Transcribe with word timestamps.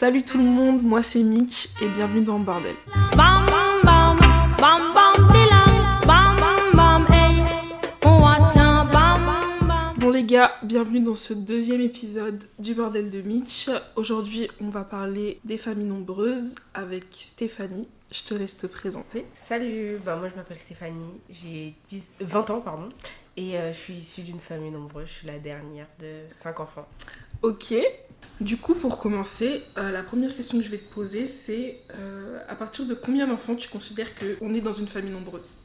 Salut 0.00 0.22
tout 0.22 0.38
le 0.38 0.44
monde, 0.44 0.82
moi 0.82 1.02
c'est 1.02 1.22
Mitch 1.22 1.68
et 1.82 1.88
bienvenue 1.90 2.24
dans 2.24 2.38
Bordel. 2.38 2.74
Bam 3.14 3.44
bam 3.44 4.18
bam 4.58 4.92
bam 4.94 5.28
bilang 5.28 6.06
bam 6.06 6.36
bam 6.74 7.06
hey 7.12 7.44
on 8.06 8.24
attend 8.26 8.86
bam 8.90 9.26
bam 9.60 9.94
Bon 9.98 10.08
les 10.08 10.24
gars, 10.24 10.56
bienvenue 10.62 11.00
dans 11.00 11.14
ce 11.14 11.34
deuxième 11.34 11.82
épisode 11.82 12.42
du 12.58 12.72
Bordel 12.72 13.10
de 13.10 13.20
Mitch. 13.20 13.68
Aujourd'hui 13.94 14.48
on 14.58 14.70
va 14.70 14.84
parler 14.84 15.38
des 15.44 15.58
familles 15.58 15.88
nombreuses 15.88 16.54
avec 16.72 17.04
Stéphanie. 17.12 17.86
Je 18.10 18.22
te 18.22 18.32
laisse 18.32 18.56
te 18.56 18.66
présenter. 18.66 19.26
Salut, 19.34 19.98
bah, 20.02 20.16
moi 20.16 20.30
je 20.30 20.34
m'appelle 20.34 20.56
Stéphanie, 20.56 21.20
j'ai 21.28 21.74
10 21.90 22.16
20 22.20 22.48
ans 22.48 22.60
pardon, 22.62 22.88
et 23.36 23.58
euh, 23.58 23.74
je 23.74 23.78
suis 23.78 23.94
issue 23.96 24.22
d'une 24.22 24.40
famille 24.40 24.70
nombreuse, 24.70 25.08
je 25.08 25.12
suis 25.12 25.26
la 25.26 25.38
dernière 25.38 25.88
de 25.98 26.22
5 26.30 26.58
enfants. 26.60 26.88
Ok. 27.42 27.74
Du 28.40 28.56
coup, 28.56 28.74
pour 28.74 28.98
commencer, 28.98 29.62
euh, 29.76 29.90
la 29.92 30.02
première 30.02 30.34
question 30.34 30.58
que 30.58 30.64
je 30.64 30.70
vais 30.70 30.78
te 30.78 30.92
poser, 30.94 31.26
c'est 31.26 31.76
euh, 31.94 32.38
à 32.48 32.54
partir 32.54 32.86
de 32.86 32.94
combien 32.94 33.26
d'enfants 33.26 33.54
tu 33.54 33.68
considères 33.68 34.08
qu'on 34.18 34.54
est 34.54 34.62
dans 34.62 34.72
une 34.72 34.88
famille 34.88 35.12
nombreuse? 35.12 35.58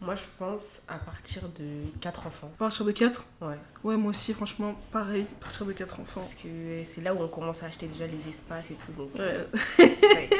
Moi 0.00 0.14
je 0.14 0.22
pense 0.38 0.82
à 0.86 0.94
partir 0.94 1.42
de 1.58 1.64
4 2.00 2.26
enfants. 2.28 2.50
À 2.54 2.58
partir 2.58 2.84
de 2.84 2.92
4 2.92 3.24
Ouais, 3.40 3.56
Ouais, 3.82 3.96
moi 3.96 4.10
aussi, 4.10 4.32
franchement, 4.32 4.76
pareil, 4.92 5.26
à 5.40 5.42
partir 5.42 5.66
de 5.66 5.72
4 5.72 5.98
enfants. 6.00 6.20
parce 6.20 6.34
que 6.34 6.48
c'est 6.84 7.00
là 7.00 7.14
où 7.14 7.18
on 7.20 7.26
commence 7.28 7.62
à 7.64 7.66
acheter 7.66 7.86
déjà 7.88 8.06
les 8.06 8.28
espaces 8.28 8.70
et 8.70 8.74
tout. 8.74 8.92
Donc, 8.92 9.12
Ouais. 9.14 9.20
euh, 9.22 9.44
ouais. 9.80 10.30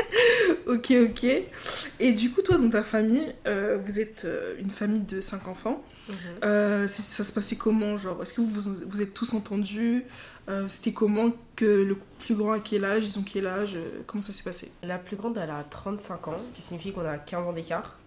Ok, 0.66 0.92
ok. 0.92 1.26
Et 2.00 2.12
du 2.12 2.30
coup, 2.30 2.42
toi, 2.42 2.58
dans 2.58 2.70
ta 2.70 2.82
famille, 2.82 3.34
euh, 3.46 3.78
vous 3.84 4.00
êtes 4.00 4.24
euh, 4.24 4.54
une 4.58 4.70
famille 4.70 5.00
de 5.00 5.20
5 5.20 5.48
enfants. 5.48 5.82
Mhm. 6.08 6.14
Euh, 6.44 6.86
ça 6.86 7.24
se 7.24 7.32
passait 7.32 7.56
comment 7.56 7.96
Genre, 7.96 8.22
est-ce 8.22 8.32
que 8.32 8.40
vous 8.40 8.60
vous, 8.86 9.02
êtes 9.02 9.14
tous 9.14 9.32
entendus 9.34 10.04
Euh, 10.48 10.66
C'était 10.68 10.92
comment 10.92 11.30
que 11.56 11.66
le 11.66 11.96
plus 12.20 12.34
grand 12.34 12.52
à 12.52 12.60
quel 12.60 12.84
âge 12.84 13.04
Ils 13.04 13.18
ont 13.18 13.22
quel 13.22 13.46
âge 13.46 13.76
Comment 14.06 14.22
ça 14.22 14.32
s'est 14.32 14.42
passé? 14.42 14.70
La 14.82 14.98
plus 14.98 15.16
grande 15.16 15.36
elle 15.36 15.50
a 15.50 15.62
35 15.68 16.28
ans, 16.28 16.40
ce 16.52 16.56
qui 16.56 16.66
signifie 16.66 16.92
qu'on 16.92 17.04
a 17.04 17.18
15 17.18 17.46
ans 17.46 17.52
d'écart. 17.52 17.98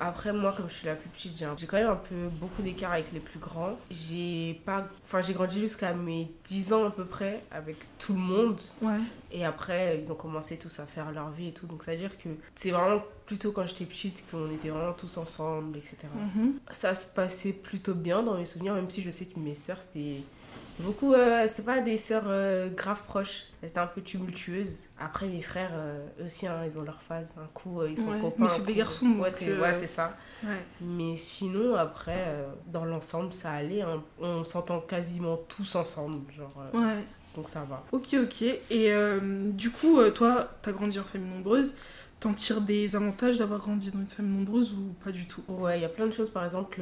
Après, 0.00 0.32
moi, 0.32 0.52
comme 0.52 0.68
je 0.68 0.74
suis 0.74 0.86
la 0.86 0.94
plus 0.94 1.08
petite, 1.08 1.44
j'ai 1.56 1.66
quand 1.66 1.76
même 1.76 1.90
un 1.90 1.96
peu 1.96 2.28
beaucoup 2.40 2.62
d'écart 2.62 2.92
avec 2.92 3.12
les 3.12 3.20
plus 3.20 3.38
grands. 3.38 3.78
J'ai 3.90 4.60
pas, 4.64 4.88
enfin, 5.04 5.20
j'ai 5.22 5.34
grandi 5.34 5.60
jusqu'à 5.60 5.92
mes 5.92 6.30
10 6.44 6.72
ans 6.72 6.86
à 6.86 6.90
peu 6.90 7.04
près 7.04 7.42
avec 7.50 7.76
tout 7.98 8.14
le 8.14 8.20
monde. 8.20 8.60
Ouais. 8.82 8.98
Et 9.30 9.44
après, 9.44 9.98
ils 10.00 10.10
ont 10.10 10.16
commencé 10.16 10.58
tous 10.58 10.78
à 10.80 10.86
faire 10.86 11.12
leur 11.12 11.30
vie 11.30 11.48
et 11.48 11.52
tout. 11.52 11.66
Donc, 11.66 11.82
ça 11.82 11.92
veut 11.92 11.98
dire 11.98 12.16
que 12.18 12.28
c'est 12.54 12.70
vraiment 12.70 13.02
plutôt 13.26 13.52
quand 13.52 13.66
j'étais 13.66 13.84
petite 13.84 14.24
qu'on 14.30 14.50
était 14.50 14.68
vraiment 14.68 14.92
tous 14.92 15.16
ensemble, 15.18 15.78
etc. 15.78 15.96
Mhm. 16.14 16.54
Ça 16.70 16.94
se 16.94 17.12
passait 17.12 17.52
plutôt 17.52 17.94
bien 17.94 18.22
dans 18.22 18.36
mes 18.36 18.44
souvenirs, 18.44 18.74
même 18.74 18.90
si 18.90 19.02
je 19.02 19.10
sais 19.10 19.26
que 19.26 19.38
mes 19.38 19.54
sœurs, 19.54 19.80
c'était. 19.80 20.22
C'était 20.76 20.82
beaucoup. 20.86 21.14
euh, 21.14 21.46
c'était 21.48 21.62
pas 21.62 21.80
des 21.80 21.98
sœurs 21.98 22.24
euh, 22.26 22.68
grave 22.70 23.02
proches. 23.06 23.44
Étaient 23.62 23.78
un 23.78 23.86
peu 23.86 24.00
tumultueuses. 24.02 24.84
Après, 24.98 25.26
mes 25.26 25.40
frères, 25.42 25.70
euh, 25.72 26.06
eux 26.20 26.26
aussi, 26.26 26.46
hein, 26.46 26.60
ils 26.66 26.78
ont 26.78 26.82
leur 26.82 27.00
phase. 27.02 27.26
Un 27.38 27.46
coup, 27.54 27.82
ils 27.84 27.98
sont 27.98 28.10
Ouais, 28.12 28.20
copains. 28.20 28.42
mais 28.44 28.48
c'est 28.48 28.66
des 28.66 28.74
garçons, 28.74 29.06
Ouais, 29.18 29.30
c'est 29.30 29.58
ouais, 29.58 29.72
ça. 29.86 30.16
Ouais. 30.44 30.62
Mais 30.80 31.16
sinon, 31.16 31.74
après, 31.76 32.46
dans 32.66 32.84
l'ensemble, 32.84 33.32
ça 33.32 33.50
allait. 33.52 33.82
hein. 33.82 34.02
On 34.20 34.44
s'entend 34.44 34.80
quasiment 34.80 35.36
tous 35.48 35.74
ensemble. 35.74 36.30
Genre, 36.36 36.52
Ouais. 36.74 37.04
Donc, 37.34 37.48
ça 37.50 37.64
va. 37.68 37.82
Ok, 37.92 38.14
ok. 38.22 38.42
Et 38.70 38.92
du 39.52 39.70
coup, 39.70 40.00
toi, 40.14 40.48
t'as 40.62 40.72
grandi 40.72 40.98
en 40.98 41.04
famille 41.04 41.30
nombreuse. 41.30 41.74
T'en 42.18 42.32
tires 42.32 42.62
des 42.62 42.96
avantages 42.96 43.36
d'avoir 43.36 43.60
grandi 43.60 43.90
dans 43.90 44.00
une 44.00 44.08
famille 44.08 44.38
nombreuse 44.38 44.72
ou 44.72 44.94
pas 45.04 45.12
du 45.12 45.26
tout? 45.26 45.42
Ouais, 45.48 45.78
il 45.78 45.82
y 45.82 45.84
a 45.84 45.88
plein 45.90 46.06
de 46.06 46.12
choses. 46.12 46.30
Par 46.30 46.44
exemple, 46.46 46.80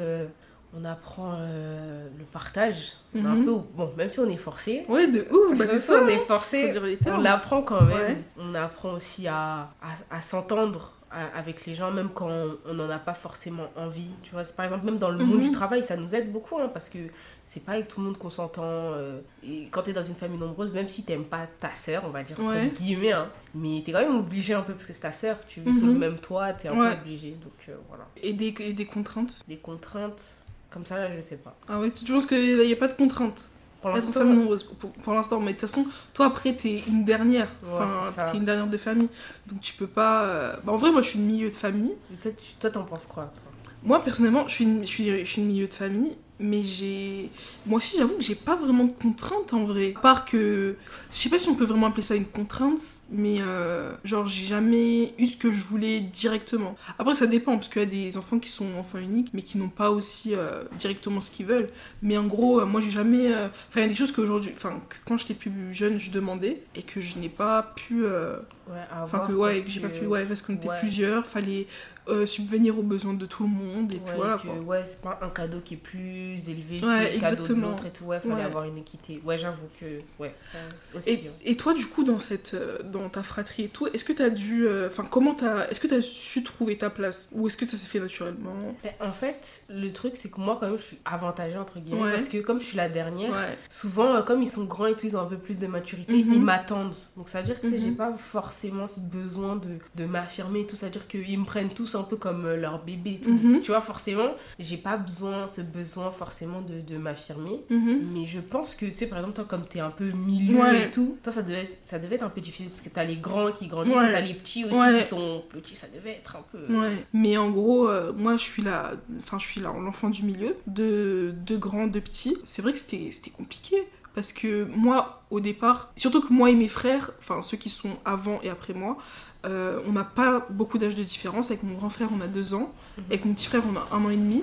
on 0.77 0.84
apprend 0.84 1.34
euh, 1.39 2.08
le 2.19 2.25
partage. 2.25 2.92
Est 3.14 3.20
Mhm. 3.20 3.27
un 3.27 3.44
peu, 3.44 3.55
bon, 3.75 3.92
même 3.97 4.08
si 4.08 4.19
on 4.20 4.28
est 4.28 4.36
forcé, 4.36 4.84
Ouais, 4.89 5.06
de 5.06 5.20
ouf, 5.30 5.56
bah 5.56 5.67
même 5.67 5.80
si 5.80 5.86
ça. 5.86 6.00
on 6.03 6.08
est 6.08 6.19
Faut 6.19 6.25
forcé, 6.27 6.70
on 7.06 7.19
l'apprend 7.19 7.62
quand 7.62 7.83
même. 7.83 7.97
Ouais. 7.97 8.22
On 8.39 8.55
apprend 8.56 8.92
aussi 8.95 9.28
à, 9.28 9.69
à, 9.80 10.17
à 10.17 10.20
s'entendre 10.20 10.92
avec 11.33 11.64
les 11.64 11.77
gens, 11.77 11.92
même 11.92 12.08
quand 12.12 12.28
on 12.67 12.75
n'en 12.75 12.91
a 12.91 12.98
pas 12.98 13.14
forcément 13.14 13.69
envie. 13.77 14.08
Tu 14.25 14.33
vois, 14.33 14.42
par 14.56 14.64
exemple, 14.64 14.84
même 14.84 14.98
dans 14.98 15.11
le 15.11 15.19
monde 15.25 15.36
Mhm. 15.36 15.42
du 15.42 15.52
travail, 15.52 15.85
ça 15.85 15.96
nous 15.96 16.12
aide 16.12 16.33
beaucoup 16.33 16.58
hein, 16.58 16.68
parce 16.73 16.89
que 16.89 16.98
c'est 17.45 17.64
pas 17.64 17.73
avec 17.74 17.86
tout 17.86 18.01
le 18.01 18.06
monde 18.06 18.18
qu'on 18.18 18.30
s'entend. 18.30 18.64
euh, 18.64 19.20
et 19.45 19.68
quand 19.70 19.83
t'es 19.83 19.92
dans 19.92 20.02
une 20.02 20.17
famille 20.17 20.41
nombreuse, 20.41 20.74
même 20.74 20.89
si 20.89 21.05
t'aimes 21.05 21.24
pas 21.27 21.46
ta 21.61 21.70
sœur, 21.70 22.02
on 22.05 22.11
va 22.11 22.24
dire 22.24 22.36
Ouais. 22.41 22.67
entre 22.67 22.80
guillemets, 22.80 23.12
hein, 23.12 23.29
mais 23.55 23.80
t'es 23.86 23.92
quand 23.92 24.01
même 24.01 24.18
obligé 24.18 24.55
un 24.55 24.62
peu 24.62 24.73
parce 24.73 24.86
que 24.86 24.92
c'est 24.92 25.02
ta 25.02 25.12
sœur, 25.12 25.36
tu 25.46 25.61
vis 25.61 25.73
sous 25.79 25.86
le 25.86 25.92
Mhm. 25.92 25.98
même 25.98 26.18
toit, 26.18 26.52
t'es 26.52 26.67
un 26.67 26.77
Ouais. 26.77 26.96
peu 26.96 27.02
obligé. 27.02 27.30
Donc 27.41 27.52
euh, 27.68 27.77
voilà. 27.89 28.08
Et 28.20 28.33
des, 28.33 28.52
et 28.58 28.73
des 28.73 28.86
contraintes? 28.86 29.39
Des 29.46 29.58
contraintes 29.58 30.43
comme 30.74 30.85
ça, 30.85 30.98
là, 30.98 31.08
je 31.17 31.23
sais 31.23 31.39
pas. 31.39 31.57
Ah 31.68 31.79
ouais, 31.80 31.90
tu 31.92 32.05
penses 32.12 32.27
qu'il 32.27 32.58
n'y 32.58 32.73
a 32.73 32.77
pas 32.77 32.89
de 32.89 32.92
contraintes 32.95 33.40
Pour 33.80 33.90
l'instant, 33.90 34.12
famille 34.12 34.35
nombreuse 34.36 34.64
pour, 34.64 34.90
pour 34.90 35.14
l'instant. 35.14 35.39
Mais 35.40 35.52
de 35.55 35.58
toute 35.58 35.68
façon, 35.68 35.86
toi 36.12 36.27
après, 36.27 36.55
t'es 36.57 36.83
une 36.89 37.05
dernière. 37.05 37.48
Enfin, 37.64 38.12
t'es 38.33 38.39
une 38.39 38.45
dernière 38.45 38.67
de 38.67 38.77
famille. 38.77 39.08
Donc 39.46 39.61
tu 39.61 39.73
peux 39.74 39.86
pas. 39.86 40.24
euh, 40.24 40.57
Bah, 40.64 40.73
en 40.73 40.77
vrai, 40.77 40.90
moi 40.90 41.01
je 41.01 41.08
suis 41.11 41.18
une 41.20 41.27
milieu 41.27 41.48
de 41.51 41.55
famille. 41.55 41.95
toi, 42.20 42.33
tu- 42.33 42.55
toi, 42.61 42.70
t'en 42.70 42.85
penses 42.85 43.07
quoi, 43.07 43.33
toi? 43.35 43.52
Moi 43.84 44.02
personnellement, 44.02 44.48
je 44.48 44.55
suis 44.55 44.64
une, 44.64 44.83
je 44.83 44.89
suis, 44.89 45.18
je 45.24 45.24
suis 45.24 45.42
une 45.42 45.48
milieu 45.48 45.67
de 45.67 45.72
famille. 45.72 46.17
Mais 46.40 46.64
j'ai. 46.64 47.30
Moi 47.64 47.77
aussi, 47.77 47.96
j'avoue 47.96 48.17
que 48.17 48.22
j'ai 48.22 48.34
pas 48.34 48.56
vraiment 48.56 48.84
de 48.84 48.92
contraintes 48.92 49.52
en 49.52 49.64
vrai. 49.64 49.95
À 49.96 50.00
part 50.00 50.24
que. 50.24 50.77
Je 51.12 51.17
sais 51.17 51.28
pas 51.28 51.39
si 51.39 51.48
on 51.48 51.55
peut 51.55 51.64
vraiment 51.64 51.86
appeler 51.86 52.02
ça 52.02 52.17
une 52.17 52.27
contrainte. 52.27 52.80
Mais 53.12 53.36
euh, 53.40 53.92
genre, 54.02 54.27
j'ai 54.27 54.44
jamais 54.44 55.14
eu 55.17 55.27
ce 55.28 55.36
que 55.36 55.52
je 55.52 55.62
voulais 55.62 56.00
directement. 56.00 56.74
Après, 56.98 57.14
ça 57.14 57.28
dépend. 57.28 57.52
Parce 57.52 57.68
qu'il 57.68 57.83
y 57.83 57.84
a 57.84 57.89
des 57.89 58.17
enfants 58.17 58.40
qui 58.40 58.48
sont 58.48 58.67
enfants 58.77 58.98
uniques. 58.98 59.30
Mais 59.33 59.42
qui 59.42 59.58
n'ont 59.58 59.68
pas 59.68 59.92
aussi 59.92 60.34
euh, 60.34 60.64
directement 60.77 61.20
ce 61.20 61.30
qu'ils 61.30 61.46
veulent. 61.46 61.68
Mais 62.02 62.18
en 62.18 62.27
gros, 62.27 62.61
euh, 62.61 62.67
moi 62.67 62.80
j'ai 62.80 62.90
jamais. 62.90 63.33
Enfin, 63.33 63.77
il 63.77 63.83
y 63.83 63.84
a 63.84 63.89
des 63.89 63.94
choses 63.94 64.11
qu'aujourd'hui. 64.11 64.50
Enfin, 64.56 64.80
que 64.89 64.96
quand 65.06 65.17
j'étais 65.17 65.34
plus 65.34 65.52
jeune, 65.73 65.98
je 65.98 66.11
demandais. 66.11 66.62
Et 66.74 66.83
que 66.83 67.00
je 67.00 67.17
n'ai 67.18 67.28
pas 67.28 67.74
pu. 67.77 68.05
Ouais, 68.05 68.80
Enfin, 69.05 69.20
que 69.20 69.33
ouais, 69.33 69.61
que 69.61 69.68
j'ai 69.68 69.80
pas 69.80 69.89
pu. 69.89 70.06
Ouais, 70.06 70.24
parce 70.24 70.42
qu'on 70.42 70.55
était 70.55 70.68
ouais. 70.68 70.80
plusieurs. 70.80 71.27
Fallait 71.27 71.68
euh, 72.09 72.27
subvenir 72.27 72.79
aux 72.79 72.83
besoins 72.83 73.15
de 73.15 73.27
tout 73.27 73.45
le 73.45 73.48
monde. 73.48 73.92
Et 73.92 73.98
puis 73.98 74.13
voilà 74.17 74.37
que, 74.37 74.42
quoi. 74.47 74.55
ouais, 74.59 74.85
c'est 74.85 75.01
pas 75.01 75.19
un 75.23 75.31
cadeau 75.31 75.61
qui 75.65 75.75
est 75.75 75.79
plus 75.79 76.48
élevé 76.48 76.81
que 76.81 76.87
Ouais, 76.87 77.15
le 77.15 77.20
cadeau 77.20 77.47
de 77.47 77.55
l'autre 77.55 77.87
et 77.87 77.91
tout. 77.91 78.05
Ouais, 78.05 78.20
fallait 78.20 78.35
Ouais. 78.35 78.42
avoir 78.42 78.65
une 78.65 78.79
équité. 78.79 79.20
Ouais, 79.25 79.39
j'avoue 79.39 79.69
que. 79.81 79.87
Ouais, 80.19 80.35
ça 80.42 80.59
aussi. 80.97 81.11
Et, 81.11 81.15
hein. 81.29 81.33
et 81.45 81.57
toi, 81.57 81.73
du 81.75 81.87
coup, 81.87 82.05
dans, 82.05 82.19
cette, 82.19 82.55
euh, 82.55 82.79
dans 82.85 83.09
ta 83.09 83.23
fratrie 83.23 83.65
et 83.65 83.69
tout, 83.69 83.87
est-ce 83.89 84.05
que 84.05 84.13
t'as 84.13 84.31
dû. 84.31 84.67
euh, 84.67 84.89
Enfin, 84.89 85.05
comment 85.11 85.35
t'as. 85.35 85.67
Est-ce 85.69 85.81
que 85.81 85.87
t'as 85.89 86.03
su 86.03 86.42
trouver 86.42 86.77
ta 86.79 86.91
place 86.91 87.29
Ou 87.33 87.47
est-ce 87.47 87.57
que 87.57 87.65
ça 87.65 87.77
s'est 87.77 87.87
fait 87.87 88.01
naturellement? 88.01 88.55
Mais 88.85 88.97
En 89.01 89.13
fait, 89.13 89.65
le 89.71 89.91
truc, 89.92 90.15
c'est 90.17 90.29
que 90.31 90.41
moi, 90.41 90.59
quand 90.61 90.69
même, 90.69 90.79
je 90.79 90.83
suis 90.85 90.98
avantagée, 91.05 91.57
entre 91.57 91.79
guillemets. 91.79 92.11
Parce 92.13 92.29
que 92.29 92.39
comme 92.39 92.61
je 92.61 92.65
suis 92.67 92.77
la 92.77 92.89
dernière, 92.89 93.33
souvent, 93.71 94.23
comme 94.23 94.42
ils 94.42 94.48
sont 94.51 94.65
grands 94.65 94.86
et 94.86 94.95
tout, 94.95 95.07
ils 95.07 95.17
ont 95.17 95.21
un 95.21 95.27
peu 95.27 95.39
plus 95.39 95.59
de 95.59 95.67
maturité, 95.67 96.23
Mhm. 96.23 96.33
ils 96.35 96.42
m'attendent. 96.42 96.95
Donc 97.17 97.29
ça 97.29 97.41
veut 97.41 97.47
dire 97.47 97.57
que 97.57 97.61
tu 97.63 97.71
sais, 97.71 97.79
Mhm. 97.79 97.85
j'ai 97.85 97.91
pas 97.92 98.15
forcément 98.17 98.86
ce 98.86 99.01
besoin 99.01 99.57
de, 99.57 99.79
de 99.95 100.05
m'affirmer 100.05 100.61
et 100.61 100.67
tout. 100.67 100.77
Ça 100.77 100.86
veut 100.86 100.92
dire 100.92 101.07
qu'ils 101.09 101.39
me 101.39 101.45
prennent 101.45 101.69
tous 101.71 101.93
un 101.96 102.02
peu 102.02 102.16
comme 102.16 102.44
euh, 102.46 102.56
leur 102.56 102.82
bébé. 102.84 103.20
Mhm. 103.27 103.60
Tu 103.62 103.70
vois, 103.70 103.80
forcément, 103.80 104.30
j'ai 104.58 104.77
pas 104.77 104.96
besoin, 104.96 105.46
ce 105.46 105.60
besoin 105.60 106.10
forcément 106.10 106.60
de, 106.62 106.80
de 106.80 106.96
m'affirmer. 106.98 107.60
Mhm. 107.70 108.00
Mais 108.12 108.27
je 108.27 108.40
pense 108.40 108.74
que, 108.74 108.86
tu 108.86 108.96
sais, 108.96 109.06
par 109.06 109.18
exemple, 109.18 109.34
toi, 109.36 109.44
comme 109.48 109.64
t'es 109.66 109.80
un 109.80 109.90
peu 109.90 110.10
milieu 110.10 110.60
Ouais. 110.60 110.86
et 110.86 110.90
tout, 110.90 111.16
toi, 111.22 111.32
ça 111.32 111.42
devait, 111.42 111.62
être, 111.64 111.78
ça 111.86 111.98
devait 111.98 112.16
être 112.16 112.22
un 112.24 112.28
peu 112.30 112.40
difficile 112.40 112.68
parce 112.68 112.80
que 112.80 112.88
t'as 112.88 113.05
les 113.05 113.16
grands 113.16 113.52
qui 113.52 113.66
grandissent, 113.66 113.94
Ouais. 113.96 114.12
t'as 114.12 114.20
les 114.20 114.34
petits 114.34 114.64
aussi 114.64 114.74
Ouais. 114.74 114.98
qui 114.98 115.05
sont 115.05 115.42
petits, 115.50 115.74
ça 115.77 115.86
devait 115.94 116.12
être 116.12 116.36
un 116.36 116.44
peu. 116.52 116.72
Ouais, 116.74 117.06
mais 117.12 117.36
en 117.36 117.50
gros, 117.50 117.88
euh, 117.88 118.12
moi 118.14 118.36
je 118.36 118.42
suis 118.42 118.62
là, 118.62 118.92
enfin 119.18 119.38
je 119.38 119.44
suis 119.46 119.61
là, 119.61 119.72
l'enfant 119.78 120.11
du 120.11 120.22
milieu, 120.24 120.56
de, 120.66 121.34
de 121.46 121.56
grands, 121.56 121.86
de 121.86 122.00
petits. 122.00 122.36
C'est 122.44 122.62
vrai 122.62 122.72
que 122.72 122.78
c'était 122.78 123.30
compliqué 123.30 123.76
parce 124.14 124.32
que 124.32 124.64
moi 124.64 125.24
au 125.30 125.40
départ, 125.40 125.92
surtout 125.96 126.20
que 126.20 126.32
moi 126.32 126.50
et 126.50 126.55
mes 126.55 126.68
frères, 126.68 127.11
enfin 127.18 127.42
ceux 127.42 127.56
qui 127.56 127.68
sont 127.68 127.92
avant 128.05 128.40
et 128.43 128.49
après 128.49 128.72
moi, 128.75 128.96
euh, 129.44 129.81
on 129.87 129.93
n'a 129.93 130.05
pas 130.05 130.46
beaucoup 130.50 130.78
d'âge 130.78 130.94
de 130.94 131.02
différence. 131.05 131.50
Avec 131.50 131.62
mon 131.62 131.75
grand 131.75 131.90
frère, 131.90 132.08
on 132.16 132.20
a 132.20 132.26
deux 132.26 132.55
ans, 132.55 132.72
Mhm. 132.99 133.05
avec 133.10 133.25
mon 133.25 133.34
petit 133.34 133.46
frère, 133.46 133.62
on 133.70 133.76
a 133.76 133.87
un 133.96 134.05
an 134.05 134.10
et 134.10 134.16
demi. 134.16 134.43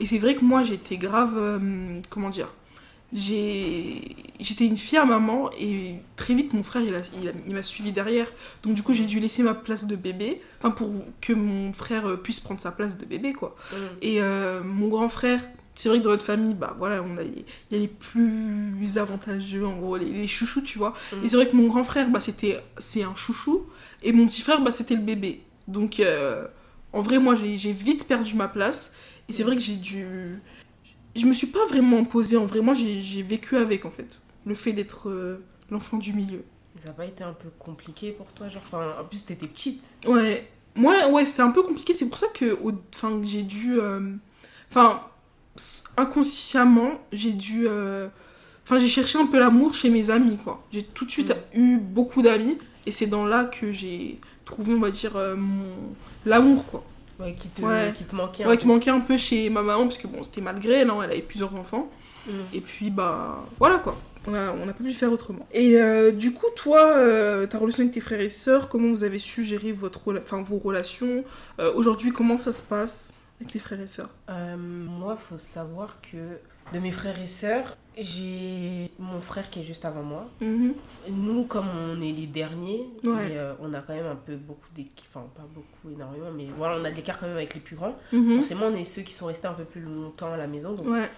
Et 0.00 0.06
c'est 0.06 0.18
vrai 0.18 0.34
que 0.34 0.44
moi 0.44 0.62
j'étais 0.62 0.96
grave, 0.96 1.34
euh, 1.36 2.00
comment 2.10 2.30
dire, 2.30 2.48
j'ai 3.12 4.16
j'étais 4.40 4.66
une 4.66 4.76
fière 4.76 5.06
maman 5.06 5.50
et 5.60 5.96
très 6.16 6.34
vite 6.34 6.54
mon 6.54 6.62
frère 6.62 6.82
il 6.82 6.94
a- 6.94 7.02
il 7.20 7.28
a- 7.28 7.32
il 7.46 7.54
m'a 7.54 7.62
suivi 7.62 7.92
derrière 7.92 8.26
donc 8.62 8.74
du 8.74 8.82
coup 8.82 8.92
j'ai 8.94 9.04
dû 9.04 9.20
laisser 9.20 9.42
ma 9.42 9.52
place 9.54 9.86
de 9.86 9.96
bébé 9.96 10.40
enfin 10.58 10.70
pour 10.70 10.90
que 11.20 11.32
mon 11.34 11.72
frère 11.74 12.18
puisse 12.22 12.40
prendre 12.40 12.60
sa 12.60 12.72
place 12.72 12.96
de 12.98 13.04
bébé 13.04 13.32
quoi 13.34 13.54
Mm. 13.70 13.76
et 14.00 14.22
euh, 14.22 14.62
mon 14.64 14.88
grand 14.88 15.08
frère 15.10 15.42
c'est 15.74 15.88
vrai 15.88 15.98
que 15.98 16.04
dans 16.04 16.10
notre 16.10 16.24
famille 16.24 16.54
bah 16.54 16.74
voilà 16.78 17.02
on 17.02 17.16
a 17.16 17.22
il 17.22 17.44
y 17.70 17.76
a 17.76 17.78
les 17.78 17.88
plus 17.88 18.98
avantageux 18.98 19.66
en 19.66 19.76
gros 19.78 19.96
les, 19.96 20.10
les 20.10 20.26
chouchous 20.26 20.62
tu 20.62 20.78
vois. 20.78 20.94
Mm. 21.12 21.24
et 21.24 21.28
c'est 21.28 21.36
vrai 21.36 21.48
que 21.48 21.56
mon 21.56 21.68
grand 21.68 21.84
frère 21.84 22.08
bah 22.10 22.20
c'était 22.20 22.60
c'est 22.78 23.02
un 23.02 23.14
chouchou. 23.14 23.66
Et 24.02 24.12
mon 24.12 24.26
petit 24.26 24.42
frère 24.42 24.60
bah 24.60 24.70
c'était 24.70 24.94
le 24.94 25.02
bébé. 25.02 25.42
Donc 25.68 26.00
euh, 26.00 26.46
en 26.92 27.00
vrai 27.00 27.18
moi 27.18 27.34
j'ai 27.34 27.72
vite 27.72 28.06
perdu 28.06 28.34
ma 28.34 28.48
place. 28.48 28.92
Et 29.28 29.32
c'est 29.32 29.44
vrai 29.44 29.56
que 29.56 29.62
j'ai 29.62 29.76
dû 29.76 30.40
je 31.14 31.26
me 31.26 31.32
suis 31.32 31.46
pas 31.46 31.64
vraiment 31.66 31.98
imposée 31.98 32.36
en 32.36 32.46
vrai. 32.46 32.60
Moi 32.60 32.74
j'ai 32.74 33.22
vécu 33.22 33.56
avec 33.56 33.84
en 33.84 33.90
fait. 33.90 34.20
Le 34.44 34.56
fait 34.56 34.72
d'être 34.72 35.08
euh, 35.08 35.44
l'enfant 35.70 35.96
du 35.96 36.12
milieu. 36.12 36.44
Ça 36.80 36.88
n'a 36.88 36.94
pas 36.94 37.04
été 37.04 37.22
un 37.22 37.32
peu 37.32 37.48
compliqué 37.58 38.12
pour 38.12 38.32
toi, 38.32 38.48
genre, 38.48 38.62
enfin, 38.66 38.96
en 39.00 39.04
plus, 39.04 39.24
t'étais 39.24 39.46
petite. 39.46 39.84
Ouais, 40.06 40.48
moi, 40.74 41.08
ouais, 41.10 41.24
c'était 41.24 41.42
un 41.42 41.50
peu 41.50 41.62
compliqué. 41.62 41.92
C'est 41.92 42.08
pour 42.08 42.18
ça 42.18 42.28
que, 42.28 42.58
enfin, 42.94 43.20
j'ai 43.22 43.42
dû, 43.42 43.78
euh, 43.78 44.14
enfin, 44.70 45.02
inconsciemment, 45.96 46.92
j'ai 47.12 47.32
dû, 47.32 47.66
euh, 47.68 48.08
enfin, 48.64 48.78
j'ai 48.78 48.88
cherché 48.88 49.18
un 49.18 49.26
peu 49.26 49.38
l'amour 49.38 49.74
chez 49.74 49.90
mes 49.90 50.10
amis, 50.10 50.36
quoi. 50.42 50.62
J'ai 50.72 50.82
tout 50.82 51.04
de 51.04 51.10
suite 51.10 51.30
Mm. 51.30 51.58
eu 51.60 51.78
beaucoup 51.78 52.22
d'amis 52.22 52.58
Et 52.84 52.90
c'est 52.90 53.06
dans 53.06 53.26
là 53.26 53.44
que 53.44 53.70
j'ai 53.70 54.18
trouvé, 54.44 54.74
on 54.74 54.80
va 54.80 54.90
dire, 54.90 55.14
euh, 55.16 55.36
mon... 55.36 55.70
l'amour, 56.26 56.66
quoi. 56.66 56.82
Ouais, 57.20 57.32
qui 57.34 57.46
te, 57.48 57.62
Ouais. 57.62 57.92
qui 57.94 58.02
te 58.02 58.16
manquait. 58.16 58.42
un 58.42 58.48
Ouais, 58.48 58.56
peu. 58.56 58.60
qui 58.62 58.66
manquait 58.66 58.90
un 58.90 58.98
peu 59.00 59.16
chez 59.16 59.48
ma 59.50 59.62
maman, 59.62 59.84
parce 59.84 59.98
que 59.98 60.08
bon, 60.08 60.24
c'était 60.24 60.40
malgré 60.40 60.74
elle, 60.80 60.90
hein, 60.90 60.98
elle 61.04 61.12
avait 61.12 61.22
plusieurs 61.22 61.54
enfants. 61.54 61.88
Mm. 62.26 62.30
Et 62.52 62.60
puis, 62.60 62.90
bah, 62.90 63.44
voilà 63.60 63.76
quoi. 63.78 63.94
On 64.26 64.34
a, 64.34 64.52
on 64.52 64.68
a 64.68 64.72
pas 64.72 64.82
pu 64.82 64.92
faire 64.94 65.12
autrement. 65.12 65.46
Et 65.52 65.80
euh, 65.80 66.10
du 66.10 66.32
coup, 66.32 66.46
toi, 66.56 66.88
euh, 66.96 67.46
ta 67.46 67.58
relation 67.58 67.82
avec 67.82 67.94
tes 67.94 68.00
frères 68.00 68.20
et 68.20 68.28
sœurs, 68.28 68.68
comment 68.68 68.88
vous 68.88 69.04
avez 69.04 69.18
su 69.20 69.44
gérer 69.44 69.70
votre 69.72 70.00
rela- 70.08 70.20
enfin, 70.22 70.42
vos 70.42 70.58
relations? 70.58 71.24
Euh, 71.60 71.72
Aujourd'hui, 71.76 72.10
comment 72.12 72.38
ça 72.38 72.50
se 72.50 72.62
passe? 72.62 73.12
Avec 73.42 73.54
les 73.54 73.60
frères 73.60 73.80
et 73.80 73.86
sœurs 73.88 74.10
Euh, 74.30 74.56
moi, 74.56 75.16
faut 75.16 75.36
savoir 75.38 75.96
que 76.00 76.38
de 76.72 76.78
mes 76.78 76.92
frères 76.92 77.20
et 77.20 77.26
sœurs, 77.26 77.76
j'ai 77.98 78.90
mon 78.98 79.20
frère 79.20 79.50
qui 79.50 79.60
est 79.60 79.64
juste 79.64 79.84
avant 79.84 80.02
moi. 80.02 80.28
Mhm. 80.40 80.74
Nous, 81.10 81.44
comme 81.44 81.66
on 81.68 82.00
est 82.00 82.12
les 82.12 82.26
derniers, 82.26 82.84
Ouais. 83.04 83.32
et, 83.32 83.40
euh, 83.40 83.54
on 83.60 83.72
a 83.74 83.80
quand 83.80 83.94
même 83.94 84.06
un 84.06 84.14
peu 84.16 84.36
beaucoup 84.36 84.68
d'écart, 84.74 85.04
enfin 85.12 85.26
pas 85.34 85.46
beaucoup, 85.52 85.92
énormément, 85.94 86.30
mais 86.34 86.46
voilà, 86.56 86.76
on 86.80 86.84
a 86.84 86.90
de 86.90 86.96
l'écart 86.96 87.18
quand 87.18 87.26
même 87.26 87.36
avec 87.36 87.54
les 87.54 87.60
plus 87.60 87.74
grands. 87.76 87.96
Mhm. 88.12 88.36
Forcément, 88.36 88.66
on 88.66 88.74
est 88.76 88.84
ceux 88.84 89.02
qui 89.02 89.12
sont 89.12 89.26
restés 89.26 89.48
un 89.48 89.54
peu 89.54 89.64
plus 89.64 89.80
longtemps 89.80 90.32
à 90.32 90.36
la 90.36 90.46
maison. 90.46 90.72
Donc, 90.72 90.86
Ouais. 90.86 91.10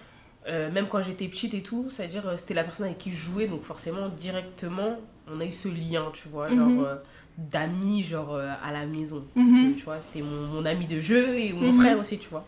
euh, 0.47 0.71
même 0.71 0.87
quand 0.87 1.01
j'étais 1.03 1.27
petite 1.27 1.53
et 1.53 1.61
tout, 1.61 1.89
c'est-à-dire 1.91 2.27
euh, 2.27 2.37
c'était 2.37 2.55
la 2.55 2.63
personne 2.63 2.87
avec 2.87 2.97
qui 2.97 3.11
je 3.11 3.17
jouais, 3.17 3.47
donc 3.47 3.61
forcément, 3.61 4.09
directement, 4.09 4.97
on 5.31 5.39
a 5.39 5.45
eu 5.45 5.51
ce 5.51 5.67
lien, 5.69 6.09
tu 6.11 6.27
vois, 6.27 6.49
Mhm. 6.49 6.57
genre 6.57 6.85
euh, 6.85 6.95
d'amis, 7.37 8.03
genre 8.03 8.33
euh, 8.33 8.51
à 8.63 8.71
la 8.71 8.85
maison. 8.85 9.25
Parce 9.33 9.47
Mhm. 9.47 9.73
que, 9.73 9.77
tu 9.79 9.83
vois, 9.85 9.99
c'était 10.01 10.21
mon, 10.21 10.47
mon 10.47 10.65
ami 10.65 10.85
de 10.85 10.99
jeu 10.99 11.37
et 11.39 11.53
mon 11.53 11.71
Mhm. 11.71 11.79
frère 11.79 11.99
aussi, 11.99 12.17
tu 12.19 12.29
vois. 12.29 12.45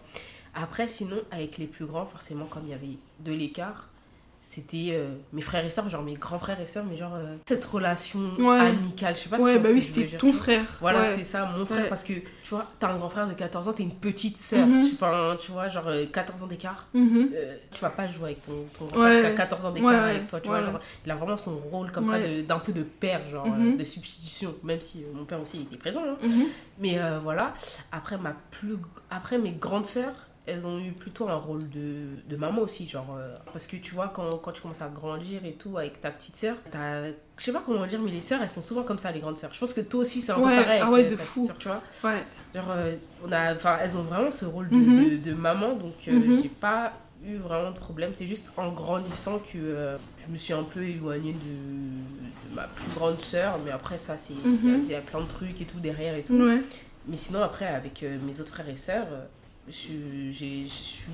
Après, 0.53 0.87
sinon, 0.87 1.17
avec 1.31 1.57
les 1.57 1.67
plus 1.67 1.85
grands, 1.85 2.05
forcément, 2.05 2.45
comme 2.45 2.63
il 2.65 2.69
y 2.71 2.73
avait 2.73 2.97
de 3.19 3.31
l'écart, 3.31 3.89
c'était 4.49 4.91
euh, 4.91 5.09
mes 5.33 5.41
frères 5.41 5.65
et 5.65 5.69
sœurs, 5.69 5.89
genre 5.89 6.01
mes 6.03 6.13
grands 6.13 6.39
frères 6.39 6.59
et 6.61 6.67
sœurs, 6.67 6.85
mais 6.89 6.95
genre 6.95 7.13
euh, 7.15 7.35
cette 7.45 7.65
relation 7.65 8.21
Ouais. 8.39 8.59
amicale, 8.67 9.13
je 9.13 9.19
sais 9.23 9.29
pas 9.29 9.39
si 9.39 9.43
Ouais, 9.43 9.59
bah 9.59 9.67
oui, 9.73 9.81
c'était 9.81 10.15
ton 10.17 10.31
frère. 10.31 10.63
Voilà, 10.79 11.01
Ouais. 11.01 11.13
c'est 11.17 11.25
ça, 11.25 11.51
mon 11.57 11.65
frère, 11.65 11.83
Ouais. 11.83 11.89
parce 11.89 12.05
que 12.05 12.13
tu 12.13 12.49
vois, 12.51 12.65
t'as 12.79 12.93
un 12.93 12.97
grand 12.97 13.09
frère 13.09 13.27
de 13.27 13.33
14 13.33 13.67
ans, 13.67 13.73
t'es 13.73 13.83
une 13.83 13.91
petite 13.95 14.37
sœur, 14.39 14.65
tu- 14.65 14.93
enfin, 14.93 15.35
tu 15.41 15.51
vois, 15.51 15.67
genre 15.67 15.87
euh, 15.89 16.05
14 16.05 16.41
ans 16.43 16.47
d'écart. 16.47 16.87
Mhm. 16.93 17.29
Euh, 17.35 17.57
tu 17.73 17.81
vas 17.81 17.89
pas 17.89 18.07
jouer 18.07 18.23
avec 18.27 18.41
ton, 18.43 18.53
ton 18.79 18.85
grand 18.85 19.01
frère 19.01 19.19
qui 19.21 19.27
a 19.27 19.31
14 19.35 19.65
ans 19.65 19.71
d'écart 19.71 20.03
avec 20.05 20.27
toi, 20.27 20.39
tu 20.39 20.47
vois, 20.47 20.63
genre, 20.63 20.79
il 21.05 21.11
a 21.11 21.15
vraiment 21.15 21.35
son 21.35 21.57
rôle 21.57 21.91
comme 21.91 22.07
ça 22.07 22.17
d'un 22.47 22.59
peu 22.59 22.71
de 22.71 22.83
père, 22.83 23.29
genre, 23.29 23.45
euh, 23.47 23.49
Mhm. 23.49 23.77
de 23.77 23.83
substitution, 23.83 24.55
même 24.63 24.79
si 24.79 25.03
euh, 25.03 25.07
mon 25.13 25.25
père 25.25 25.41
aussi 25.41 25.61
était 25.63 25.75
présent, 25.77 26.03
hein. 26.07 26.15
Mhm. 26.23 26.45
mais 26.79 26.97
euh, 26.99 27.19
voilà, 27.21 27.53
après, 27.91 28.17
ma 28.17 28.33
plus... 28.51 28.77
après 29.09 29.37
mes 29.37 29.51
grandes 29.51 29.85
sœurs, 29.85 30.13
elles 30.47 30.65
ont 30.65 30.79
eu 30.79 30.93
plutôt 30.93 31.27
un 31.29 31.35
rôle 31.35 31.69
de, 31.69 32.05
de 32.27 32.35
maman 32.37 32.61
aussi, 32.61 32.87
genre, 32.87 33.15
euh, 33.19 33.35
parce 33.51 33.67
que 33.67 33.75
tu 33.77 33.93
vois, 33.93 34.07
quand, 34.07 34.37
quand 34.37 34.51
tu 34.53 34.61
commences 34.61 34.81
à 34.81 34.87
grandir 34.87 35.43
et 35.45 35.53
tout 35.53 35.77
avec 35.77 35.99
ta 36.01 36.09
petite 36.09 36.37
sœur, 36.37 36.55
t'as... 36.71 37.07
Je 37.37 37.43
sais 37.43 37.51
pas 37.51 37.61
comment 37.65 37.85
dire, 37.85 37.99
mais 38.01 38.09
les 38.11 38.21
sœurs, 38.21 38.41
elles 38.41 38.49
sont 38.49 38.61
souvent 38.63 38.83
comme 38.83 38.97
ça, 38.97 39.11
les 39.11 39.19
grandes 39.19 39.37
sœurs. 39.37 39.53
Je 39.53 39.59
pense 39.59 39.73
que 39.73 39.81
toi 39.81 39.99
aussi, 40.01 40.21
c'est 40.21 40.31
un 40.31 40.39
Ouais, 40.39 40.55
peu 40.57 40.63
pareil. 40.63 40.81
ah 40.83 40.89
ouais, 40.89 41.03
de 41.03 41.15
ta 41.15 41.21
fou. 41.21 41.45
sœur, 41.45 41.57
tu 41.59 41.67
vois. 41.67 41.81
Ouais. 42.03 42.23
Genre, 42.55 42.71
euh, 42.71 42.95
on 43.25 43.31
a, 43.31 43.53
elles 43.83 43.97
ont 43.97 44.01
vraiment 44.03 44.31
ce 44.31 44.45
rôle 44.45 44.69
de, 44.69 44.75
Mhm. 44.77 45.09
de, 45.09 45.17
de 45.29 45.33
maman, 45.35 45.75
donc 45.75 45.93
euh, 46.07 46.13
Mhm. 46.13 46.41
j'ai 46.41 46.49
pas 46.49 46.93
eu 47.25 47.35
vraiment 47.35 47.71
de 47.71 47.77
problème. 47.77 48.11
C'est 48.13 48.25
juste 48.27 48.49
en 48.57 48.71
grandissant 48.71 49.39
que 49.39 49.57
euh, 49.57 49.97
je 50.25 50.31
me 50.31 50.37
suis 50.37 50.53
un 50.53 50.63
peu 50.63 50.81
éloignée 50.83 51.33
de, 51.33 52.49
de 52.49 52.55
ma 52.55 52.67
plus 52.67 52.91
grande 52.95 53.19
sœur, 53.19 53.59
mais 53.63 53.71
après 53.71 53.97
ça, 53.97 54.17
c'est 54.17 54.33
il 54.33 54.39
y 54.39 54.43
a- 54.71 54.77
Mhm. 54.77 54.81
il 54.83 54.89
y, 54.91 54.95
a 54.95 55.01
plein 55.01 55.21
de 55.21 55.27
trucs 55.27 55.59
et 55.61 55.65
tout 55.65 55.79
derrière 55.79 56.15
et 56.15 56.23
tout. 56.23 56.35
Ouais. 56.35 56.61
Mais 57.07 57.17
sinon, 57.17 57.41
après, 57.43 57.67
avec 57.67 58.01
euh, 58.03 58.17
mes 58.25 58.39
autres 58.39 58.53
frères 58.53 58.69
et 58.69 58.75
sœurs, 58.75 59.07
je, 59.67 59.73
suis- 59.73 60.67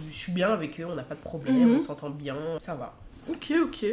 je 0.10 0.16
suis 0.16 0.32
bien 0.32 0.50
avec 0.52 0.80
eux, 0.80 0.86
on 0.86 0.96
n'a 0.96 1.04
pas 1.04 1.16
de 1.16 1.20
problème, 1.22 1.70
Mhm. 1.70 1.76
on 1.76 1.80
s'entend 1.80 2.10
bien, 2.10 2.36
ça 2.60 2.76
va. 2.76 2.96
Ok, 3.30 3.54
ok. 3.64 3.86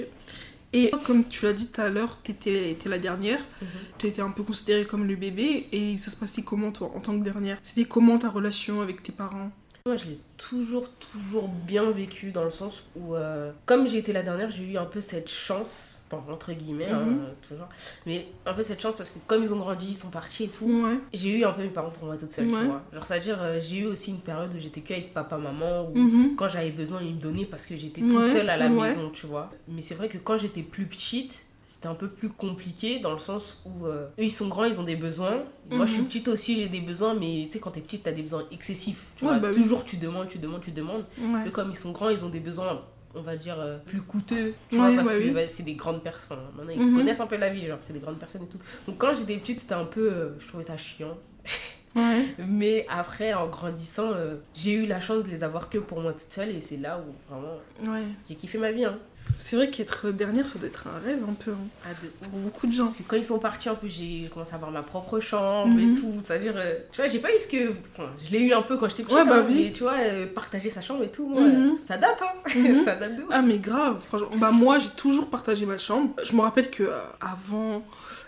Et 0.72 0.92
comme 1.04 1.26
tu 1.28 1.44
l'as 1.46 1.52
dit 1.52 1.66
tout 1.68 1.80
à 1.80 1.88
l'heure, 1.88 2.18
t'étais 2.22 2.70
étais 2.70 2.88
la 2.88 2.98
dernière. 2.98 3.40
Mhm. 3.60 3.68
Tu 3.98 4.06
étais 4.06 4.22
un 4.22 4.30
peu 4.30 4.44
considérée 4.44 4.86
comme 4.86 5.04
le 5.04 5.16
bébé. 5.16 5.66
Et 5.72 5.96
ça 5.96 6.10
se 6.12 6.16
passait 6.16 6.42
comment, 6.42 6.70
toi, 6.70 6.92
en 6.94 7.00
tant 7.00 7.18
que 7.18 7.24
dernière? 7.24 7.58
C'était 7.62 7.84
comment 7.86 8.18
ta 8.18 8.28
relation 8.30 8.80
avec 8.80 9.02
tes 9.02 9.10
parents? 9.12 9.50
Moi, 9.86 9.96
je 9.96 10.04
l'ai 10.04 10.18
toujours, 10.36 10.90
toujours 10.90 11.48
bien 11.48 11.90
vécu 11.90 12.32
dans 12.32 12.44
le 12.44 12.50
sens 12.50 12.90
où, 12.96 13.14
euh, 13.14 13.50
comme 13.64 13.88
j'ai 13.88 13.96
été 13.98 14.12
la 14.12 14.22
dernière, 14.22 14.50
j'ai 14.50 14.64
eu 14.64 14.76
un 14.76 14.84
peu 14.84 15.00
cette 15.00 15.30
chance, 15.30 16.02
bon, 16.10 16.20
entre 16.30 16.52
guillemets, 16.52 16.90
hein, 16.90 17.06
Mhm. 17.06 17.20
toujours, 17.48 17.68
mais 18.04 18.26
un 18.44 18.52
peu 18.52 18.62
cette 18.62 18.82
chance 18.82 18.94
parce 18.94 19.08
que 19.08 19.18
comme 19.26 19.42
ils 19.42 19.54
ont 19.54 19.58
grandi, 19.58 19.88
ils 19.92 19.96
sont 19.96 20.10
partis 20.10 20.44
et 20.44 20.48
tout, 20.48 20.66
Ouais. 20.66 20.98
j'ai 21.14 21.38
eu 21.38 21.44
un 21.44 21.52
peu 21.52 21.62
mes 21.62 21.70
parents 21.70 21.88
pour 21.90 22.04
moi 22.04 22.18
toute 22.18 22.30
seule, 22.30 22.48
Ouais. 22.48 22.58
tu 22.60 22.64
vois. 22.66 22.82
Genre, 22.92 23.06
c'est-à-dire, 23.06 23.38
euh, 23.40 23.58
j'ai 23.58 23.78
eu 23.78 23.86
aussi 23.86 24.10
une 24.10 24.20
période 24.20 24.54
où 24.54 24.58
j'étais 24.58 24.82
que 24.82 24.92
avec 24.92 25.14
papa, 25.14 25.38
maman, 25.38 25.88
où 25.88 25.96
Mhm. 25.96 26.36
quand 26.36 26.48
j'avais 26.48 26.70
besoin, 26.72 27.00
ils 27.00 27.14
me 27.14 27.20
donnaient 27.20 27.46
parce 27.46 27.64
que 27.64 27.74
j'étais 27.74 28.02
toute 28.02 28.14
Ouais, 28.14 28.26
seule 28.26 28.50
à 28.50 28.58
la 28.58 28.68
maison, 28.68 29.08
tu 29.08 29.26
vois. 29.26 29.50
Mais 29.66 29.80
c'est 29.80 29.94
vrai 29.94 30.08
que 30.10 30.18
quand 30.18 30.36
j'étais 30.36 30.62
plus 30.62 30.84
petite, 30.84 31.42
c'était 31.80 31.88
un 31.88 31.94
peu 31.94 32.08
plus 32.08 32.28
compliqué 32.28 32.98
dans 32.98 33.14
le 33.14 33.18
sens 33.18 33.62
où 33.64 33.86
euh, 33.86 34.04
eux 34.18 34.24
ils 34.24 34.30
sont 34.30 34.48
grands, 34.48 34.64
ils 34.64 34.78
ont 34.78 34.82
des 34.84 34.96
besoins. 34.96 35.44
Moi 35.70 35.86
je 35.86 35.92
suis 35.92 36.02
Mhm. 36.02 36.08
petite 36.08 36.28
aussi, 36.28 36.56
j'ai 36.56 36.68
des 36.68 36.82
besoins, 36.82 37.14
mais 37.14 37.44
tu 37.46 37.52
sais, 37.52 37.58
quand 37.58 37.70
t'es 37.70 37.80
petite, 37.80 38.02
t'as 38.02 38.12
des 38.12 38.20
besoins 38.20 38.44
excessifs. 38.52 39.06
Tu 39.16 39.24
Ouais, 39.24 39.30
vois, 39.30 39.38
bah 39.38 39.48
oui. 39.50 39.54
toujours 39.62 39.86
tu 39.86 39.96
demandes, 39.96 40.28
tu 40.28 40.38
demandes, 40.38 40.60
tu 40.60 40.72
demandes. 40.72 41.06
Ouais. 41.18 41.46
Eux, 41.48 41.50
comme 41.50 41.70
ils 41.70 41.78
sont 41.78 41.92
grands, 41.92 42.10
ils 42.10 42.22
ont 42.22 42.28
des 42.28 42.40
besoins, 42.40 42.82
on 43.14 43.22
va 43.22 43.34
dire, 43.36 43.58
euh, 43.58 43.78
plus 43.78 44.02
coûteux. 44.02 44.52
Tu 44.68 44.76
Ouais, 44.78 44.88
vois, 44.88 44.96
parce 44.96 45.08
bah 45.08 45.18
que 45.20 45.24
oui. 45.24 45.30
bah, 45.30 45.48
c'est 45.48 45.62
des 45.62 45.72
grandes 45.72 46.02
personnes. 46.02 46.36
Enfin, 46.38 46.42
maintenant, 46.54 46.72
ils 46.76 46.82
Mhm. 46.86 46.96
connaissent 46.98 47.20
un 47.20 47.26
peu 47.26 47.38
la 47.38 47.48
vie, 47.48 47.66
genre, 47.66 47.78
c'est 47.80 47.94
des 47.94 47.98
grandes 48.00 48.18
personnes 48.18 48.42
et 48.42 48.46
tout. 48.48 48.58
Donc 48.86 48.98
quand 48.98 49.14
j'étais 49.14 49.38
petite, 49.38 49.60
c'était 49.60 49.72
un 49.72 49.86
peu. 49.86 50.12
euh, 50.12 50.28
je 50.38 50.48
trouvais 50.48 50.64
ça 50.64 50.76
chiant. 50.76 51.16
Ouais. 51.96 52.24
Mais 52.38 52.86
après, 52.88 53.34
en 53.34 53.48
grandissant, 53.48 54.12
euh, 54.12 54.36
j'ai 54.54 54.74
eu 54.74 54.86
la 54.86 55.00
chance 55.00 55.24
de 55.24 55.28
les 55.30 55.42
avoir 55.42 55.68
que 55.68 55.78
pour 55.78 56.00
moi 56.00 56.12
toute 56.12 56.30
seule 56.30 56.50
et 56.50 56.60
c'est 56.60 56.76
là 56.76 57.00
où 57.00 57.32
vraiment 57.32 57.56
Ouais. 57.92 58.04
j'ai 58.28 58.36
kiffé 58.36 58.58
ma 58.58 58.70
vie. 58.70 58.84
Hein. 58.84 58.96
C'est 59.42 59.56
vrai 59.56 59.70
qu'être 59.70 60.10
dernière, 60.10 60.46
ça 60.46 60.58
doit 60.58 60.68
être 60.68 60.86
un 60.86 60.98
rêve 61.04 61.20
un 61.28 61.32
peu. 61.32 61.52
hein, 61.52 61.56
À 61.90 61.94
de 62.02 62.08
Pour 62.28 62.38
beaucoup 62.40 62.66
de 62.66 62.72
gens. 62.72 62.84
Parce 62.84 62.96
que 62.98 63.02
quand 63.04 63.16
ils 63.16 63.24
sont 63.24 63.38
partis, 63.38 63.68
en 63.70 63.74
plus, 63.74 63.88
j'ai 63.88 64.28
commencé 64.32 64.52
à 64.52 64.56
avoir 64.56 64.70
ma 64.70 64.82
propre 64.82 65.18
chambre 65.18 65.74
Mhm. 65.74 65.94
et 65.96 65.98
tout. 65.98 66.12
C'est-à-dire, 66.22 66.52
euh, 66.56 66.76
tu 66.92 67.00
vois, 67.00 67.08
j'ai 67.10 67.18
pas 67.20 67.34
eu 67.34 67.38
ce 67.38 67.48
que. 67.48 67.70
Enfin, 67.94 68.10
je 68.24 68.32
l'ai 68.32 68.40
eu 68.40 68.52
un 68.52 68.62
peu 68.62 68.76
quand 68.76 68.88
j'étais 68.88 69.02
petite. 69.02 69.16
Ouais, 69.16 69.24
bah 69.24 69.38
hein, 69.38 69.46
oui. 69.48 69.64
Mais 69.66 69.72
tu 69.72 69.82
vois, 69.82 69.94
euh, 69.98 70.26
partager 70.32 70.68
sa 70.68 70.82
chambre 70.82 71.02
et 71.04 71.10
tout, 71.10 71.26
moi, 71.26 71.40
Mhm. 71.40 71.78
ça 71.78 71.96
date, 71.96 72.20
hein. 72.22 72.34
Mhm. 72.54 72.74
ça 72.84 72.94
date 72.96 73.16
de. 73.16 73.22
Ah 73.30 73.40
mais 73.42 73.58
grave, 73.58 74.00
franchement. 74.06 74.28
Bah 74.36 74.50
moi 74.50 74.78
j'ai 74.78 74.90
toujours 74.90 75.30
partagé 75.30 75.64
ma 75.66 75.78
chambre. 75.78 76.14
Je 76.22 76.34
me 76.36 76.42
rappelle 76.42 76.70
que 76.70 76.82
euh, 76.82 76.98
avant 77.20 77.82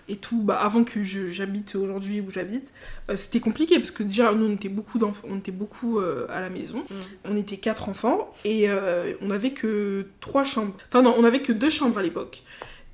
et 0.08 0.16
tout, 0.16 0.42
bah 0.42 0.58
avant 0.60 0.84
que 0.84 1.02
j'habite 1.02 1.74
aujourd'hui 1.76 2.20
où 2.20 2.30
j'habite, 2.30 2.72
euh, 3.10 3.16
c'était 3.16 3.40
compliqué 3.40 3.78
parce 3.78 3.90
que 3.90 4.02
déjà 4.02 4.32
nous 4.34 4.46
on 4.46 4.52
était 4.54 4.68
beaucoup 4.68 4.98
d'enfants, 4.98 5.28
on 5.30 5.38
était 5.38 5.52
beaucoup 5.52 5.98
euh, 6.00 6.26
à 6.28 6.40
la 6.40 6.50
maison. 6.50 6.78
Mhm. 6.90 6.96
On 7.24 7.36
était 7.36 7.56
quatre 7.58 7.88
enfants 7.88 8.32
et 8.44 8.68
euh, 8.68 9.14
on 9.20 9.30
avait 9.30 9.52
que 9.52 10.06
trois 10.20 10.44
chambres. 10.44 10.74
Enfin 10.88 11.02
non, 11.02 11.14
on 11.16 11.24
avait 11.24 11.42
que 11.42 11.52
deux 11.52 11.70
chambres 11.70 11.98
à 11.98 12.02
l'époque. 12.02 12.42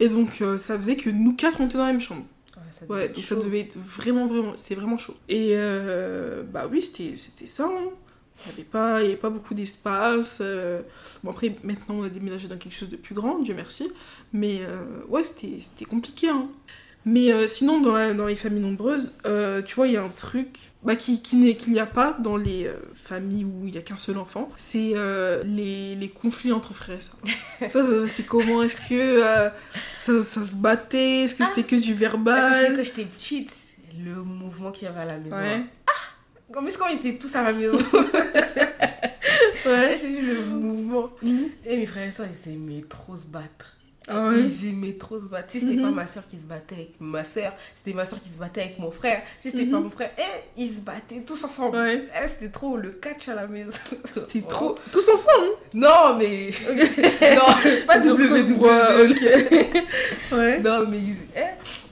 Et 0.00 0.08
donc 0.08 0.42
ça 0.58 0.76
faisait 0.76 0.96
que 0.96 1.10
nous 1.10 1.34
quatre 1.34 1.60
on 1.60 1.66
était 1.66 1.78
dans 1.78 1.86
la 1.86 1.92
même 1.92 2.00
chambre. 2.00 2.24
Ouais, 2.56 2.62
ça 2.70 2.86
devait 2.86 2.94
Ouais, 2.94 3.08
donc 3.08 3.24
ça 3.24 3.34
chaud. 3.34 3.42
devait 3.42 3.60
être 3.60 3.76
vraiment, 3.78 4.26
vraiment, 4.26 4.54
c'était 4.56 4.74
vraiment 4.76 4.96
chaud. 4.96 5.14
Et 5.28 5.54
bah 6.52 6.68
oui, 6.70 6.82
c'était 6.82 7.14
c'était 7.16 7.46
ça. 7.46 7.64
hein. 7.64 7.88
Il 8.46 8.50
n'y 8.50 8.54
avait, 8.54 8.62
pas- 8.70 9.00
il 9.02 9.06
y 9.06 9.08
avait 9.08 9.16
pas 9.16 9.30
beaucoup 9.30 9.52
d'espace. 9.54 10.38
euh. 10.40 10.82
Bon, 11.24 11.30
après, 11.30 11.56
maintenant, 11.64 11.96
on 11.96 12.02
a 12.04 12.08
déménagé 12.08 12.46
dans 12.46 12.56
quelque 12.56 12.76
chose 12.76 12.88
de 12.88 12.94
plus 12.96 13.12
grand, 13.12 13.40
Dieu 13.40 13.52
merci. 13.52 13.90
Mais 14.32 14.60
euh, 14.60 14.84
ouais, 15.08 15.24
c'était 15.24 15.58
c'était 15.60 15.84
compliqué. 15.84 16.28
hein. 16.28 16.46
Mais 17.04 17.32
euh, 17.32 17.46
sinon, 17.46 17.80
dans, 17.80 17.92
la- 17.94 18.12
dans 18.12 18.26
les 18.26 18.34
familles 18.34 18.60
nombreuses, 18.62 19.14
euh, 19.24 19.62
tu 19.62 19.76
vois, 19.76 19.86
il 19.86 19.94
y 19.94 19.96
a 19.96 20.02
un 20.02 20.08
truc 20.10 20.48
bah, 20.82 20.94
qui, 20.94 21.22
qui 21.22 21.36
n'est- 21.36 21.56
qu'il 21.56 21.72
n'y 21.72 21.80
a 21.80 21.86
pas 21.86 22.16
dans 22.18 22.36
les 22.36 22.66
euh, 22.66 22.74
familles 22.94 23.44
où 23.44 23.66
il 23.66 23.72
n'y 23.72 23.78
a 23.78 23.82
qu'un 23.82 23.96
seul 23.96 24.18
enfant. 24.18 24.48
C'est 24.58 24.90
euh, 24.94 25.42
les, 25.44 25.94
les 25.94 26.08
conflits 26.10 26.52
entre 26.52 26.74
frères 26.74 26.98
et 26.98 27.00
sœurs. 27.00 27.70
Toi, 27.72 28.08
c'est 28.08 28.24
comment 28.26 28.62
Est-ce 28.62 28.76
que 28.76 29.22
euh, 29.22 29.48
ça, 29.98 30.22
ça 30.22 30.42
se 30.44 30.54
battait? 30.56 31.24
Est-ce 31.24 31.34
que 31.34 31.44
c'était 31.44 31.62
que 31.64 31.76
du 31.76 31.92
Ah, 31.92 31.96
verbal 31.96 32.76
Quand 32.76 32.84
j'étais 32.84 33.06
petite, 33.06 33.52
le 34.04 34.14
mouvement 34.22 34.70
qu'il 34.70 34.86
y 34.86 34.90
avait 34.90 35.00
à 35.00 35.06
la 35.06 35.16
maison. 35.18 35.36
Ouais. 35.36 35.54
hein. 35.54 35.64
En 36.56 36.62
plus, 36.62 36.76
quand 36.76 36.86
on 36.90 36.96
était 36.96 37.16
tous 37.16 37.34
à 37.36 37.42
la 37.44 37.52
maison, 37.52 37.78
Ouais. 39.66 39.96
j'ai 40.00 40.10
eu 40.10 40.26
le 40.34 40.44
mouvement. 40.44 41.10
Mhm. 41.22 41.48
Et 41.66 41.76
mes 41.76 41.86
frères 41.86 42.08
et 42.08 42.10
soeurs, 42.10 42.26
ils 42.30 42.34
s'aimaient 42.34 42.84
trop 42.88 43.16
se 43.16 43.26
battre. 43.26 43.76
Ah 44.08 44.28
ouais. 44.28 44.40
Ils 44.40 44.68
aimaient 44.70 44.94
trop 44.94 45.18
se 45.20 45.26
battre. 45.26 45.50
Si 45.50 45.60
c'était 45.60 45.74
Mhm. 45.74 45.82
pas 45.82 45.90
ma 45.90 46.06
soeur 46.06 46.26
qui 46.28 46.38
se 46.38 46.44
battait 46.46 46.74
avec 46.74 46.90
ma 47.00 47.24
soeur, 47.24 47.52
c'était 47.74 47.92
ma 47.94 48.06
soeur 48.06 48.22
qui 48.22 48.28
se 48.30 48.38
battait 48.38 48.62
avec 48.62 48.78
mon 48.78 48.90
frère. 48.90 49.22
Si 49.40 49.50
c'était 49.50 49.64
Mhm. 49.64 49.70
pas 49.70 49.80
mon 49.80 49.90
frère, 49.90 50.10
eh, 50.18 50.22
ils 50.60 50.68
se 50.70 50.80
battaient 50.80 51.20
tous 51.26 51.42
ensemble. 51.44 51.76
Ouais. 51.76 52.06
Eh, 52.22 52.26
c'était 52.28 52.50
trop 52.50 52.76
le 52.76 52.90
catch 52.92 53.28
à 53.28 53.34
la 53.34 53.46
maison. 53.46 53.70
C'était 54.12 54.42
Oh. 54.46 54.48
trop. 54.48 54.74
Tous 54.90 55.08
ensemble 55.08 55.48
Non, 55.74 56.16
mais. 56.18 56.50
non, 57.36 57.84
pas 57.86 57.98
de 57.98 58.10
ok. 58.10 59.82
Ouais. 60.32 60.60
Non, 60.60 60.86
mais 60.88 60.98
ils- 60.98 61.16
eh, 61.36 61.40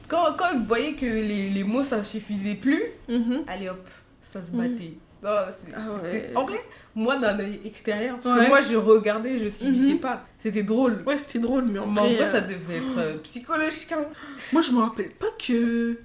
quand, 0.09 0.35
quand 0.39 0.51
ils 0.55 0.67
voyaient 0.67 0.95
que 0.95 1.07
les, 1.07 1.51
les 1.51 1.65
mots 1.65 1.83
ça 1.83 2.03
suffisait 2.05 2.55
plus, 2.55 2.83
Mhm. 3.09 3.45
allez 3.47 3.69
hop, 3.69 3.87
ça 4.21 4.43
se 4.43 4.53
battait. 4.53 4.95
Non, 5.23 5.31
c'est- 5.51 5.73
Ah 5.75 5.91
ouais. 5.93 5.99
c'était- 5.99 6.37
En 6.37 6.45
vrai, 6.45 6.63
moi 6.95 7.17
d'un 7.17 7.39
œil 7.41 7.61
extérieur, 7.65 8.19
parce 8.21 8.37
Ouais. 8.39 8.45
que 8.45 8.49
moi 8.51 8.61
je 8.61 8.77
regardais, 8.77 9.39
je 9.39 9.49
subissais 9.49 9.95
Mhm. 9.95 10.01
pas. 10.01 10.25
C'était 10.39 10.63
drôle. 10.63 11.03
Ouais, 11.07 11.19
c'était 11.19 11.39
drôle, 11.39 11.65
mais 11.67 11.79
en 11.79 11.87
Mais 11.87 12.01
en 12.01 12.05
vrai. 12.05 12.15
vrai, 12.15 12.23
euh, 12.25 12.27
ça 12.27 12.41
devait 12.43 12.77
être 12.77 12.99
euh, 12.99 13.19
psychologique. 13.19 13.93
hein. 13.93 14.05
Moi, 14.53 14.63
je 14.63 14.71
me 14.73 14.81
rappelle 14.81 15.11
pas 15.11 15.27
que. 15.39 15.99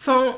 Enfin. 0.00 0.36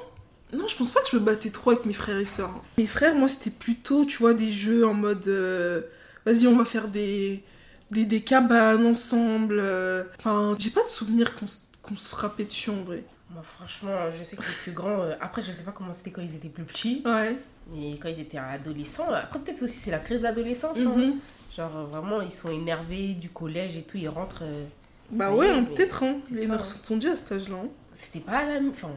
Non, 0.52 0.66
je 0.66 0.74
pense 0.76 0.90
pas 0.92 1.02
que 1.02 1.08
je 1.12 1.16
me 1.16 1.20
battais 1.20 1.50
trop 1.50 1.70
avec 1.72 1.84
mes 1.84 1.92
frères 1.92 2.16
et 2.16 2.24
sœurs. 2.24 2.48
hein. 2.48 2.62
Mes 2.78 2.86
frères, 2.86 3.14
moi, 3.14 3.28
c'était 3.28 3.50
plutôt, 3.50 4.06
tu 4.06 4.16
vois, 4.18 4.32
des 4.32 4.50
jeux 4.50 4.86
en 4.86 4.94
mode. 4.94 5.26
euh, 5.28 5.82
Vas-y, 6.24 6.46
on 6.46 6.56
va 6.56 6.64
faire 6.64 6.88
des. 6.88 7.42
Des, 7.90 8.04
des 8.04 8.20
cabanes 8.22 8.84
ensemble. 8.86 9.58
euh. 9.60 10.04
Enfin, 10.18 10.56
j'ai 10.58 10.70
pas 10.70 10.82
de 10.82 10.88
souvenir 10.88 11.34
qu'on 11.36 11.46
se 11.46 11.58
qu'on 11.82 11.96
se 11.96 12.08
frappait 12.10 12.44
dessus 12.44 12.68
en 12.70 12.82
vrai. 12.82 13.02
Moi, 13.30 13.42
franchement, 13.42 13.92
je 14.10 14.24
sais 14.24 14.36
que 14.36 14.42
les 14.42 14.48
plus 14.62 14.72
grands. 14.72 15.04
après, 15.20 15.40
je 15.42 15.52
sais 15.52 15.64
pas 15.64 15.72
comment 15.72 15.92
c'était 15.94 16.10
quand 16.10 16.20
ils 16.22 16.34
étaient 16.34 16.48
plus 16.48 16.64
petits. 16.64 17.02
Ouais. 17.06 17.36
Mais 17.70 17.98
quand 18.00 18.08
ils 18.08 18.20
étaient 18.20 18.38
adolescents, 18.38 19.10
après, 19.12 19.38
peut-être 19.40 19.62
aussi 19.62 19.78
c'est 19.78 19.90
la 19.90 19.98
crise 19.98 20.20
d'adolescence. 20.20 20.78
hein. 20.78 20.94
Mhm. 20.96 21.18
Genre, 21.56 21.76
euh, 21.76 21.84
vraiment, 21.84 22.20
ils 22.22 22.32
sont 22.32 22.50
énervés 22.50 23.14
du 23.14 23.28
collège 23.30 23.76
et 23.76 23.82
tout. 23.82 23.96
Ils 23.98 24.08
rentrent. 24.08 24.42
euh, 24.42 24.64
Bah 25.10 25.32
ouais, 25.32 25.50
hein, 25.50 25.64
peut-être. 25.64 26.02
Hein. 26.02 26.16
Les 26.30 26.46
nerfs 26.46 26.60
hein. 26.60 26.64
sont 26.64 26.78
tendus 26.94 27.08
à 27.08 27.16
cet 27.16 27.32
âge-là. 27.32 27.56
hein. 27.64 27.68
C'était 27.92 28.20
pas 28.20 28.38
à 28.38 28.44
la. 28.46 28.60
Enfin, 28.70 28.90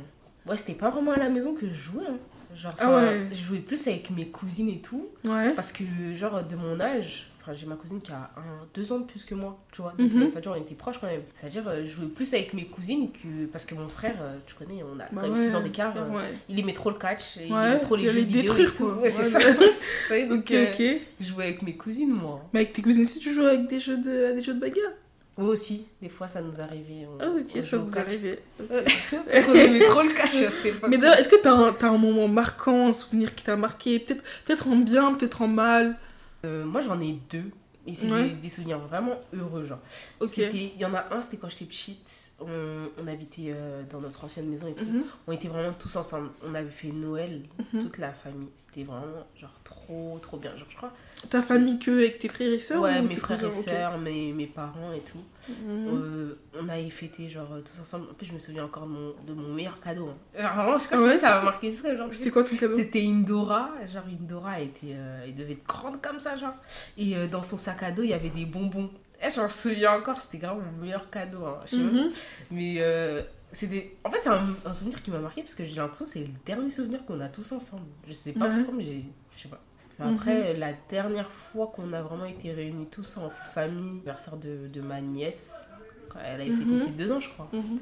ouais, 0.47 0.57
c'était 0.57 0.73
pas 0.73 0.89
vraiment 0.89 1.11
à 1.11 1.17
la 1.17 1.29
maison 1.29 1.53
que 1.53 1.67
je 1.67 1.73
jouais. 1.73 2.03
Genre, 2.55 2.73
Ah 2.79 2.95
ouais. 2.97 3.21
je 3.31 3.37
jouais 3.43 3.59
plus 3.59 3.87
avec 3.87 4.09
mes 4.11 4.27
cousines 4.27 4.69
et 4.69 4.79
tout. 4.79 5.07
Ouais. 5.25 5.51
Parce 5.53 5.71
que, 5.71 5.83
genre, 6.15 6.43
de 6.43 6.55
mon 6.55 6.79
âge, 6.81 7.30
enfin, 7.41 7.53
j'ai 7.53 7.65
ma 7.65 7.75
cousine 7.75 8.01
qui 8.01 8.11
a 8.11 8.31
un, 8.37 8.65
deux 8.73 8.91
ans 8.91 8.99
de 8.99 9.05
plus 9.05 9.23
que 9.23 9.33
moi, 9.35 9.57
tu 9.71 9.81
vois. 9.81 9.93
Donc, 9.97 10.11
euh, 10.15 10.29
c'est-à-dire, 10.29 10.51
on 10.55 10.61
était 10.61 10.75
proches 10.75 10.99
quand 10.99 11.07
même. 11.07 11.21
C'est-à-dire, 11.39 11.63
euh, 11.67 11.81
je 11.83 11.89
jouais 11.91 12.05
plus 12.07 12.33
avec 12.33 12.53
mes 12.53 12.65
cousines 12.65 13.09
que. 13.11 13.45
Parce 13.51 13.65
que 13.65 13.75
mon 13.75 13.87
frère, 13.87 14.15
euh, 14.21 14.37
tu 14.45 14.53
connais, 14.55 14.83
on 14.83 14.95
a 14.99 15.03
Bah 15.03 15.07
quand 15.15 15.21
même 15.23 15.31
ouais. 15.33 15.37
6 15.49 15.55
ans 15.55 15.61
d'écart. 15.61 15.93
euh, 15.97 16.09
Ouais. 16.09 16.33
Il 16.49 16.59
aimait 16.59 16.73
trop 16.73 16.89
le 16.91 16.97
catch, 16.97 17.37
et 17.37 17.47
il 17.47 17.53
Ouais, 17.53 17.69
aimait 17.71 17.79
trop 17.79 17.95
les 17.95 18.03
il 18.03 18.09
jeux 18.09 18.19
vidéo. 18.19 18.41
détruire, 18.41 18.69
et 18.69 18.73
tout. 18.73 18.85
Ouais, 18.85 19.09
c'est 19.09 19.25
ça. 19.25 19.39
Vous 19.51 20.07
savez, 20.07 20.25
donc, 20.27 20.39
Ok, 20.41 20.51
euh, 20.51 20.71
ok. 20.71 21.01
je 21.19 21.25
jouais 21.27 21.43
avec 21.45 21.61
mes 21.63 21.75
cousines, 21.75 22.13
moi. 22.13 22.41
Mais 22.53 22.61
avec 22.61 22.73
tes 22.73 22.81
cousines 22.81 23.03
aussi, 23.03 23.19
tu 23.19 23.31
joues 23.33 23.45
avec 23.45 23.67
des 23.67 23.79
jeux 23.79 23.97
de, 23.97 24.25
à 24.25 24.31
des 24.33 24.41
jeux 24.41 24.53
de 24.53 24.59
bagarre? 24.59 24.91
Moi 25.37 25.47
aussi, 25.49 25.85
des 26.01 26.09
fois, 26.09 26.27
ça 26.27 26.41
nous 26.41 26.59
arrivait. 26.59 27.07
on- 27.07 27.17
Ah, 27.21 27.29
ok, 27.29 27.63
ça 27.63 27.77
vous 27.77 27.97
arrivait. 27.97 28.39
Parce 28.69 29.45
qu'on 29.45 29.53
aimait 29.55 29.79
trop 29.85 30.01
le 30.03 30.11
catch 30.13 30.35
à 30.43 30.51
cette 30.51 30.65
époque. 30.65 30.89
Mais 30.89 30.97
d'ailleurs, 30.97 31.17
est-ce 31.17 31.29
que 31.29 31.41
t'as 31.41 31.53
un, 31.53 31.73
un 31.81 31.97
moment 31.97 32.27
marquant, 32.27 32.89
un 32.89 32.93
souvenir 32.93 33.33
qui 33.33 33.45
t'a 33.45 33.55
marqué? 33.55 33.97
Peut-être 33.99 34.23
peut 34.45 34.55
en 34.69 34.75
bien, 34.75 35.13
peut-être 35.13 35.41
en 35.41 35.47
mal? 35.47 35.97
Euh, 36.45 36.65
moi, 36.65 36.81
j'en 36.81 36.99
ai 36.99 37.13
deux. 37.29 37.51
Et 37.87 37.93
c'est 37.95 38.11
Ouais. 38.11 38.29
des, 38.29 38.35
des 38.35 38.49
souvenirs 38.49 38.77
vraiment 38.79 39.15
heureux, 39.33 39.65
genre. 39.65 39.79
Ok. 40.19 40.37
Il 40.37 40.77
y 40.77 40.85
en 40.85 40.93
a 40.93 41.05
un, 41.15 41.21
c'était 41.21 41.37
quand 41.37 41.49
j'étais 41.49 41.65
petite. 41.65 42.30
On, 42.41 42.89
on 43.03 43.07
habitait 43.07 43.53
euh, 43.55 43.83
dans 43.89 44.01
notre 44.01 44.23
ancienne 44.25 44.47
maison 44.47 44.67
et 44.67 44.73
tout. 44.73 44.85
Mhm. 44.85 45.03
On 45.27 45.31
était 45.31 45.47
vraiment 45.47 45.73
tous 45.77 45.95
ensemble. 45.95 46.29
On 46.43 46.53
avait 46.55 46.69
fait 46.69 46.87
Noël, 46.91 47.43
Mhm. 47.73 47.81
toute 47.81 47.97
la 47.99 48.11
famille. 48.13 48.49
C'était 48.55 48.83
vraiment, 48.83 49.05
genre, 49.39 49.53
trop, 49.63 50.17
trop 50.21 50.37
bien. 50.37 50.55
Genre, 50.57 50.67
je 50.69 50.75
crois. 50.75 50.91
Ta 51.29 51.41
famille 51.41 51.77
que 51.79 51.91
avec 51.91 52.19
tes 52.19 52.27
frères 52.27 52.51
et 52.51 52.59
sœurs 52.59 52.81
ouais, 52.81 52.99
ou 52.99 53.03
mes 53.03 53.15
frères 53.15 53.43
et 53.43 53.51
sœurs, 53.51 53.97
mes, 53.99 54.33
mes 54.33 54.47
parents 54.47 54.91
et 54.93 55.01
tout. 55.01 55.19
Mhm. 55.49 55.87
Euh, 55.87 56.35
on 56.59 56.67
avait 56.69 56.89
fêté, 56.89 57.29
genre, 57.29 57.49
tous 57.63 57.79
ensemble. 57.81 58.07
En 58.09 58.13
plus, 58.13 58.25
je 58.25 58.33
me 58.33 58.39
souviens 58.39 58.65
encore 58.65 58.83
de 58.87 58.91
mon, 58.91 59.13
de 59.27 59.33
mon 59.33 59.53
meilleur 59.53 59.79
cadeau. 59.79 60.09
hein. 60.09 60.39
Genre, 60.41 60.53
vraiment, 60.55 60.77
je 60.79 60.85
crois 60.87 60.97
Ah 60.99 61.03
ouais 61.03 61.13
que 61.13 61.19
ça 61.19 61.35
m'a 61.37 61.41
marqué 61.43 61.71
jusqu'à 61.71 61.93
aujourd'hui. 61.93 62.17
C'était 62.17 62.31
quoi 62.31 62.43
ton 62.43 62.55
cadeau? 62.57 62.75
C'était 62.75 63.03
une 63.03 63.23
Dora, 63.23 63.69
genre 63.91 64.03
une 64.09 64.25
Dora 64.25 64.59
était, 64.61 64.93
euh, 64.93 65.23
elle 65.25 65.35
devait 65.35 65.53
être 65.53 65.65
grande 65.67 66.01
comme 66.01 66.19
ça 66.19 66.35
genre. 66.37 66.55
Et 66.97 67.15
euh, 67.15 67.27
dans 67.27 67.43
son 67.43 67.57
sac 67.57 67.83
à 67.83 67.91
dos 67.91 68.03
il 68.03 68.09
y 68.09 68.13
avait 68.13 68.29
des 68.29 68.45
bonbons. 68.45 68.89
Et 69.23 69.29
je 69.29 69.39
m'en 69.39 69.49
souviens 69.49 69.93
encore, 69.97 70.19
c'était 70.19 70.39
grave 70.39 70.57
mon 70.57 70.81
meilleur 70.81 71.09
cadeau. 71.09 71.45
hein, 71.45 71.59
je 71.65 71.69
sais 71.71 71.77
pas. 71.77 71.83
Mhm. 71.91 72.11
Mais 72.51 72.75
euh, 72.79 73.21
c'était, 73.51 73.95
en 74.03 74.09
fait 74.11 74.19
c'est 74.23 74.29
un, 74.29 74.47
un 74.65 74.73
souvenir 74.73 75.01
qui 75.03 75.11
m'a 75.11 75.19
marqué 75.19 75.41
parce 75.41 75.53
que 75.55 75.63
j'ai 75.65 75.75
l'impression 75.75 76.05
que 76.05 76.11
c'est 76.11 76.19
le 76.21 76.33
dernier 76.45 76.71
souvenir 76.71 77.05
qu'on 77.05 77.19
a 77.21 77.27
tous 77.29 77.51
ensemble. 77.51 77.85
Je 78.07 78.13
sais 78.13 78.33
pas 78.33 78.47
Ouais. 78.47 78.55
pourquoi 78.57 78.73
mais 78.77 78.83
j'ai, 78.85 79.05
je 79.37 79.43
sais 79.43 79.49
pas. 79.49 79.59
Mais 79.99 80.05
Mhm. 80.07 80.15
après 80.15 80.53
la 80.55 80.73
dernière 80.89 81.29
fois 81.31 81.71
qu'on 81.75 81.93
a 81.93 82.01
vraiment 82.01 82.25
été 82.25 82.51
réunis 82.51 82.87
tous 82.87 83.17
en 83.17 83.29
famille, 83.29 83.89
anniversaire 83.91 84.37
de, 84.37 84.67
de 84.67 84.81
ma 84.81 84.99
nièce, 85.01 85.67
quand 86.09 86.19
elle 86.25 86.41
avait 86.41 86.49
fêté 86.49 86.65
Mhm. 86.65 86.79
ses 86.79 86.91
deux 86.91 87.11
ans 87.11 87.19
je 87.19 87.29
crois. 87.29 87.47
Mhm. 87.53 87.79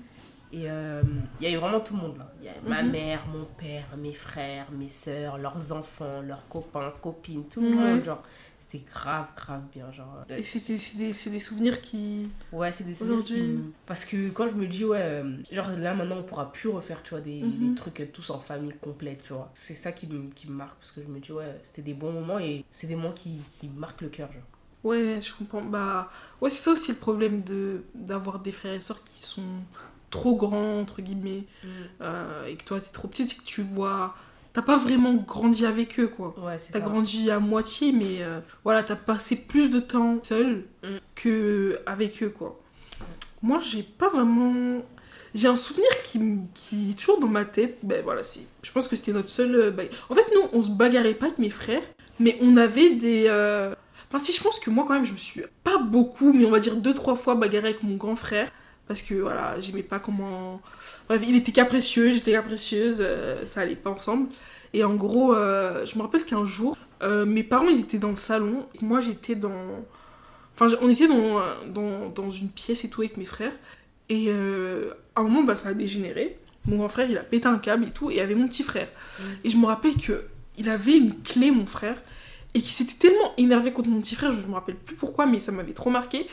Et 0.52 0.64
euh, 0.70 1.04
il 1.40 1.44
y 1.44 1.48
avait 1.48 1.58
vraiment 1.58 1.80
tout 1.80 1.96
le 1.96 2.02
monde 2.02 2.18
là. 2.18 2.34
Il 2.42 2.48
y 2.48 2.50
avait 2.50 2.60
ma 2.68 2.82
mère, 2.82 3.26
mon 3.28 3.46
père, 3.46 3.86
mes 3.96 4.14
frères, 4.14 4.66
mes 4.72 4.90
soeurs, 4.90 5.38
leurs 5.38 5.72
enfants, 5.72 6.22
leurs 6.22 6.48
copains, 6.50 6.92
copines, 7.04 7.46
tout 7.48 7.62
le 7.62 7.70
monde. 7.70 8.04
Genre, 8.04 8.24
c'était 8.72 8.86
grave, 8.92 9.28
grave 9.36 9.64
bien. 9.72 9.92
Genre, 9.92 10.26
euh, 10.30 10.38
Et 10.38 10.44
c'était 10.44 10.78
c'est 10.78 10.98
des, 10.98 11.14
c'est 11.14 11.30
des 11.30 11.40
souvenirs 11.40 11.82
qui. 11.82 12.30
ouais, 12.52 12.72
c'est 12.72 12.84
des 12.84 12.94
souvenirs 12.94 13.18
Aujourd'hui. 13.18 13.60
Parce 13.86 14.06
que 14.06 14.30
quand 14.30 14.48
je 14.48 14.54
me 14.54 14.68
dis, 14.68 14.86
ouais, 14.86 15.00
euh, 15.02 15.38
genre 15.52 15.70
là 15.78 15.94
maintenant 15.94 16.18
on 16.18 16.24
pourra 16.24 16.52
plus 16.52 16.70
refaire, 16.70 17.02
tu 17.04 17.12
vois, 17.12 17.22
des, 17.22 17.42
Mhm. 17.42 17.70
des 17.70 17.76
trucs 17.76 18.00
euh, 18.02 18.08
tous 18.12 18.30
en 18.30 18.40
famille 18.40 18.74
complète, 18.82 19.24
tu 19.24 19.34
vois. 19.34 19.50
C'est 19.54 19.74
ça 19.74 19.92
qui 19.92 20.08
me, 20.08 20.30
qui 20.32 20.48
me 20.48 20.54
marque 20.54 20.78
parce 20.80 20.92
que 20.92 21.02
je 21.02 21.08
me 21.08 21.20
dis, 21.20 21.32
ouais, 21.32 21.60
c'était 21.64 21.82
des 21.82 21.94
bons 21.94 22.12
moments 22.12 22.40
et 22.40 22.64
c'est 22.72 22.88
des 22.88 22.96
moments 22.96 23.14
qui, 23.14 23.40
qui 23.60 23.68
marquent 23.70 24.02
le 24.02 24.10
cœur, 24.10 24.32
genre. 24.32 24.44
Ouais, 24.84 25.20
je 25.22 25.34
comprends. 25.34 25.62
Bah, 25.62 26.10
ouais, 26.42 26.50
c'est 26.50 26.64
ça 26.64 26.72
aussi 26.72 26.92
le 26.92 26.98
problème 26.98 27.42
de 27.42 27.84
d'avoir 27.96 28.40
des 28.40 28.52
frères 28.52 28.74
et 28.76 28.80
sœurs 28.80 29.04
qui 29.04 29.22
sont 29.22 29.44
trop 30.10 30.36
grands, 30.36 30.80
entre 30.80 31.02
guillemets, 31.02 31.44
euh, 32.02 32.46
et 32.48 32.56
que 32.56 32.64
toi 32.64 32.80
t'es 32.80 32.90
trop 32.92 33.08
petite, 33.08 33.30
c'est 33.30 33.38
que 33.38 33.44
tu 33.44 33.62
vois. 33.62 34.16
T'as 34.54 34.62
pas 34.64 34.78
vraiment 34.78 35.14
grandi 35.14 35.66
avec 35.66 36.00
eux, 36.00 36.08
quoi. 36.08 36.34
Ouais, 36.44 36.58
c'est 36.58 36.74
T'as 36.74 36.80
grandi 36.80 37.30
à 37.30 37.40
moitié, 37.40 37.92
mais 37.92 38.22
euh, 38.22 38.40
voilà, 38.64 38.82
t'as 38.84 38.96
passé 38.96 39.36
plus 39.48 39.70
de 39.70 39.80
temps 39.80 40.20
seul 40.24 40.66
Mm. 40.84 40.88
que 41.16 41.80
avec 41.86 42.24
eux, 42.24 42.30
quoi. 42.30 42.60
Moi, 43.42 43.60
j'ai 43.60 43.84
pas 43.84 44.10
vraiment. 44.10 44.82
J'ai 45.36 45.48
un 45.48 45.56
souvenir 45.56 45.88
qui, 46.04 46.20
qui 46.56 46.92
est 46.92 46.94
toujours 47.00 47.20
dans 47.20 47.28
ma 47.28 47.46
tête. 47.46 47.78
Ben 47.84 48.02
voilà, 48.04 48.24
c'est. 48.24 48.42
Je 48.64 48.72
pense 48.72 48.88
que 48.88 48.96
c'était 48.96 49.14
notre 49.14 49.30
seul. 49.30 49.54
euh, 49.56 49.72
bagarre. 49.72 49.94
En 50.10 50.16
fait, 50.16 50.26
nous, 50.34 50.50
on 50.54 50.64
se 50.64 50.70
bagarrait 50.72 51.14
pas 51.14 51.28
avec 51.28 51.38
mes 51.38 51.52
frères, 51.52 51.84
mais 52.20 52.38
on 52.42 52.58
avait 52.58 52.92
des. 52.96 53.26
euh, 53.28 53.74
Enfin, 54.12 54.18
si 54.18 54.34
je 54.34 54.42
pense 54.42 54.60
que 54.60 54.72
moi, 54.72 54.86
quand 54.88 54.96
même, 54.96 55.06
je 55.06 55.12
me 55.14 55.18
suis 55.18 55.44
pas 55.64 55.78
beaucoup, 55.78 56.34
mais 56.34 56.44
on 56.46 56.50
va 56.50 56.60
dire 56.60 56.76
deux, 56.78 56.96
trois 56.96 57.16
fois 57.16 57.36
bagarré 57.36 57.70
avec 57.70 57.84
mon 57.84 57.96
grand 57.96 58.16
frère. 58.16 58.50
Parce 58.88 59.04
que 59.04 59.14
voilà, 59.14 59.60
j'aimais 59.62 59.84
pas 59.84 60.00
comment. 60.00 60.60
Bref, 61.10 61.24
il 61.28 61.36
était 61.36 61.52
capricieux, 61.52 62.14
j'étais 62.14 62.34
capricieuse, 62.34 63.00
euh, 63.02 63.44
ça 63.44 63.62
allait 63.62 63.76
pas 63.76 63.90
ensemble. 63.90 64.30
Et 64.74 64.84
en 64.84 64.94
gros, 64.94 65.34
euh, 65.34 65.84
je 65.84 65.98
me 65.98 66.04
rappelle 66.04 66.24
qu'un 66.24 66.46
jour, 66.46 66.78
euh, 67.02 67.26
mes 67.26 67.44
parents 67.44 67.68
ils 67.68 67.80
étaient 67.80 67.98
dans 67.98 68.12
le 68.12 68.16
salon, 68.16 68.68
et 68.80 68.86
moi 68.86 69.02
j'étais 69.02 69.34
dans. 69.34 69.84
Enfin, 70.54 70.76
on 70.82 70.90
était 70.90 71.08
dans, 71.08 71.42
dans, 71.74 72.10
dans 72.10 72.30
une 72.30 72.50
pièce 72.50 72.84
et 72.84 72.90
tout 72.90 73.02
avec 73.02 73.18
mes 73.18 73.26
frères. 73.26 73.54
Et 74.10 74.30
à 74.32 75.22
un 75.22 75.24
moment, 75.24 75.44
bah, 75.44 75.56
ça 75.56 75.70
a 75.70 75.74
dégénéré. 75.74 76.38
Mon 76.66 76.78
grand 76.78 76.90
frère, 76.90 77.10
il 77.10 77.18
a 77.18 77.24
pété 77.24 77.48
un 77.48 77.60
câble 77.60 77.86
et 77.86 77.92
tout, 77.92 78.12
et 78.12 78.16
il 78.16 78.18
y 78.18 78.22
avait 78.22 78.36
mon 78.36 78.48
petit 78.48 78.64
frère. 78.64 78.90
Et 79.44 79.50
je 79.50 79.58
me 79.58 79.66
rappelle 79.66 79.96
que 79.96 80.26
il 80.58 80.68
avait 80.68 80.98
une 80.98 81.22
clé, 81.22 81.52
mon 81.52 81.66
frère, 81.66 81.96
et 82.54 82.62
qu'il 82.62 82.74
s'était 82.74 82.96
tellement 82.96 83.34
énervé 83.38 83.72
contre 83.72 83.90
mon 83.90 84.02
petit 84.02 84.16
frère, 84.16 84.32
je 84.32 84.46
me 84.46 84.54
rappelle 84.54 84.76
plus 84.76 84.96
pourquoi, 84.96 85.26
mais 85.26 85.40
ça 85.40 85.52
m'avait 85.54 85.74
trop 85.74 85.90
marqué. 85.90 86.28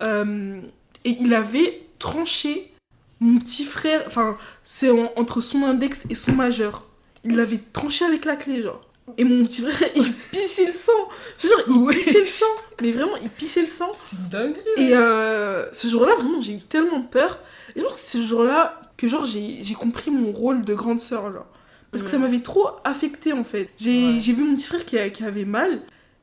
Et 0.00 1.10
il 1.20 1.34
avait 1.34 1.82
tranché 1.98 2.72
mon 3.20 3.38
petit 3.38 3.64
frère, 3.64 4.02
enfin, 4.06 4.36
c'est 4.64 4.90
en- 4.90 5.12
entre 5.16 5.40
son 5.40 5.62
index 5.64 6.06
et 6.10 6.14
son 6.14 6.32
majeur. 6.32 6.84
Il 7.24 7.36
l'avait 7.36 7.60
tranché 7.72 8.04
avec 8.04 8.24
la 8.24 8.36
clé, 8.36 8.62
genre. 8.62 8.82
Et 9.18 9.24
mon 9.24 9.44
petit 9.46 9.62
frère, 9.62 9.88
il 9.96 10.12
pissait 10.32 10.66
le 10.66 10.72
sang. 10.72 10.92
Je 11.38 11.46
dire, 11.46 11.56
il 11.68 11.96
pissait 11.96 12.20
le 12.20 12.26
sang. 12.26 12.46
Mais 12.82 12.92
vraiment, 12.92 13.16
il 13.22 13.30
pissait 13.30 13.62
le 13.62 13.68
sang. 13.68 13.92
C'est 14.10 14.28
dingue. 14.28 14.56
Et 14.76 14.90
euh, 14.94 15.70
ce 15.72 15.88
jour-là, 15.88 16.14
vraiment, 16.16 16.40
j'ai 16.40 16.54
eu 16.54 16.58
tellement 16.60 17.02
peur. 17.02 17.38
Et 17.74 17.82
c'est 17.94 18.18
ce 18.18 18.24
jour-là 18.26 18.80
que, 18.96 19.08
genre, 19.08 19.24
j'ai 19.24 19.58
j'ai 19.62 19.74
compris 19.74 20.10
mon 20.10 20.32
rôle 20.32 20.64
de 20.64 20.74
grande 20.74 21.00
sœur, 21.00 21.32
genre. 21.32 21.46
Parce 21.92 22.02
que 22.02 22.10
ça 22.10 22.18
m'avait 22.18 22.40
trop 22.42 22.68
affecté, 22.84 23.32
en 23.32 23.44
fait. 23.44 23.70
J'ai 23.78 24.14
Ouais. 24.14 24.20
j'ai 24.20 24.32
vu 24.32 24.44
mon 24.44 24.54
petit 24.56 24.66
frère 24.66 24.84
qui, 24.84 25.24
avait 25.24 25.44
mal. 25.44 25.80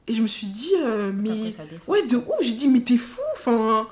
Et 0.07 0.13
je 0.13 0.21
me 0.21 0.27
suis 0.27 0.47
dit, 0.47 0.73
euh, 0.79 1.12
mais... 1.15 1.50
Après. 1.57 1.79
Ouais, 1.88 2.05
de 2.05 2.17
ouf, 2.17 2.25
j'ai 2.41 2.51
dit, 2.53 2.67
mais 2.67 2.81
t'es 2.81 2.97
fou, 2.97 3.21
enfin, 3.33 3.88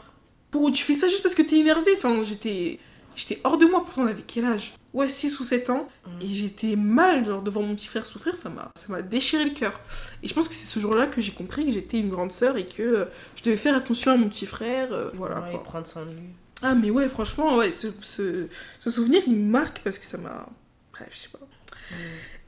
pour, 0.52 0.70
tu 0.72 0.84
fais 0.84 0.94
ça 0.94 1.08
juste 1.08 1.24
parce 1.24 1.34
que 1.36 1.42
t'es 1.42 1.56
énervé, 1.58 1.94
enfin, 1.96 2.22
j'étais, 2.24 2.80
j'étais 3.16 3.40
hors 3.44 3.58
de 3.58 3.66
moi, 3.66 3.84
pourtant 3.84 4.04
on 4.04 4.08
avait 4.08 4.24
quel 4.26 4.46
âge? 4.46 4.74
Ouais, 4.94 5.08
6 5.08 5.40
ou 5.40 5.44
7 5.44 5.70
ans, 5.70 5.88
Mm. 6.06 6.22
et 6.22 6.28
j'étais 6.28 6.76
mal, 6.76 7.26
genre, 7.26 7.42
devant 7.42 7.62
mon 7.62 7.76
petit 7.76 7.88
frère 7.88 8.06
souffrir, 8.06 8.36
ça 8.36 8.50
m'a, 8.50 8.70
ça 8.76 8.88
m'a 8.92 9.02
déchiré 9.02 9.46
le 9.46 9.52
cœur. 9.52 9.80
Et 10.24 10.28
je 10.28 10.34
pense 10.34 10.48
que 10.48 10.54
c'est 10.54 10.66
ce 10.66 10.80
jour-là 10.80 11.08
que 11.08 11.22
j'ai 11.22 11.32
compris 11.32 11.66
que 11.66 11.72
j'étais 11.72 11.98
une 12.00 12.10
grande 12.10 12.32
sœur 12.32 12.58
et 12.58 12.66
que 12.66 12.82
euh, 12.82 13.06
je 13.38 13.44
devais 13.44 13.56
faire 13.58 13.76
attention 13.76 14.12
à 14.12 14.18
mon 14.18 14.28
petit 14.28 14.46
frère, 14.46 14.92
euh, 14.92 15.10
voilà, 15.14 15.40
Ouais, 15.42 15.52
quoi. 15.52 15.64
prendre 15.64 15.88
soin 15.88 16.04
de 16.06 16.12
lui. 16.12 16.24
Ah, 16.62 16.74
mais 16.76 16.90
ouais, 16.90 17.08
franchement, 17.08 17.56
ouais, 17.58 17.72
ce, 17.72 17.88
ce, 18.02 18.48
ce 18.80 18.90
souvenir, 18.92 19.22
il 19.28 19.34
me 19.36 19.50
marque 19.50 19.80
parce 19.84 19.98
que 19.98 20.06
ça 20.06 20.18
m'a, 20.18 20.46
bref, 20.94 21.08
je 21.14 21.18
sais 21.20 21.30
pas. 21.30 21.40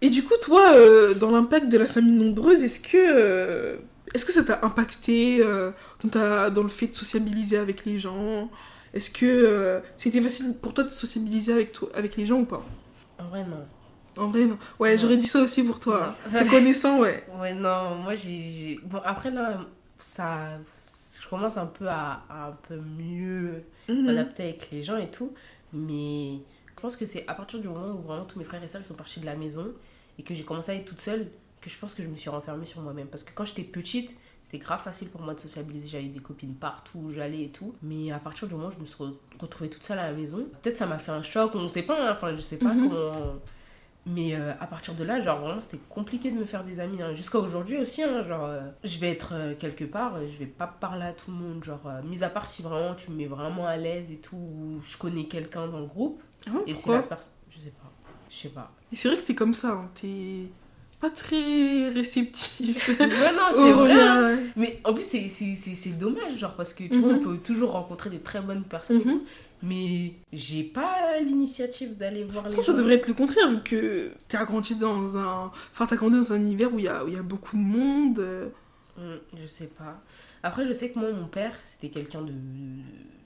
Et 0.01 0.09
du 0.09 0.23
coup, 0.23 0.33
toi, 0.41 0.73
euh, 0.75 1.13
dans 1.13 1.31
l'impact 1.31 1.69
de 1.69 1.77
la 1.77 1.85
famille 1.87 2.13
nombreuse, 2.17 2.61
est-ce 2.63 2.79
que, 2.81 3.79
est-ce 4.13 4.25
que 4.25 4.31
ça 4.33 4.43
t'a 4.43 4.59
impacté 4.63 5.39
dans, 6.03 6.09
ta- 6.09 6.49
dans 6.49 6.63
le 6.63 6.69
fait 6.69 6.87
de 6.87 6.93
sociabiliser 6.95 7.57
avec 7.57 7.85
les 7.85 7.99
gens? 7.99 8.51
Est-ce 8.93 9.09
que 9.09 9.25
euh, 9.25 9.79
c'était 9.97 10.21
facile 10.21 10.53
pour 10.61 10.73
toi 10.73 10.83
de 10.83 10.89
sociabiliser 10.89 11.53
avec, 11.53 11.71
toi, 11.71 11.89
avec 11.93 12.15
les 12.15 12.25
gens 12.25 12.39
ou 12.39 12.45
pas? 12.45 12.63
En 13.19 13.25
vrai, 13.29 13.43
non. 13.45 13.65
En 14.17 14.29
vrai, 14.29 14.45
non. 14.45 14.57
Ouais, 14.79 14.97
j'aurais 14.97 15.17
dit 15.17 15.25
ça 15.27 15.41
aussi 15.41 15.63
pour 15.63 15.79
toi. 15.79 16.15
Non. 16.31 16.39
Te 16.43 16.49
connaissant, 16.49 16.99
ouais. 16.99 17.23
Ouais, 17.39 17.53
non, 17.53 17.95
moi 17.95 18.13
j'ai. 18.15 18.79
Bon, 18.85 18.99
après 19.03 19.31
là, 19.31 19.61
ça. 19.97 20.59
Je 21.21 21.27
commence 21.29 21.57
un 21.57 21.65
peu 21.67 21.87
à, 21.87 22.23
à 22.29 22.47
un 22.49 22.57
peu 22.67 22.75
mieux 22.75 23.63
Mhm. 23.89 24.05
m'adapter 24.05 24.43
avec 24.43 24.69
les 24.71 24.83
gens 24.83 24.97
et 24.97 25.09
tout. 25.09 25.33
Mais 25.71 26.33
je 26.75 26.81
pense 26.81 26.95
que 26.95 27.05
c'est 27.07 27.25
à 27.27 27.33
partir 27.33 27.59
du 27.59 27.67
moment 27.67 27.93
où 27.95 28.01
vraiment 28.03 28.25
tous 28.25 28.37
mes 28.37 28.45
frères 28.45 28.63
et 28.63 28.67
sœurs 28.67 28.85
sont 28.85 28.93
partis 28.93 29.19
de 29.19 29.25
la 29.25 29.35
maison 29.35 29.71
et 30.19 30.23
que 30.23 30.33
j'ai 30.35 30.43
commencé 30.43 30.71
à 30.71 30.75
être 30.75 30.85
toute 30.85 31.01
seule 31.01 31.27
que 31.61 31.69
je 31.69 31.77
pense 31.79 31.93
que 31.95 32.03
je 32.03 32.07
me 32.07 32.15
suis 32.15 32.29
renfermée 32.29 32.65
sur 32.67 32.81
moi-même. 32.81 33.07
Parce 33.07 33.23
que 33.23 33.31
quand 33.33 33.45
j'étais 33.45 33.63
petite, 33.63 34.11
c'était 34.53 34.63
grave 34.65 34.81
facile 34.81 35.09
pour 35.09 35.21
moi 35.21 35.33
de 35.33 35.39
sociabiliser. 35.39 35.87
J'avais 35.89 36.03
des 36.05 36.19
copines 36.19 36.53
partout 36.53 36.99
où 37.05 37.11
j'allais 37.11 37.41
et 37.43 37.49
tout. 37.49 37.73
Mais 37.81 38.11
à 38.11 38.19
partir 38.19 38.47
du 38.47 38.53
moment 38.53 38.67
où 38.67 38.71
je 38.71 38.77
me 38.79 38.85
suis 38.85 39.03
re- 39.03 39.15
retrouvée 39.39 39.69
toute 39.69 39.83
seule 39.83 39.97
à 39.97 40.11
la 40.11 40.13
maison, 40.15 40.45
peut-être 40.61 40.77
ça 40.77 40.85
m'a 40.85 40.99
fait 40.99 41.11
un 41.11 41.23
choc, 41.23 41.51
on 41.55 41.67
sait 41.69 41.81
pas, 41.83 42.09
hein. 42.09 42.13
enfin 42.15 42.35
je 42.35 42.41
sais 42.41 42.57
pas 42.59 42.73
Mhm. 42.73 42.89
comment. 42.89 43.11
Mais 44.05 44.35
euh, 44.35 44.51
à 44.59 44.67
partir 44.67 44.93
de 44.95 45.03
là, 45.05 45.21
genre 45.21 45.39
vraiment, 45.39 45.61
c'était 45.61 45.79
compliqué 45.89 46.29
de 46.29 46.35
me 46.37 46.43
faire 46.45 46.63
des 46.65 46.79
amis. 46.81 47.01
hein. 47.01 47.13
Jusqu'à 47.13 47.39
aujourd'hui 47.39 47.77
aussi, 47.79 48.03
hein, 48.03 48.21
genre, 48.21 48.43
euh, 48.45 48.61
je 48.83 48.99
vais 48.99 49.09
être 49.09 49.31
euh, 49.33 49.55
quelque 49.57 49.85
part, 49.85 50.19
je 50.27 50.37
vais 50.37 50.45
pas 50.45 50.67
parler 50.67 51.05
à 51.05 51.13
tout 51.13 51.31
le 51.31 51.37
monde. 51.37 51.63
Genre, 51.63 51.79
mis 52.03 52.21
à 52.23 52.29
part 52.29 52.45
si 52.45 52.61
vraiment 52.61 52.95
tu 52.95 53.11
me 53.11 53.15
mets 53.15 53.27
vraiment 53.27 53.65
à 53.65 53.77
l'aise 53.77 54.11
et 54.11 54.17
tout, 54.17 54.35
ou 54.35 54.81
je 54.83 54.97
connais 54.97 55.23
quelqu'un 55.25 55.67
dans 55.67 55.79
le 55.79 55.85
groupe. 55.87 56.21
Ouais, 56.51 56.63
Et 56.67 56.75
c'est 56.75 56.91
la 56.91 57.01
personne. 57.03 57.31
Je 57.49 57.59
sais 57.59 57.71
pas. 57.71 57.91
Je 58.29 58.35
sais 58.35 58.49
pas. 58.49 58.71
C'est 58.91 59.07
vrai 59.07 59.17
que 59.17 59.23
t'es 59.25 59.35
comme 59.35 59.53
ça, 59.53 59.69
hein, 59.71 59.89
t'es 59.99 60.47
pas 61.03 61.09
très 61.09 61.89
réceptif. 61.89 62.87
ouais, 62.99 63.07
non, 63.07 63.49
c'est 63.51 63.71
vrai. 63.73 64.01
hein. 64.01 64.37
Mais 64.55 64.79
en 64.85 64.93
plus, 64.93 65.03
c'est- 65.03 65.27
c'est 65.29 65.55
c'est- 65.57 65.75
c'est 65.75 65.97
dommage, 65.97 66.37
genre, 66.37 66.55
parce 66.55 66.73
que 66.73 66.83
tu 66.83 66.93
Mhm. 66.95 67.01
vois, 67.01 67.13
on 67.15 67.19
peut 67.19 67.37
toujours 67.37 67.71
rencontrer 67.71 68.09
des 68.09 68.19
très 68.19 68.39
bonnes 68.41 68.63
personnes 68.63 69.01
et 69.01 69.05
Mhm. 69.05 69.11
tout. 69.11 69.23
Mais 69.65 70.13
j'ai 70.33 70.63
pas 70.63 71.19
l'initiative 71.21 71.97
d'aller 71.97 72.23
voir 72.23 72.45
les 72.47 72.51
Après, 72.53 72.63
ça 72.65 72.73
devrait 72.73 72.95
être 72.95 73.07
le 73.07 73.13
contraire, 73.13 73.49
vu 73.49 73.59
que 73.63 74.11
t'as 74.27 74.43
grandi 74.45 74.75
dans 74.75 75.17
un. 75.17 75.51
Enfin, 75.71 75.85
t'as 75.85 75.95
grandi 75.95 76.17
dans 76.17 76.33
un 76.33 76.37
univers 76.37 76.73
où 76.73 76.79
il 76.79 76.85
y 76.85 76.87
a, 76.89 77.03
où 77.05 77.07
y 77.09 77.15
a 77.17 77.21
beaucoup 77.21 77.55
de 77.57 77.61
monde. 77.61 78.51
Hum, 78.97 79.19
je 79.41 79.45
sais 79.47 79.67
pas. 79.67 80.01
Après, 80.43 80.65
je 80.65 80.73
sais 80.73 80.89
que 80.91 80.99
moi, 80.99 81.09
mon 81.11 81.27
père, 81.27 81.53
c'était 81.63 81.89
quelqu'un 81.89 82.21
de. 82.21 82.33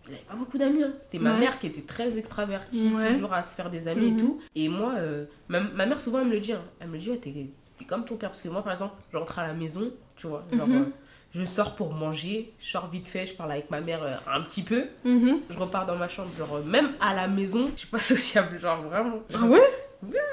Il 0.09 0.13
avait 0.13 0.23
pas 0.29 0.35
beaucoup 0.35 0.57
d'amis. 0.57 0.83
hein. 0.83 0.93
C'était 1.01 1.19
ma 1.19 1.33
mère 1.37 1.59
qui 1.59 1.67
était 1.67 1.81
très 1.81 2.17
extravertie, 2.17 2.89
Ouais. 2.95 3.13
toujours 3.13 3.33
à 3.33 3.43
se 3.43 3.53
faire 3.55 3.69
des 3.69 3.87
amis 3.89 4.11
Mhm. 4.11 4.17
et 4.17 4.21
tout. 4.21 4.39
Et 4.55 4.69
moi, 4.69 4.93
euh, 4.99 5.25
ma, 5.49 5.59
ma 5.59 5.85
mère, 5.85 5.99
souvent, 5.99 6.19
elle 6.21 6.27
me 6.27 6.33
le 6.33 6.39
dit. 6.39 6.53
hein. 6.53 6.61
Elle 6.79 6.87
me 6.89 6.97
dit, 6.97 7.09
ouais, 7.09 7.17
t'es 7.17 7.33
t'es 7.77 7.85
comme 7.85 8.05
ton 8.05 8.15
père. 8.15 8.29
Parce 8.29 8.41
que 8.41 8.49
moi, 8.49 8.63
par 8.63 8.73
exemple, 8.73 8.95
je 9.11 9.17
rentre 9.17 9.39
à 9.39 9.47
la 9.47 9.53
maison, 9.53 9.91
tu 10.15 10.27
vois. 10.27 10.43
Genre, 10.51 10.67
Mhm. 10.67 10.75
euh, 10.81 10.85
je 11.33 11.43
sors 11.43 11.75
pour 11.75 11.93
manger, 11.93 12.53
je 12.59 12.69
sors 12.71 12.87
vite 12.89 13.07
fait, 13.07 13.25
je 13.25 13.33
parle 13.35 13.51
avec 13.51 13.69
ma 13.69 13.81
mère 13.81 14.01
euh, 14.03 14.15
un 14.27 14.41
petit 14.41 14.63
peu. 14.63 14.85
Mhm. 15.03 15.39
Je 15.49 15.57
repars 15.57 15.85
dans 15.85 15.95
ma 15.95 16.07
chambre, 16.07 16.29
genre, 16.37 16.55
euh, 16.55 16.63
même 16.63 16.91
à 16.99 17.13
la 17.13 17.27
maison, 17.27 17.69
je 17.75 17.79
suis 17.81 17.87
pas 17.89 17.99
sociable, 17.99 18.59
genre, 18.59 18.81
vraiment. 18.83 19.19
Ah 19.33 19.45
ouais 19.45 19.61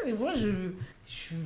Et 0.06 0.12
moi, 0.12 0.32
je. 0.34 0.48
je 1.06 1.34
tu 1.34 1.36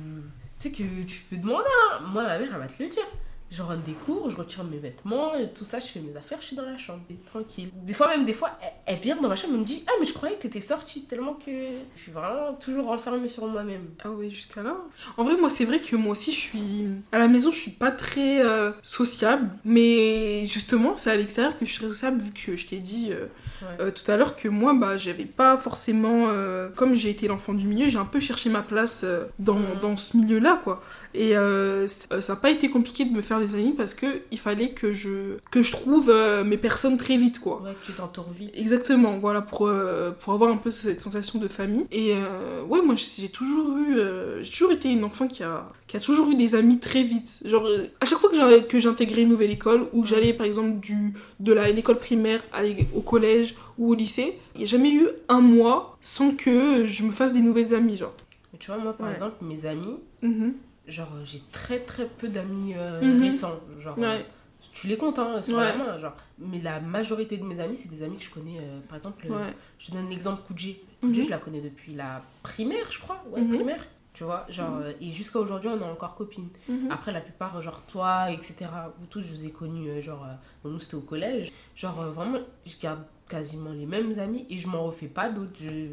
sais 0.57 0.71
que 0.71 1.03
tu 1.03 1.21
peux 1.29 1.37
demander, 1.37 1.63
hein. 1.93 1.99
Moi, 2.11 2.23
ma 2.23 2.37
mère, 2.37 2.49
elle 2.53 2.59
va 2.59 2.67
te 2.67 2.83
le 2.83 2.89
dire. 2.89 3.05
Je 3.51 3.63
rentre 3.63 3.81
des 3.81 3.93
cours, 3.93 4.29
je 4.29 4.35
retire 4.35 4.63
mes 4.63 4.77
vêtements, 4.77 5.31
tout 5.55 5.65
ça, 5.65 5.79
je 5.79 5.87
fais 5.87 5.99
mes 5.99 6.15
affaires, 6.15 6.37
je 6.39 6.45
suis 6.47 6.55
dans 6.55 6.65
la 6.65 6.77
chambre, 6.77 7.01
tranquille. 7.31 7.69
Des 7.83 7.93
fois, 7.93 8.09
même 8.09 8.23
des 8.25 8.33
fois, 8.33 8.51
elle, 8.61 8.69
elle 8.95 8.99
vient 8.99 9.15
dans 9.19 9.27
ma 9.27 9.35
chambre 9.35 9.55
et 9.55 9.57
me 9.57 9.63
dit 9.63 9.83
Ah, 9.87 9.91
mais 9.99 10.05
je 10.05 10.13
croyais 10.13 10.35
que 10.35 10.43
t'étais 10.43 10.61
sortie, 10.61 11.05
tellement 11.05 11.33
que 11.33 11.51
je 11.95 12.01
suis 12.01 12.11
vraiment 12.11 12.53
toujours 12.59 12.85
renfermée 12.85 13.27
sur 13.27 13.47
moi-même. 13.47 13.87
Ah 14.03 14.11
ouais, 14.11 14.29
jusqu'à 14.29 14.61
là. 14.61 14.75
En 15.17 15.23
vrai, 15.23 15.35
moi, 15.35 15.49
c'est 15.49 15.65
vrai 15.65 15.79
que 15.79 15.95
moi 15.95 16.11
aussi, 16.11 16.31
je 16.31 16.37
suis. 16.39 16.83
À 17.11 17.17
la 17.17 17.27
maison, 17.27 17.51
je 17.51 17.57
suis 17.57 17.71
pas 17.71 17.91
très 17.91 18.41
euh, 18.45 18.71
sociable. 18.83 19.49
Mais 19.65 20.45
justement, 20.45 20.95
c'est 20.95 21.09
à 21.09 21.15
l'extérieur 21.15 21.57
que 21.57 21.65
je 21.65 21.71
suis 21.71 21.79
très 21.79 21.87
sociable, 21.89 22.21
vu 22.21 22.31
que 22.31 22.55
je 22.55 22.67
t'ai 22.67 22.77
dit 22.77 23.07
euh, 23.11 23.25
Ouais. 23.61 23.67
euh, 23.87 23.91
tout 23.91 24.09
à 24.09 24.15
l'heure 24.15 24.35
que 24.37 24.47
moi, 24.47 24.73
bah, 24.73 24.95
j'avais 24.97 25.25
pas 25.25 25.57
forcément. 25.57 26.27
comme 26.75 26.93
j'ai 26.93 27.09
été 27.09 27.27
l'enfant 27.27 27.53
du 27.53 27.65
milieu, 27.67 27.89
j'ai 27.89 27.97
un 27.97 28.05
peu 28.05 28.19
cherché 28.19 28.49
ma 28.49 28.61
place 28.61 29.03
dans, 29.39 29.55
Mhm. 29.59 29.79
dans 29.81 29.97
ce 29.97 30.15
milieu-là, 30.17 30.61
quoi. 30.63 30.81
Et 31.13 31.33
ça 31.33 32.33
n'a 32.33 32.39
pas 32.39 32.51
été 32.51 32.69
compliqué 32.69 33.05
de 33.05 33.11
me 33.11 33.21
faire 33.21 33.38
des 33.39 33.55
amis 33.55 33.73
parce 33.73 33.93
que 33.93 34.05
il 34.31 34.37
fallait 34.39 34.69
que 34.71 34.91
je, 34.93 35.37
que 35.51 35.61
je 35.61 35.71
trouve 35.71 36.09
euh, 36.09 36.43
mes 36.43 36.57
personnes 36.57 36.97
très 36.97 37.17
vite, 37.17 37.39
quoi. 37.39 37.61
Ouais, 37.63 37.71
que 37.81 37.85
tu 37.85 37.93
t'entoures 37.93 38.29
vite. 38.37 38.51
Exactement, 38.55 39.17
voilà, 39.19 39.41
pour, 39.41 39.67
euh, 39.67 40.11
pour 40.11 40.33
avoir 40.33 40.51
un 40.51 40.57
peu 40.57 40.71
cette 40.71 41.01
sensation 41.01 41.39
de 41.39 41.47
famille. 41.47 41.85
Et 41.91 42.13
euh, 42.15 42.61
ouais, 42.63 42.81
moi 42.81 42.95
j'ai 42.95 43.29
toujours 43.29 43.77
eu. 43.77 43.97
j'ai 44.41 44.51
toujours 44.51 44.71
été 44.71 44.89
une 44.89 45.03
enfant 45.03 45.27
qui 45.27 45.43
a, 45.43 45.69
qui 45.87 45.97
a 45.97 45.99
toujours 45.99 46.29
eu 46.29 46.35
des 46.35 46.55
amis 46.55 46.79
très 46.79 47.03
vite. 47.03 47.39
Genre, 47.45 47.67
à 47.99 48.05
chaque 48.05 48.19
fois 48.19 48.29
que 48.29 48.79
j'intégrais 48.79 49.21
une 49.23 49.29
nouvelle 49.29 49.51
école, 49.51 49.87
ou 49.93 50.03
que 50.03 50.07
j'allais 50.07 50.33
par 50.33 50.45
exemple 50.45 50.79
du, 50.79 51.13
de 51.39 51.53
la- 51.53 51.71
l'école 51.71 51.97
primaire 51.97 52.41
à 52.53 52.61
au 52.93 53.01
collège 53.01 53.55
ou 53.77 53.91
au 53.91 53.95
lycée, 53.95 54.37
il 54.55 54.59
n'y 54.59 54.63
a 54.65 54.67
jamais 54.67 54.91
eu 54.91 55.07
un 55.29 55.41
mois 55.41 55.97
sans 56.01 56.31
que 56.31 56.85
je 56.87 57.03
me 57.03 57.11
fasse 57.11 57.33
des 57.33 57.39
nouvelles 57.41 57.73
amies, 57.73 57.97
genre. 57.97 58.13
Tu 58.59 58.71
vois, 58.71 58.77
moi, 58.77 58.93
par 58.93 59.07
Ouais. 59.07 59.13
exemple, 59.13 59.35
mes 59.41 59.65
amis, 59.65 59.95
Mhm. 60.21 60.53
Genre, 60.89 61.09
j'ai 61.23 61.41
très 61.51 61.79
très 61.79 62.05
peu 62.07 62.27
d'amis 62.29 62.73
euh, 62.75 63.01
Mhm. 63.01 63.21
récents. 63.21 63.59
Genre, 63.79 63.95
euh, 63.97 64.01
Ouais. 64.01 64.25
tu 64.73 64.87
les 64.87 64.97
comptes, 64.97 65.19
hein, 65.19 65.41
sur 65.41 65.57
Ouais. 65.57 65.63
la 65.63 65.75
main, 65.77 65.99
genre. 65.99 66.13
Mais 66.37 66.59
la 66.59 66.79
majorité 66.79 67.37
de 67.37 67.43
mes 67.43 67.59
amis, 67.59 67.77
c'est 67.77 67.89
des 67.89 68.03
amis 68.03 68.17
que 68.17 68.23
je 68.23 68.29
connais, 68.29 68.59
euh, 68.59 68.79
par 68.87 68.97
exemple. 68.97 69.25
euh, 69.29 69.35
Ouais. 69.47 69.53
Je 69.77 69.91
donne 69.91 70.09
l'exemple. 70.09 70.41
Koudjé, 70.45 70.81
Mhm. 71.01 71.13
je 71.13 71.29
la 71.29 71.37
connais 71.37 71.61
depuis 71.61 71.93
la 71.93 72.21
primaire, 72.43 72.89
je 72.91 72.99
crois. 72.99 73.23
Ouais, 73.31 73.41
Mhm. 73.41 73.55
primaire. 73.55 73.85
Tu 74.11 74.23
vois, 74.23 74.45
genre, 74.49 74.79
euh, 74.81 74.91
et 74.99 75.11
jusqu'à 75.11 75.39
aujourd'hui, 75.39 75.69
on 75.69 75.79
est 75.79 75.89
encore 75.89 76.15
copines. 76.15 76.49
Mhm. 76.67 76.89
Après, 76.91 77.11
la 77.11 77.21
plupart, 77.21 77.61
genre 77.61 77.81
toi, 77.87 78.31
etc., 78.31 78.65
vous 78.99 79.05
tous, 79.05 79.21
je 79.21 79.31
vous 79.31 79.45
ai 79.45 79.51
connus, 79.51 79.87
euh, 79.89 80.01
genre, 80.01 80.23
euh, 80.25 80.33
bon, 80.63 80.71
nous 80.71 80.79
c'était 80.79 80.95
au 80.95 81.01
collège. 81.01 81.51
Genre, 81.75 82.01
euh, 82.01 82.09
vraiment, 82.11 82.39
je 82.65 82.73
garde 82.81 83.03
quasiment 83.29 83.71
les 83.71 83.85
mêmes 83.85 84.17
amis 84.19 84.45
et 84.49 84.57
je 84.57 84.67
m'en 84.67 84.83
refais 84.85 85.07
pas 85.07 85.29
d'autres. 85.29 85.53
Je... 85.61 85.89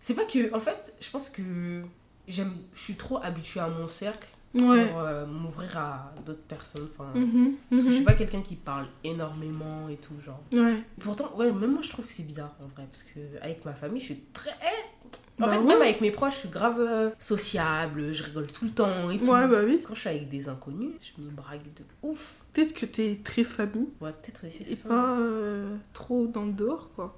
C'est 0.00 0.14
pas 0.14 0.24
que, 0.24 0.52
en 0.54 0.60
fait, 0.60 0.92
je 1.00 1.08
pense 1.10 1.30
que 1.30 1.82
j'aime, 2.26 2.52
je 2.74 2.80
suis 2.80 2.96
trop 2.96 3.18
habituée 3.22 3.60
à 3.60 3.68
mon 3.68 3.86
cercle 3.88 4.26
Ouais. 4.52 4.88
pour 4.88 4.98
euh, 5.00 5.26
m'ouvrir 5.26 5.76
à 5.78 6.12
d'autres 6.26 6.42
personnes. 6.42 6.88
Enfin, 6.98 7.10
Mhm. 7.14 7.52
parce 7.70 7.82
que 7.82 7.88
je 7.88 7.92
suis 7.94 8.00
Mhm. 8.00 8.06
pas 8.06 8.14
quelqu'un 8.14 8.40
qui 8.40 8.56
parle 8.56 8.86
énormément 9.04 9.88
et 9.88 9.96
tout, 9.96 10.14
genre. 10.24 10.40
Ouais. 10.52 10.82
Pourtant, 11.00 11.30
ouais, 11.36 11.52
même 11.52 11.72
moi 11.72 11.82
je 11.82 11.90
trouve 11.90 12.06
que 12.06 12.12
c'est 12.12 12.26
bizarre 12.26 12.54
en 12.64 12.66
vrai, 12.68 12.84
parce 12.90 13.04
que 13.04 13.20
avec 13.42 13.64
ma 13.64 13.72
famille, 13.74 14.00
je 14.00 14.06
suis 14.06 14.22
très. 14.32 14.50
En 15.38 15.44
Bah 15.46 15.52
fait, 15.52 15.58
ouais. 15.58 15.64
même 15.64 15.80
avec 15.80 16.00
mes 16.02 16.10
proches, 16.10 16.34
je 16.34 16.38
suis 16.40 16.48
grave 16.50 16.80
euh, 16.80 17.10
sociable, 17.18 18.12
je 18.12 18.22
rigole 18.24 18.46
tout 18.48 18.64
le 18.66 18.72
temps 18.72 19.08
et 19.10 19.18
tout. 19.18 19.30
Ouais, 19.30 19.46
bah 19.48 19.60
oui. 19.64 19.80
Quand 19.86 19.94
je 19.94 20.00
suis 20.00 20.08
avec 20.10 20.28
des 20.28 20.48
inconnus, 20.48 20.90
je 21.16 21.22
me 21.22 21.30
brague 21.30 21.62
de 21.62 21.84
ouf. 22.02 22.34
Peut-être 22.52 22.74
que 22.74 22.84
t'es 22.86 23.20
très 23.24 23.44
famille 23.44 23.88
Ouais, 24.00 24.10
peut-être 24.12 24.46
aussi, 24.46 24.62
et 24.64 24.66
c'est 24.66 24.76
ça. 24.76 24.88
pas 24.88 25.16
euh, 25.18 25.76
trop 25.94 26.26
dans 26.26 26.44
le 26.44 26.52
dehors, 26.52 26.90
quoi. 26.94 27.16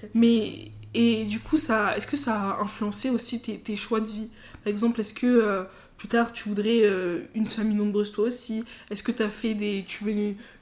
C'est 0.00 0.14
Mais, 0.14 0.70
et 0.94 1.24
du 1.24 1.40
coup, 1.40 1.56
ça, 1.56 1.96
est-ce 1.96 2.06
que 2.06 2.16
ça 2.16 2.34
a 2.40 2.60
influencé 2.60 3.10
aussi 3.10 3.40
tes, 3.40 3.58
tes 3.58 3.76
choix 3.76 4.00
de 4.00 4.06
vie? 4.06 4.28
Par 4.62 4.70
exemple, 4.72 5.00
est-ce 5.00 5.14
que 5.14 5.26
euh, 5.26 5.64
plus 5.96 6.08
tard 6.08 6.32
tu 6.32 6.48
voudrais 6.48 6.80
euh, 6.82 7.20
une 7.34 7.46
famille 7.46 7.76
nombreuse 7.76 8.12
toi 8.12 8.26
aussi 8.26 8.64
Est-ce 8.90 9.02
que 9.02 9.12
tu 9.12 9.22
as 9.22 9.30
fait 9.30 9.54
des. 9.54 9.84
Tu 9.86 10.04
veux 10.04 10.12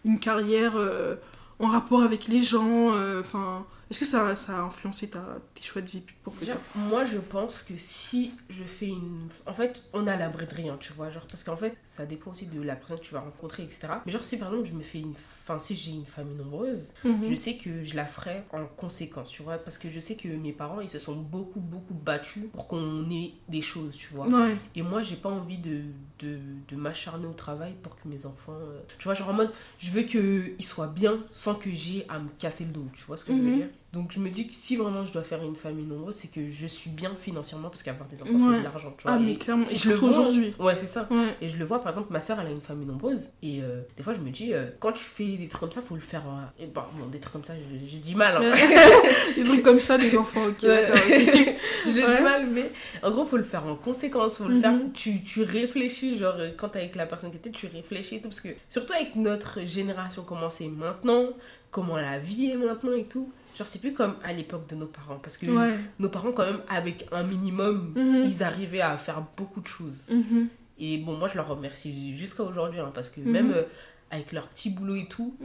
une, 0.04 0.18
carrière 0.20 0.74
euh, 0.76 1.16
en 1.58 1.66
rapport 1.66 2.02
avec 2.02 2.28
les 2.28 2.42
gens 2.42 2.94
euh, 2.94 3.20
Enfin, 3.20 3.66
est-ce 3.90 3.98
que 3.98 4.04
ça, 4.04 4.34
ça 4.36 4.58
a 4.58 4.60
influencé 4.62 5.08
ta, 5.08 5.38
tes 5.54 5.62
choix 5.62 5.82
de 5.82 5.88
vie 5.88 6.02
pour 6.22 6.32
plus 6.34 6.46
Déjà, 6.46 6.58
tard 6.58 6.62
moi 6.74 7.04
je 7.04 7.18
pense 7.18 7.62
que 7.62 7.74
si 7.76 8.32
je 8.48 8.62
fais 8.64 8.88
une. 8.88 9.28
En 9.46 9.52
fait, 9.52 9.82
on 9.92 10.06
a 10.06 10.16
l'abri 10.16 10.46
de 10.46 10.54
rien, 10.54 10.76
tu 10.78 10.92
vois. 10.94 11.10
Genre, 11.10 11.26
parce 11.26 11.44
qu'en 11.44 11.56
fait, 11.56 11.76
ça 11.84 12.06
dépend 12.06 12.30
aussi 12.30 12.46
de 12.46 12.60
la 12.62 12.76
personne 12.76 12.98
que 12.98 13.04
tu 13.04 13.14
vas 13.14 13.20
rencontrer, 13.20 13.62
etc. 13.64 13.88
Mais 14.06 14.12
genre, 14.12 14.24
si 14.24 14.38
par 14.38 14.48
exemple, 14.48 14.68
je 14.68 14.74
me 14.74 14.82
fais 14.82 15.00
une. 15.00 15.12
Enfin, 15.42 15.58
si 15.58 15.76
j'ai 15.76 15.90
une 15.92 16.06
famille 16.06 16.36
nombreuse, 16.36 16.94
Mhm. 17.04 17.26
je 17.30 17.34
sais 17.34 17.56
que 17.58 17.84
je 17.84 17.94
la 17.96 18.06
ferai 18.06 18.44
en 18.52 18.64
conséquence, 18.66 19.28
tu 19.30 19.42
vois. 19.42 19.58
Parce 19.58 19.76
que 19.76 19.90
je 19.90 20.00
sais 20.00 20.14
que 20.16 20.28
mes 20.28 20.52
parents, 20.52 20.80
ils 20.80 20.88
se 20.88 20.98
sont 20.98 21.16
beaucoup, 21.16 21.60
beaucoup 21.60 21.92
battus 21.94 22.44
pour 22.52 22.66
qu'on 22.66 23.10
ait 23.10 23.32
des 23.48 23.60
choses, 23.60 23.96
tu 23.96 24.08
vois. 24.14 24.26
Ouais. 24.26 24.56
Et 24.74 24.80
moi, 24.82 25.02
j'ai 25.02 25.16
pas 25.16 25.28
envie 25.28 25.58
de, 25.58 25.82
de, 26.20 26.38
de 26.68 26.76
m'acharner 26.76 27.26
au 27.26 27.32
travail 27.34 27.74
pour 27.82 27.94
que 27.96 28.08
mes 28.08 28.24
enfants. 28.24 28.52
euh, 28.54 28.80
Tu 28.98 29.04
vois, 29.04 29.12
genre 29.14 29.28
en 29.28 29.34
mode, 29.34 29.52
je 29.78 29.90
veux 29.90 30.02
qu'ils 30.02 30.54
soient 30.64 30.86
bien 30.86 31.18
sans 31.32 31.54
que 31.54 31.70
j'ai 31.70 32.06
à 32.08 32.18
me 32.18 32.28
casser 32.38 32.64
le 32.64 32.70
dos, 32.72 32.86
tu 32.94 33.04
vois 33.04 33.16
ce 33.18 33.24
que 33.26 33.32
je 33.32 33.38
Mhm. 33.38 33.44
veux 33.44 33.52
dire? 33.52 33.68
Donc, 33.94 34.12
je 34.12 34.18
me 34.18 34.28
dis 34.28 34.46
que 34.48 34.54
si 34.54 34.76
vraiment 34.76 35.04
je 35.04 35.12
dois 35.12 35.22
faire 35.22 35.42
une 35.42 35.54
famille 35.54 35.86
nombreuse, 35.86 36.16
c'est 36.16 36.28
que 36.30 36.48
je 36.50 36.66
suis 36.66 36.90
bien 36.90 37.12
financièrement 37.18 37.68
parce 37.68 37.82
qu'avoir 37.82 38.08
des 38.08 38.20
enfants, 38.22 38.32
c'est 38.50 38.58
de 38.58 38.64
l'argent, 38.64 38.92
tu 38.98 39.04
vois. 39.04 39.12
Ah, 39.12 39.18
mais 39.18 39.32
Et- 39.32 39.36
clairement. 39.38 39.66
Et 39.70 39.76
je 39.76 39.88
le 39.88 39.94
vois. 39.94 40.08
aujourd'hui. 40.08 40.52
Ouais, 40.58 40.74
c'est 40.74 40.86
ça. 40.88 41.06
Ouais. 41.10 41.36
Et 41.40 41.48
je 41.48 41.56
le 41.56 41.64
vois, 41.64 41.78
par 41.80 41.92
exemple, 41.92 42.12
ma 42.12 42.20
soeur, 42.20 42.38
elle 42.40 42.48
a 42.48 42.50
une 42.50 42.60
famille 42.60 42.86
nombreuse. 42.86 43.28
Et 43.42 43.60
euh, 43.62 43.82
des 43.96 44.02
fois, 44.02 44.12
je 44.12 44.18
me 44.20 44.30
dis, 44.30 44.52
euh, 44.52 44.66
quand 44.80 44.92
tu 44.92 45.04
fais 45.04 45.36
des 45.36 45.46
trucs 45.48 45.60
comme 45.60 45.72
ça, 45.72 45.80
faut 45.80 45.94
le 45.94 46.00
faire. 46.00 46.22
euh, 46.26 46.62
et 46.64 46.66
bon, 46.66 46.82
bon, 46.98 47.06
des 47.06 47.20
trucs 47.20 47.32
comme 47.32 47.44
ça, 47.44 47.54
j'ai 47.88 47.98
du 47.98 48.14
mal. 48.14 48.36
hein. 48.36 48.52
Des 49.36 49.44
trucs 49.44 49.62
comme 49.62 49.80
ça, 49.80 49.96
des 49.98 50.16
enfants, 50.16 50.44
ok. 50.46 50.62
Ouais. 50.64 50.88
d'accord, 50.88 50.96
ok. 50.96 51.54
J'ai 51.86 51.92
du 51.92 52.22
mal, 52.22 52.48
mais 52.50 52.70
en 53.02 53.10
gros, 53.10 53.26
faut 53.26 53.36
le 53.36 53.42
faire 53.44 53.64
en 53.66 53.76
conséquence. 53.76 54.38
Faut 54.38 54.44
le 54.48 54.54
Mhm. 54.56 54.60
faire. 54.60 54.74
Tu, 54.94 55.22
tu 55.22 55.42
réfléchis, 55.42 56.18
genre, 56.18 56.34
quand 56.56 56.70
t'es 56.70 56.80
avec 56.80 56.96
la 56.96 57.06
personne 57.06 57.30
qui 57.30 57.36
était, 57.36 57.50
tu 57.50 57.66
réfléchis 57.66 58.16
et 58.16 58.20
tout. 58.20 58.28
Parce 58.28 58.40
que, 58.40 58.48
surtout 58.70 58.92
avec 58.94 59.16
notre 59.16 59.60
génération, 59.66 60.24
comment 60.26 60.50
c'est 60.50 60.66
maintenant, 60.68 61.26
comment 61.70 61.96
la 61.96 62.18
vie 62.18 62.50
est 62.50 62.56
maintenant 62.56 62.92
et 62.92 63.04
tout. 63.04 63.30
Genre, 63.56 63.66
c'est 63.66 63.78
plus 63.80 63.92
comme 63.94 64.16
à 64.24 64.32
l'époque 64.32 64.68
de 64.68 64.74
nos 64.74 64.86
parents. 64.86 65.18
Parce 65.22 65.36
que 65.36 65.46
Ouais. 65.46 65.74
nos 65.98 66.08
parents, 66.08 66.32
quand 66.32 66.44
même, 66.44 66.60
avec 66.68 67.06
un 67.12 67.22
minimum, 67.22 67.92
Mhm. 67.96 68.24
ils 68.26 68.42
arrivaient 68.42 68.80
à 68.80 68.98
faire 68.98 69.22
beaucoup 69.36 69.60
de 69.60 69.66
choses. 69.66 70.10
Mhm. 70.10 70.48
Et 70.78 70.98
bon, 70.98 71.16
moi, 71.16 71.28
je 71.28 71.36
leur 71.36 71.46
remercie 71.48 72.16
jusqu'à 72.16 72.42
aujourd'hui. 72.42 72.80
hein, 72.80 72.90
parce 72.94 73.10
que 73.10 73.20
Mhm. 73.20 73.30
même 73.30 73.52
euh, 73.52 73.62
avec 74.10 74.32
leur 74.32 74.48
petit 74.48 74.70
boulot 74.70 74.96
et 74.96 75.06
tout. 75.06 75.36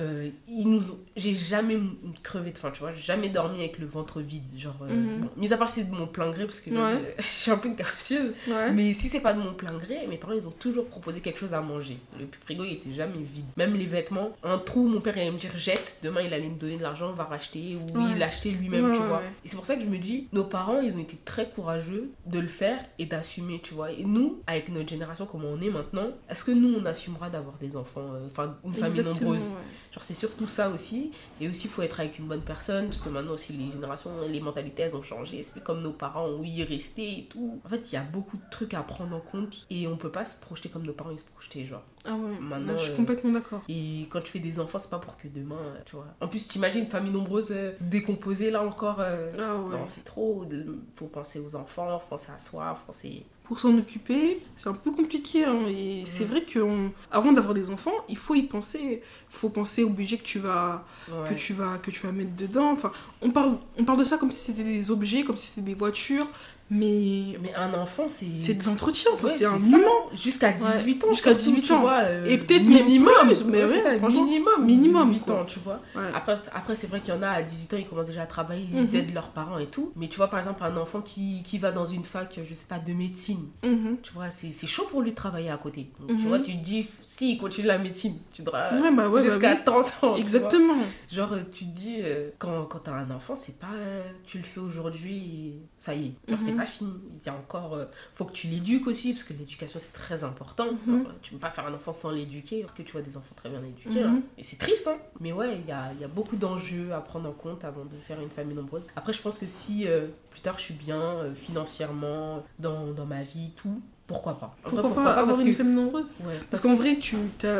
Euh, 0.00 0.28
ils 0.48 0.68
nous 0.68 0.90
ont... 0.90 0.98
j'ai 1.16 1.34
jamais 1.34 1.78
crevé 2.22 2.50
de 2.50 2.58
faim, 2.58 2.70
tu 2.72 2.80
vois, 2.80 2.92
j'ai 2.92 3.02
jamais 3.02 3.28
dormi 3.28 3.58
avec 3.60 3.78
le 3.78 3.86
ventre 3.86 4.20
vide, 4.20 4.42
genre, 4.56 4.76
euh, 4.82 4.88
Mhm. 4.94 5.20
bon, 5.22 5.28
mis 5.36 5.52
à 5.52 5.56
part 5.56 5.68
si 5.68 5.80
c'est 5.80 5.90
de 5.90 5.94
mon 5.94 6.06
plein 6.06 6.30
gré, 6.30 6.44
parce 6.46 6.60
que 6.60 6.70
Ouais. 6.70 7.14
je 7.18 7.22
je 7.22 7.26
suis 7.26 7.50
un 7.50 7.56
peu 7.58 7.68
une 7.68 7.76
capricieuse, 7.76 8.32
Ouais. 8.48 8.72
mais 8.72 8.94
si 8.94 9.08
c'est 9.08 9.20
pas 9.20 9.32
de 9.32 9.40
mon 9.40 9.52
plein 9.54 9.76
gré, 9.78 10.06
mes 10.08 10.16
parents, 10.16 10.32
ils 10.32 10.46
ont 10.48 10.52
toujours 10.52 10.86
proposé 10.86 11.20
quelque 11.20 11.38
chose 11.38 11.54
à 11.54 11.60
manger. 11.60 11.98
Le 12.18 12.26
frigo, 12.44 12.64
il 12.64 12.72
était 12.74 12.92
jamais 12.92 13.18
vide. 13.18 13.44
Même 13.56 13.74
les 13.74 13.86
vêtements, 13.86 14.30
un 14.42 14.58
trou, 14.58 14.86
mon 14.86 15.00
père, 15.00 15.16
il 15.16 15.20
allait 15.22 15.30
me 15.30 15.38
dire, 15.38 15.56
jette, 15.56 16.00
demain, 16.02 16.22
il 16.22 16.32
allait 16.34 16.48
me 16.48 16.58
donner 16.58 16.76
de 16.76 16.82
l'argent, 16.82 17.10
on 17.10 17.14
va 17.14 17.24
racheter, 17.24 17.76
ou 17.76 17.98
Ouais. 17.98 18.04
il 18.12 18.18
l'achetait 18.18 18.50
lui-même, 18.50 18.92
tu 18.92 19.02
vois. 19.02 19.22
Et 19.44 19.48
c'est 19.48 19.56
pour 19.56 19.66
ça 19.66 19.74
que 19.76 19.82
je 19.82 19.86
me 19.86 19.98
dis, 19.98 20.28
nos 20.32 20.44
parents, 20.44 20.80
ils 20.80 20.94
ont 20.96 21.00
été 21.00 21.16
très 21.24 21.48
courageux 21.50 22.10
de 22.26 22.38
le 22.38 22.48
faire 22.48 22.78
et 22.98 23.06
d'assumer, 23.06 23.60
tu 23.62 23.74
vois. 23.74 23.90
Et 23.92 24.04
nous, 24.04 24.40
avec 24.46 24.68
notre 24.70 24.88
génération, 24.88 25.26
comme 25.26 25.44
on 25.44 25.60
est 25.60 25.70
maintenant, 25.70 26.08
est-ce 26.28 26.44
que 26.44 26.50
nous, 26.52 26.74
on 26.80 26.84
assumera 26.86 27.30
d'avoir 27.30 27.56
des 27.58 27.76
enfants, 27.76 28.12
euh, 28.14 28.26
enfin, 28.26 28.56
une 28.64 28.72
famille 28.74 28.98
Exactement, 29.00 29.30
nombreuse? 29.32 29.54
Genre, 29.92 30.02
c'est 30.04 30.14
surtout 30.14 30.46
ça 30.46 30.68
aussi. 30.70 31.10
Et 31.40 31.48
aussi, 31.48 31.64
il 31.64 31.70
faut 31.70 31.82
être 31.82 31.98
avec 31.98 32.18
une 32.20 32.26
bonne 32.26 32.42
personne, 32.42 32.86
parce 32.86 33.00
que 33.00 33.08
maintenant 33.08 33.34
aussi, 33.34 33.52
les 33.52 33.72
générations, 33.72 34.10
les 34.28 34.38
mentalités, 34.40 34.82
elles 34.84 34.94
ont 34.94 35.02
changé. 35.02 35.42
C'est 35.42 35.64
comme 35.64 35.82
nos 35.82 35.90
parents 35.92 36.26
ont 36.26 36.44
y 36.44 36.62
resté 36.62 37.18
et 37.18 37.24
tout. 37.24 37.60
En 37.64 37.68
fait, 37.68 37.90
il 37.90 37.94
y 37.94 37.98
a 37.98 38.02
beaucoup 38.02 38.36
de 38.36 38.42
trucs 38.52 38.72
à 38.74 38.82
prendre 38.84 39.16
en 39.16 39.20
compte. 39.20 39.66
Et 39.68 39.88
on 39.88 39.96
peut 39.96 40.12
pas 40.12 40.24
se 40.24 40.40
projeter 40.40 40.68
comme 40.68 40.84
nos 40.84 40.92
parents 40.92 41.10
ils 41.10 41.18
se 41.18 41.24
projetaient, 41.24 41.64
genre. 41.66 41.82
Ah 42.04 42.14
ouais, 42.14 42.38
Maintenant, 42.40 42.78
je 42.78 42.84
suis 42.84 42.92
euh, 42.92 42.96
complètement 42.96 43.32
d'accord. 43.32 43.62
Et 43.68 44.06
quand 44.10 44.20
tu 44.20 44.30
fais 44.30 44.38
des 44.38 44.60
enfants, 44.60 44.78
c'est 44.78 44.90
pas 44.90 45.00
pour 45.00 45.16
que 45.16 45.26
demain, 45.26 45.56
euh, 45.58 45.78
tu 45.84 45.96
vois. 45.96 46.06
En 46.20 46.28
plus, 46.28 46.46
t'imagines 46.46 46.84
une 46.84 46.90
famille 46.90 47.12
nombreuse 47.12 47.50
euh, 47.50 47.72
décomposée, 47.80 48.52
là 48.52 48.62
encore. 48.62 48.98
euh, 49.00 49.32
Ah 49.38 49.56
ouais. 49.56 49.70
Non, 49.76 49.86
c'est 49.88 50.04
trop. 50.04 50.44
de- 50.44 50.78
Faut 50.94 51.06
penser 51.08 51.40
aux 51.40 51.56
enfants, 51.56 51.98
faut 51.98 52.08
penser 52.08 52.30
à 52.32 52.38
soi, 52.38 52.74
faut 52.76 52.86
penser. 52.86 53.24
Pour 53.50 53.58
s'en 53.58 53.76
occuper, 53.76 54.38
c'est 54.54 54.68
un 54.68 54.74
peu 54.74 54.92
compliqué. 54.92 55.44
hein, 55.44 55.66
et 55.66 56.04
c'est 56.06 56.22
vrai 56.24 56.44
qu'avant 56.44 57.32
d'avoir 57.32 57.52
des 57.52 57.68
enfants, 57.70 57.90
il 58.08 58.16
faut 58.16 58.36
y 58.36 58.44
penser. 58.44 59.02
Il 59.02 59.36
faut 59.36 59.48
penser 59.48 59.82
au 59.82 59.90
budget 59.90 60.18
que 60.18 60.22
tu 60.22 60.38
vas, 60.38 60.86
que 61.28 61.34
tu 61.34 61.52
vas, 61.52 61.78
que 61.78 61.90
tu 61.90 62.06
vas 62.06 62.12
mettre 62.12 62.36
dedans. 62.36 62.70
Enfin, 62.70 62.92
on 63.20 63.30
parle, 63.32 63.58
on 63.76 63.84
parle 63.84 63.98
de 63.98 64.04
ça 64.04 64.18
comme 64.18 64.30
si 64.30 64.38
c'était 64.38 64.62
des 64.62 64.92
objets, 64.92 65.24
comme 65.24 65.36
si 65.36 65.48
c'était 65.48 65.62
des 65.62 65.74
voitures. 65.74 66.28
Mais 66.70 67.36
Mais 67.42 67.52
un 67.54 67.74
enfant, 67.74 68.04
c'est. 68.08 68.26
c'est 68.34 68.54
de 68.54 68.64
l'entretien. 68.64 69.10
Ouais, 69.22 69.30
c'est 69.30 69.44
un 69.44 69.58
humain. 69.58 69.78
Jusqu'à 70.14 70.52
18 70.52 71.04
ans. 71.04 71.08
jusqu'à 71.10 71.30
surtout, 71.36 71.50
18 71.56 71.62
tu 71.62 71.72
ans. 71.72 71.80
vois, 71.80 71.98
euh, 72.02 72.26
Et 72.26 72.38
peut-être 72.38 72.62
minimum. 72.64 73.12
plus, 73.26 73.44
mais 73.44 73.64
Ouais, 73.64 73.70
ouais, 73.70 73.78
ça, 73.78 74.08
minimum. 74.08 74.64
minimum, 74.64 75.08
18 75.10 75.20
quoi. 75.24 75.40
ans, 75.40 75.44
tu 75.44 75.58
vois. 75.58 75.80
Ouais. 75.96 76.08
Après, 76.14 76.36
après 76.54 76.76
c'est 76.76 76.86
vrai 76.86 77.00
qu'il 77.00 77.12
y 77.12 77.16
en 77.16 77.22
a 77.22 77.28
à 77.28 77.42
18 77.42 77.74
ans, 77.74 77.76
ils 77.76 77.86
commencent 77.86 78.06
déjà 78.06 78.22
à 78.22 78.26
travailler, 78.26 78.66
ils 78.72 78.82
Mhm. 78.82 78.94
aident 78.94 79.14
leurs 79.14 79.30
parents 79.30 79.58
et 79.58 79.66
tout. 79.66 79.92
Mais 79.96 80.08
tu 80.08 80.16
vois, 80.16 80.28
par 80.28 80.38
exemple, 80.38 80.62
un 80.62 80.76
enfant 80.76 81.00
qui, 81.00 81.42
qui 81.42 81.58
va 81.58 81.72
dans 81.72 81.86
une 81.86 82.04
fac, 82.04 82.38
je 82.48 82.54
sais 82.54 82.66
pas, 82.68 82.78
de 82.78 82.92
médecine, 82.92 83.48
Mhm. 83.64 83.96
tu 84.02 84.12
vois, 84.12 84.30
c'est 84.30 84.66
chaud 84.66 84.86
pour 84.90 85.02
lui 85.02 85.10
de 85.10 85.16
travailler 85.16 85.50
à 85.50 85.56
côté. 85.56 85.90
Donc, 86.00 86.12
Mhm. 86.12 86.18
tu 86.18 86.26
vois, 86.28 86.38
tu 86.38 86.52
te 86.56 86.64
dis, 86.64 86.86
si 87.08 87.32
il 87.32 87.38
continue 87.38 87.66
la 87.66 87.78
médecine, 87.78 88.14
tu 88.32 88.42
devras. 88.42 88.72
Ouais, 88.80 88.92
bah 88.94 89.08
ouais, 89.08 89.22
bah 89.22 89.28
jusqu'à 89.28 89.54
oui. 89.54 89.58
30 89.66 89.92
ans. 90.04 90.14
tu. 90.14 90.20
Exactement. 90.20 90.74
Genre, 91.10 91.34
tu 91.52 91.64
te 91.66 91.70
dis, 91.76 91.96
euh, 92.00 92.30
quand, 92.38 92.64
quand 92.66 92.78
t'as 92.84 92.92
un 92.92 93.10
enfant, 93.10 93.34
c'est 93.34 93.58
pas. 93.58 93.66
euh, 93.74 94.02
tu 94.26 94.38
le 94.38 94.44
fais 94.44 94.60
aujourd'hui, 94.60 95.54
ça 95.78 95.94
y 95.94 96.06
est. 96.06 96.12
Pas 96.60 96.66
fini. 96.66 96.92
Il 97.22 97.26
y 97.26 97.28
a 97.28 97.34
encore. 97.34 97.74
euh, 97.74 97.84
faut 98.14 98.24
que 98.24 98.32
tu 98.32 98.46
l'éduques 98.48 98.86
aussi, 98.86 99.12
parce 99.12 99.24
que 99.24 99.32
l'éducation, 99.32 99.78
c'est 99.80 99.92
très 99.92 100.22
important. 100.24 100.66
Mhm. 100.86 101.06
Tu 101.22 101.32
peux 101.32 101.38
pas 101.38 101.50
faire 101.50 101.66
un 101.66 101.74
enfant 101.74 101.92
sans 101.92 102.10
l'éduquer, 102.10 102.60
alors 102.60 102.74
que 102.74 102.82
tu 102.82 102.92
vois 102.92 103.02
des 103.02 103.16
enfants 103.16 103.34
très 103.36 103.48
bien 103.50 103.60
éduqués. 103.64 104.04
Mhm. 104.04 104.16
hein. 104.16 104.22
Et 104.38 104.42
c'est 104.42 104.56
triste, 104.58 104.86
hein. 104.88 104.96
Mais 105.20 105.32
ouais, 105.32 105.58
il 105.58 105.66
y 105.68 105.72
a, 105.72 105.92
il 105.94 106.00
y 106.00 106.04
a 106.04 106.08
beaucoup 106.08 106.36
d'enjeux 106.36 106.92
à 106.92 107.00
prendre 107.00 107.28
en 107.28 107.32
compte 107.32 107.64
avant 107.64 107.84
de 107.84 107.96
faire 108.06 108.20
une 108.20 108.30
famille 108.30 108.56
nombreuse. 108.56 108.86
Après, 108.96 109.12
je 109.12 109.20
pense 109.22 109.38
que 109.38 109.46
si 109.46 109.86
euh, 109.86 110.06
plus 110.30 110.40
tard 110.40 110.56
je 110.58 110.62
suis 110.64 110.74
bien 110.74 111.00
euh, 111.00 111.34
financièrement, 111.34 112.44
dans, 112.58 112.88
dans 112.92 113.06
ma 113.06 113.22
vie, 113.22 113.50
tout, 113.56 113.80
pourquoi 114.06 114.38
pas 114.38 114.56
Pourquoi, 114.62 114.94
pas 114.94 115.14
avoir 115.14 115.38
une 115.40 115.50
que. 115.50 115.52
famille 115.56 115.74
nombreuse 115.74 116.08
Ouais, 116.24 116.38
Parce 116.50 116.62
qu'en 116.62 116.74
vrai, 116.74 116.98
tu 116.98 117.16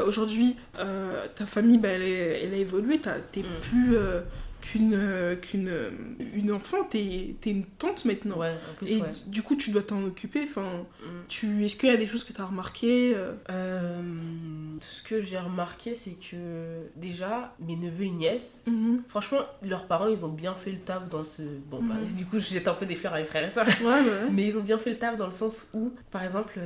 aujourd'hui, 0.06 0.56
euh, 0.78 1.26
ta 1.36 1.46
famille, 1.46 1.78
bah, 1.78 1.88
elle, 1.88 2.02
est- 2.02 2.42
elle 2.44 2.54
a 2.54 2.56
évolué. 2.56 2.98
t'as- 3.00 3.20
T'es 3.32 3.42
Mm. 3.42 3.60
plus 3.62 3.96
euh, 3.96 4.20
qu'une 4.60 4.94
euh, 4.94 5.36
qu'une 5.36 5.68
euh, 5.68 5.90
une 6.34 6.52
enfant, 6.52 6.84
t'es 6.84 7.34
es 7.44 7.50
une 7.50 7.64
tante 7.64 8.04
maintenant. 8.04 8.38
Ouais, 8.38 8.54
en 8.70 8.74
plus, 8.76 8.90
Et 8.90 9.00
ouais. 9.00 9.08
du 9.26 9.42
coup, 9.42 9.56
tu 9.56 9.70
dois 9.70 9.82
t'en 9.82 10.02
occuper. 10.04 10.42
Enfin, 10.44 10.84
Mm. 11.02 11.06
tu 11.28 11.64
est-ce 11.64 11.76
qu'il 11.76 11.88
y 11.88 11.92
a 11.92 11.96
des 11.96 12.06
choses 12.06 12.24
que 12.24 12.32
tu 12.32 12.40
as 12.40 12.46
remarquées 12.46 13.12
euh, 13.16 13.32
Euh, 13.50 14.02
ce 14.80 15.02
que 15.02 15.22
j'ai 15.22 15.38
remarqué, 15.38 15.94
c'est 15.94 16.12
que 16.30 16.82
déjà, 16.96 17.54
mes 17.60 17.76
neveux 17.76 18.04
et 18.04 18.10
nièces, 18.10 18.64
mhm. 18.66 19.02
franchement, 19.08 19.40
leurs 19.62 19.86
parents, 19.86 20.08
ils 20.08 20.24
ont 20.24 20.28
bien 20.28 20.54
fait 20.54 20.72
le 20.72 20.78
taf 20.78 21.08
dans 21.08 21.24
ce. 21.24 21.42
Bon, 21.70 21.80
bah, 21.82 21.94
Mhm. 21.94 22.16
du 22.16 22.26
coup, 22.26 22.38
jette 22.38 22.68
un 22.68 22.74
peu 22.74 22.86
des 22.86 22.96
fleurs 22.96 23.14
à 23.14 23.18
mes 23.18 23.24
frères 23.26 23.46
et 23.46 23.50
sœurs. 23.50 23.66
Ouais, 23.80 23.86
ouais. 23.86 24.30
Mais 24.30 24.46
ils 24.46 24.56
ont 24.58 24.62
bien 24.62 24.78
fait 24.78 24.90
le 24.90 24.98
taf 24.98 25.16
dans 25.16 25.26
le 25.26 25.32
sens 25.32 25.68
où, 25.74 25.92
par 26.10 26.22
exemple, 26.22 26.58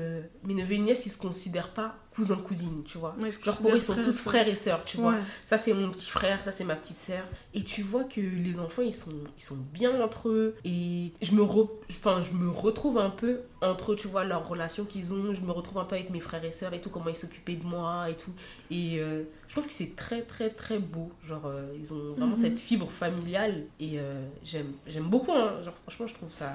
mes 0.45 0.55
neveux 0.55 0.75
et 0.75 0.79
nièces, 0.79 1.07
ils 1.07 1.11
se 1.11 1.19
considèrent 1.19 1.71
pas 1.73 1.97
cousins 2.15 2.37
cousines, 2.37 2.83
tu 2.85 2.99
vois. 2.99 3.15
Ouais, 3.21 3.31
Genre 3.33 3.57
tu 3.57 3.63
pour 3.63 3.73
eux, 3.73 3.77
ils 3.77 3.83
sont 3.83 3.95
tous 4.03 4.21
frères 4.21 4.47
et 4.49 4.57
sœurs, 4.57 4.85
tu 4.85 4.97
vois. 4.99 5.17
Ça, 5.47 5.59
c'est 5.59 5.75
mon 5.75 5.91
petit 5.91 6.09
frère, 6.11 6.43
ça, 6.45 6.53
c'est 6.53 6.65
ma 6.65 6.77
petite 6.77 7.01
sœur. 7.01 7.25
Et 7.55 7.63
tu 7.63 7.83
vois 7.83 8.05
que 8.05 8.21
les 8.21 8.59
enfants, 8.59 8.83
ils 8.83 8.93
sont, 8.95 9.11
ils 9.39 9.43
sont 9.43 9.57
bien 9.73 10.01
entre 10.03 10.29
eux. 10.29 10.55
Et 10.65 11.13
je 11.23 11.33
me, 11.33 11.43
re- 11.43 11.69
enfin, 11.91 12.23
je 12.23 12.37
me 12.37 12.49
retrouve 12.51 12.99
un 12.99 13.11
peu 13.11 13.41
entre 13.63 13.93
eux, 13.93 13.97
tu 13.97 14.09
vois, 14.09 14.25
leurs 14.25 14.47
relations 14.49 14.85
qu'ils 14.85 15.13
ont. 15.13 15.35
Je 15.35 15.41
me 15.41 15.51
retrouve 15.53 15.79
un 15.79 15.85
peu 15.85 15.97
avec 15.97 16.11
mes 16.11 16.21
frères 16.21 16.45
et 16.45 16.53
sœurs 16.53 16.75
et 16.75 16.81
tout, 16.81 16.91
comment 16.91 17.09
ils 17.09 17.17
s'occupaient 17.17 17.57
de 17.57 17.65
moi 17.65 18.07
et 18.09 18.15
tout. 18.15 18.33
Et 18.71 18.99
euh, 19.01 19.25
je 19.49 19.53
trouve 19.55 19.67
que 19.67 19.73
c'est 19.73 19.97
très, 19.97 20.23
très, 20.23 20.51
très 20.51 20.79
beau. 20.79 21.11
Genre, 21.25 21.47
euh, 21.47 21.75
ils 21.79 21.93
ont 21.93 22.13
vraiment 22.15 22.37
Mhm. 22.37 22.43
cette 22.43 22.59
fibre 22.59 22.91
familiale. 22.91 23.65
Et 23.81 23.99
euh, 23.99 24.25
j'aime 24.45 24.73
j'aime 24.87 25.09
beaucoup, 25.09 25.33
hein. 25.33 25.63
Genre, 25.65 25.75
franchement, 25.87 26.07
je 26.07 26.15
trouve 26.15 26.33
ça 26.33 26.53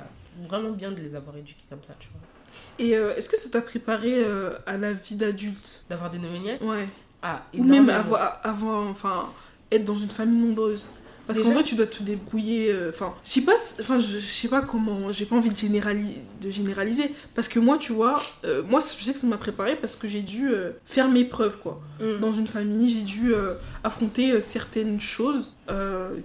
vraiment 0.47 0.71
bien 0.71 0.91
de 0.91 1.01
les 1.01 1.15
avoir 1.15 1.35
éduqués 1.35 1.63
comme 1.69 1.83
ça, 1.83 1.93
tu 1.99 2.07
vois. 2.09 2.21
Et 2.79 2.95
euh, 2.95 3.15
est-ce 3.15 3.29
que 3.29 3.37
ça 3.37 3.49
t'a 3.49 3.61
préparé 3.61 4.23
euh, 4.23 4.51
à 4.65 4.77
la 4.77 4.93
vie 4.93 5.15
d'adulte? 5.15 5.83
D'avoir 5.89 6.09
des 6.09 6.19
neveux 6.19 6.37
nièces? 6.37 6.61
Ouais. 6.61 6.87
Ah, 7.21 7.43
Ou 7.57 7.63
même 7.63 7.89
avoir, 7.89 8.39
avoir, 8.43 8.87
enfin, 8.87 9.29
être 9.71 9.83
dans 9.83 9.97
une 9.97 10.09
famille 10.09 10.39
nombreuse. 10.39 10.89
Parce 11.33 11.41
qu'en 11.41 11.51
vrai, 11.53 11.63
tu 11.63 11.75
dois 11.75 11.85
te 11.87 12.03
débrouiller. 12.03 12.71
euh, 12.71 12.89
Enfin, 12.89 13.13
je 13.23 13.29
sais 13.29 13.41
pas, 13.41 13.55
enfin, 13.79 13.99
je, 13.99 14.19
sais 14.19 14.47
pas 14.47 14.61
comment. 14.61 15.11
J'ai 15.11 15.25
pas 15.25 15.35
envie 15.35 15.51
de, 15.51 15.55
générali- 15.57 16.17
de 16.41 16.49
généraliser. 16.49 17.13
Parce 17.35 17.47
que 17.47 17.59
moi, 17.59 17.77
tu 17.77 17.91
vois, 17.93 18.21
euh, 18.45 18.63
moi, 18.63 18.79
je 18.79 19.03
sais 19.03 19.13
que 19.13 19.19
ça 19.19 19.27
m'a 19.27 19.37
préparé 19.37 19.75
parce 19.75 19.95
que 19.95 20.07
j'ai 20.07 20.21
dû 20.23 20.49
euh, 20.49 20.71
faire 20.85 21.07
mes 21.07 21.23
preuves, 21.25 21.57
quoi. 21.59 21.81
Mm. 22.01 22.19
Dans 22.19 22.33
une 22.33 22.47
famille, 22.47 22.89
j'ai 22.89 23.01
dû 23.03 23.33
affronter 23.83 24.41
certaines 24.41 24.99
choses 24.99 25.55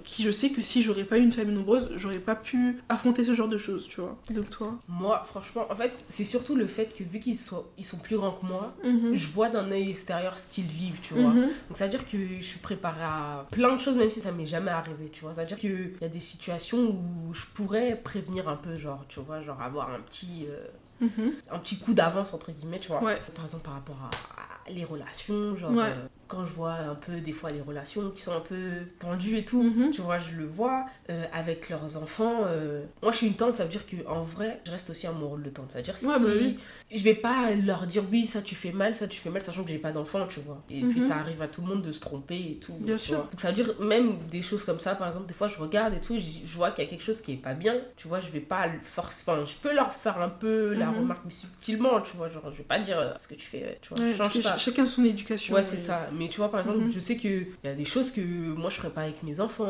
qui, 0.05 0.23
je 0.23 0.31
sais 0.31 0.49
que 0.49 0.63
si 0.63 0.81
j'aurais 0.83 1.05
pas 1.05 1.19
eu 1.19 1.23
une 1.23 1.33
famille 1.33 1.55
nombreuse, 1.55 1.91
j'aurais 1.97 2.19
pas 2.19 2.35
pu 2.35 2.79
affronter 2.89 3.25
ce 3.25 3.35
genre 3.35 3.49
de 3.49 3.59
choses, 3.59 3.87
tu 3.89 4.01
vois. 4.01 4.17
Donc, 4.31 4.49
toi. 4.49 4.75
Moi, 4.89 5.23
franchement, 5.29 5.67
en 5.71 5.77
fait, 5.77 5.93
c'est 6.09 6.25
surtout 6.25 6.55
le 6.55 6.67
fait 6.67 6.95
que 6.97 7.05
vu 7.05 7.21
qu'ils 7.21 7.37
sont, 7.37 7.63
ils 7.77 7.85
sont 7.85 7.99
plus 7.99 8.17
grands 8.17 8.33
que 8.33 8.47
moi, 8.47 8.75
Mhm. 8.85 9.15
je 9.15 9.29
vois 9.29 9.51
d'un 9.51 9.71
œil 9.71 9.91
extérieur 9.91 10.39
ce 10.39 10.49
qu'ils 10.49 10.65
vivent, 10.67 11.01
tu 11.03 11.13
vois. 11.15 11.31
Mhm. 11.31 11.43
Donc 11.43 11.77
ça 11.77 11.85
veut 11.85 11.91
dire 11.91 12.09
que 12.11 12.17
je 12.41 12.45
suis 12.45 12.59
préparée 12.59 13.03
à 13.05 13.47
plein 13.51 13.75
de 13.77 13.81
choses, 13.81 13.97
même 13.97 14.11
si 14.11 14.21
ça 14.21 14.33
m'est 14.33 14.47
jamais 14.47 14.71
arrivé, 14.71 14.94
tu 15.13 15.23
vois. 15.23 15.35
Ça 15.35 15.43
veut 15.43 15.49
dire 15.49 15.59
qu'il 15.59 15.97
y 16.01 16.05
a 16.05 16.09
des 16.09 16.21
situations 16.21 16.79
où 16.91 17.33
je 17.35 17.45
pourrais 17.55 17.97
prévenir 17.97 18.49
un 18.49 18.57
peu, 18.57 18.77
genre, 18.77 19.05
tu 19.09 19.21
vois, 19.21 19.43
genre 19.43 19.61
avoir 19.61 19.91
un 19.91 20.01
petit, 20.01 20.47
euh, 20.49 20.67
Mhm. 21.01 21.33
un 21.51 21.59
petit 21.59 21.79
coup 21.79 21.93
d'avance, 21.95 22.33
entre 22.35 22.53
guillemets, 22.53 22.79
tu 22.81 22.89
vois. 22.89 23.03
Ouais. 23.03 23.19
Par 23.35 23.45
exemple, 23.45 23.65
par 23.65 23.75
rapport 23.75 23.97
à, 24.37 24.69
à 24.69 24.71
les 24.71 24.85
relations, 24.85 25.57
genre, 25.57 25.73
Ouais. 25.73 25.85
euh, 25.91 26.07
quand 26.29 26.45
je 26.45 26.53
vois 26.53 26.73
un 26.75 26.95
peu, 26.95 27.21
des 27.21 27.33
fois, 27.33 27.51
les 27.51 27.61
relations 27.61 28.11
qui 28.11 28.23
sont 28.23 28.33
un 28.35 28.41
peu 28.41 28.57
tendues 28.99 29.37
et 29.39 29.45
tout, 29.45 29.63
Mhm. 29.63 29.91
tu 29.91 30.01
vois, 30.01 30.19
je 30.19 30.33
le 30.33 30.47
vois 30.47 30.87
euh, 31.11 31.25
avec 31.33 31.69
leurs 31.71 31.97
enfants. 31.97 32.43
euh, 32.47 32.85
Moi, 33.03 33.13
je 33.13 33.17
suis 33.19 33.27
une 33.27 33.35
tante, 33.37 33.57
ça 33.57 33.65
veut 33.65 33.71
dire 33.71 33.87
que 33.87 33.97
en 34.07 34.23
vrai, 34.23 34.61
je 34.67 34.71
reste 34.71 34.91
aussi 34.91 35.07
à 35.07 35.13
mon 35.13 35.29
rôle 35.29 35.43
de 35.43 35.51
tante. 35.51 35.71
C'est-à-dire 35.71 35.95
Ouais, 36.03 36.19
si 36.19 36.25
bah 36.25 36.31
oui. 36.37 36.59
je 36.93 37.03
vais 37.03 37.15
pas 37.15 37.51
leur 37.55 37.87
dire 37.87 38.03
oui, 38.11 38.27
ça 38.27 38.43
tu 38.43 38.55
fais 38.55 38.73
mal, 38.73 38.95
ça 38.95 39.07
tu 39.07 39.19
fais 39.21 39.31
mal, 39.31 39.43
sachant 39.43 39.65
que 39.65 39.71
j'ai 39.71 39.79
pas 39.79 39.93
d'enfant, 39.93 40.27
tu 40.27 40.41
vois. 40.41 40.63
Et 40.71 40.81
puis 40.83 41.01
Mhm. 41.01 41.09
ça 41.09 41.17
arrive 41.17 41.43
à 41.43 41.49
tout 41.49 41.61
le 41.61 41.69
monde 41.69 41.83
de 41.83 41.93
se 41.93 42.01
tromper 42.01 42.37
et 42.37 42.59
tout. 42.61 42.75
Bien 42.81 42.99
sûr. 42.99 43.17
vois. 43.17 43.25
Donc 43.31 43.41
ça 43.41 43.49
veut 43.53 43.55
dire 43.63 43.75
même 43.81 44.19
des 44.31 44.43
choses 44.43 44.65
comme 44.65 44.81
ça, 44.81 44.95
par 44.95 45.09
exemple, 45.09 45.27
des 45.27 45.35
fois 45.35 45.49
je 45.49 45.59
regarde 45.59 45.95
et 45.95 46.01
tout, 46.01 46.17
je, 46.19 46.55
vois 46.57 46.71
qu'il 46.71 46.85
y 46.85 46.87
a 46.87 46.91
quelque 46.91 47.03
chose 47.05 47.21
qui 47.21 47.33
est 47.33 47.37
pas 47.37 47.55
bien, 47.55 47.75
tu 47.97 48.09
vois, 48.09 48.21
je 48.21 48.29
vais 48.29 48.41
pas 48.41 48.67
le 48.67 48.79
forcer, 48.83 49.23
enfin, 49.27 49.45
je 49.45 49.55
peux 49.57 49.75
leur 49.75 49.93
faire 49.93 50.19
un 50.21 50.29
peu 50.29 50.75
la 50.75 50.87
Mhm. 50.91 50.99
remarque, 51.01 51.23
mais 51.25 51.31
subtilement, 51.33 52.01
tu 52.01 52.17
vois, 52.17 52.29
genre 52.29 52.51
je 52.53 52.59
vais 52.59 52.65
pas 52.65 52.79
dire 52.79 52.99
euh, 52.99 53.13
ce 53.17 53.29
que 53.29 53.35
tu 53.35 53.47
fais, 53.47 53.79
tu 53.83 53.89
vois, 53.91 53.99
Ouais, 53.99 54.11
change 54.11 54.19
parce 54.19 54.35
que 54.35 54.43
ça. 54.43 54.49
ch- 54.51 54.63
chacun 54.65 54.87
son 54.87 55.05
éducation. 55.05 55.55
Ouais, 55.55 55.63
c'est 55.63 55.77
ça. 55.77 56.09
Mais 56.17 56.29
tu 56.29 56.39
vois, 56.39 56.51
par 56.51 56.61
exemple, 56.61 56.79
Mhm. 56.79 56.91
je 56.93 57.01
sais 57.01 57.17
qu'il 57.17 57.47
y 57.65 57.69
a 57.69 57.75
des 57.75 57.85
choses 57.85 58.11
que 58.13 58.21
moi 58.21 58.71
je 58.71 58.77
ferais 58.77 58.91
pas 58.91 59.03
avec 59.03 59.23
mes 59.23 59.41
enfants. 59.41 59.65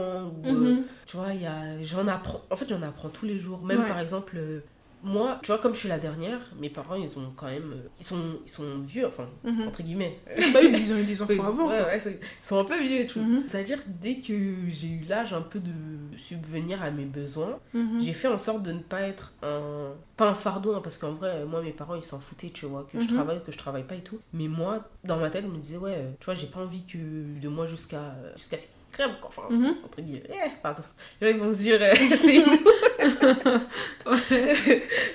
Ou, 0.45 0.47
euh, 0.47 0.53
Mhm. 0.53 0.83
tu 1.07 1.17
vois, 1.17 1.33
il 1.35 1.43
y 1.43 1.47
a... 1.47 1.83
j'en 1.83 2.07
apprends. 2.09 2.43
En 2.51 2.57
fait, 2.57 2.69
j'en 2.69 2.83
apprends 2.83 3.09
tous 3.09 3.27
les 3.27 3.39
jours. 3.39 3.63
Même 3.65 3.81
Ouais. 3.81 3.89
par 3.89 3.99
exemple, 4.01 4.35
euh, 4.37 4.61
moi, 5.05 5.39
tu 5.43 5.49
vois, 5.49 5.59
comme 5.59 5.75
je 5.75 5.79
suis 5.81 5.89
la 5.89 5.99
dernière, 5.99 6.41
mes 6.59 6.71
parents, 6.71 6.95
ils 6.97 7.19
ont 7.19 7.33
quand 7.37 7.47
même. 7.47 7.73
euh, 7.75 7.89
Ils 8.01 8.05
sont, 8.05 8.21
ils 8.45 8.51
sont 8.51 8.79
vieux, 8.87 9.07
enfin, 9.07 9.27
Mhm. 9.45 9.69
entre 9.69 9.83
guillemets. 9.83 10.19
Bah 10.53 10.61
ils 10.63 10.93
ont 10.93 10.97
eu 10.97 11.05
des 11.05 11.23
enfants 11.23 11.45
avant. 11.45 11.69
Ouais, 11.69 11.83
ouais, 11.83 12.03
ils 12.07 12.19
sont 12.47 12.59
un 12.59 12.65
peu 12.65 12.81
vieux 12.83 13.01
et 13.01 13.07
tout. 13.07 13.21
Mhm. 13.21 13.45
C'est-à-dire, 13.47 13.79
dès 13.87 14.17
que 14.17 14.35
j'ai 14.69 14.89
eu 14.89 15.05
l'âge 15.09 15.33
un 15.33 15.43
peu 15.43 15.61
de 15.61 15.71
subvenir 16.17 16.83
à 16.83 16.91
mes 16.91 17.05
besoins, 17.05 17.59
Mhm. 17.75 18.01
j'ai 18.01 18.13
fait 18.13 18.29
en 18.29 18.39
sorte 18.39 18.63
de 18.63 18.73
ne 18.73 18.81
pas 18.81 19.03
être 19.03 19.33
un. 19.43 19.93
Pas 20.17 20.29
un 20.29 20.35
fardeau, 20.35 20.75
hein, 20.77 20.81
parce 20.83 20.97
qu'en 20.97 21.13
vrai, 21.13 21.45
moi, 21.45 21.61
mes 21.61 21.73
parents, 21.73 21.97
ils 21.97 22.05
s'en 22.05 22.21
foutaient, 22.21 22.51
tu 22.51 22.67
vois, 22.67 22.87
que 22.91 22.99
je 23.01 23.05
Mhm. 23.09 23.15
travaille, 23.15 23.43
que 23.45 23.51
je 23.53 23.59
travaille 23.59 23.83
pas 23.85 23.97
et 23.97 24.01
tout. 24.03 24.21
Mais 24.33 24.47
moi, 24.49 24.89
dans 25.03 25.17
ma 25.17 25.29
tête, 25.29 25.45
je 25.45 25.51
me 25.51 25.59
disais, 25.59 25.77
ouais, 25.77 25.95
euh, 25.97 26.11
tu 26.21 26.25
vois, 26.27 26.35
j'ai 26.35 26.47
pas 26.47 26.61
envie 26.61 26.85
que 26.85 26.97
de 27.41 27.49
moi 27.49 27.67
jusqu'à 27.67 28.15
jusqu'à 28.37 28.59
ce 28.59 28.69
quoi. 28.97 29.29
Enfin, 29.29 29.43
Mhm. 29.51 29.75
entre 29.85 30.01
guillemets. 30.01 30.23
Eh, 30.31 30.51
pardon. 30.63 30.83
Là, 31.21 31.31
ils 31.31 31.39
vont 31.39 31.53
se 31.53 31.59
dire, 31.59 31.79
euh, 31.81 31.95
c'est 32.17 32.39
nous. 32.39 32.59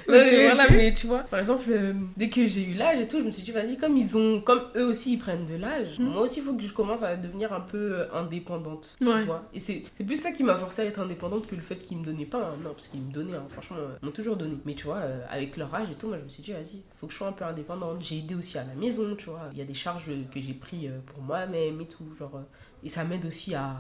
Mais 0.08 0.46
voilà, 0.46 0.68
mais 0.70 0.94
tu 0.94 1.08
vois, 1.08 1.20
par 1.20 1.40
exemple, 1.40 1.66
euh, 1.70 1.94
dès 2.18 2.30
que 2.30 2.48
j'ai 2.48 2.64
eu 2.64 2.74
l'âge 2.74 3.00
et 3.02 3.08
tout, 3.08 3.20
je 3.20 3.24
me 3.24 3.32
suis 3.32 3.44
dit, 3.44 3.52
vas-y, 3.52 3.78
comme 3.78 3.96
ils 3.98 4.18
ont, 4.18 4.42
comme 4.42 4.62
eux 4.76 4.86
aussi, 4.86 5.14
ils 5.14 5.18
prennent 5.20 5.46
de 5.46 5.56
l'âge, 5.56 6.00
Mhm. 6.00 6.08
moi 6.10 6.22
aussi, 6.24 6.40
il 6.40 6.46
faut 6.46 6.54
que 6.56 6.62
je 6.64 6.74
commence 6.74 7.04
à 7.04 7.16
devenir 7.16 7.54
un 7.54 7.60
peu 7.62 7.78
euh, 7.78 8.06
indépendante. 8.14 8.96
Ouais. 9.02 9.20
Tu 9.20 9.26
vois 9.26 9.44
et 9.54 9.60
c'est 9.60 9.84
plus 10.06 10.16
ça 10.20 10.32
qui 10.32 10.44
m'a 10.44 10.58
forcé 10.58 10.82
à 10.82 10.86
être 10.86 11.00
indépendante 11.00 11.48
que 11.48 11.56
le 11.56 11.62
fait 11.62 11.76
qu'ils 11.78 11.98
me 11.98 12.06
donnaient 12.06 12.26
pas. 12.26 12.40
hein. 12.40 12.58
Non, 12.64 12.74
parce 12.74 12.88
qu'ils 12.88 13.02
me 13.02 13.12
donnaient, 13.12 13.36
hein, 13.36 13.46
franchement, 13.50 13.78
euh, 13.80 13.96
ils 14.02 14.06
m'ont 14.06 14.12
toujours 14.12 14.36
donné. 14.38 14.56
Mais 14.66 14.74
tu 14.74 14.86
vois, 14.86 14.98
euh, 14.98 15.22
avec 15.30 15.58
leur 15.58 15.74
âge 15.74 15.90
et 15.92 15.96
tout, 15.96 16.08
moi, 16.08 16.18
je 16.20 16.24
me 16.24 16.30
suis 16.30 16.44
dit, 16.44 16.52
vas-y, 16.52 16.82
faut 16.96 17.08
que 17.08 17.14
je 17.14 17.18
sois 17.18 17.28
un 17.28 17.32
peu 17.34 17.46
indépendante. 17.46 18.02
J'ai 18.02 18.18
aidé 18.20 18.36
aussi 18.36 18.58
à 18.58 18.64
la 18.64 18.74
maison, 18.76 19.16
tu 19.16 19.26
vois. 19.30 19.50
Il 19.54 19.58
y 19.58 19.62
a 19.62 19.66
des 19.66 19.74
charges 19.74 20.12
que 20.34 20.40
j'ai 20.40 20.54
pris 20.54 20.88
euh, 20.88 21.00
pour 21.06 21.22
moi-même 21.24 21.82
et 21.82 21.86
tout, 21.88 22.06
genre. 22.18 22.42
Et 22.84 22.90
ça 22.90 23.04
m'aide 23.04 23.26
aussi 23.26 23.56
à 23.56 23.78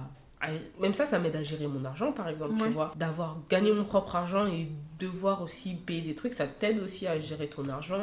même 0.80 0.94
ça, 0.94 1.06
ça 1.06 1.20
m'aide 1.20 1.36
à 1.36 1.44
gérer 1.44 1.68
mon 1.68 1.84
argent, 1.84 2.12
par 2.12 2.30
exemple, 2.30 2.54
tu 2.58 2.70
vois. 2.70 2.94
D'avoir 2.96 3.38
gagné 3.50 3.74
mon 3.74 3.84
propre 3.84 4.16
argent 4.16 4.48
et 4.48 4.72
devoir 5.00 5.42
aussi 5.42 5.76
payer 5.76 6.02
des 6.02 6.16
trucs, 6.16 6.34
ça 6.34 6.48
t'aide 6.48 6.80
aussi 6.80 7.08
à 7.08 7.20
gérer 7.20 7.48
ton 7.48 7.68
argent. 7.70 8.00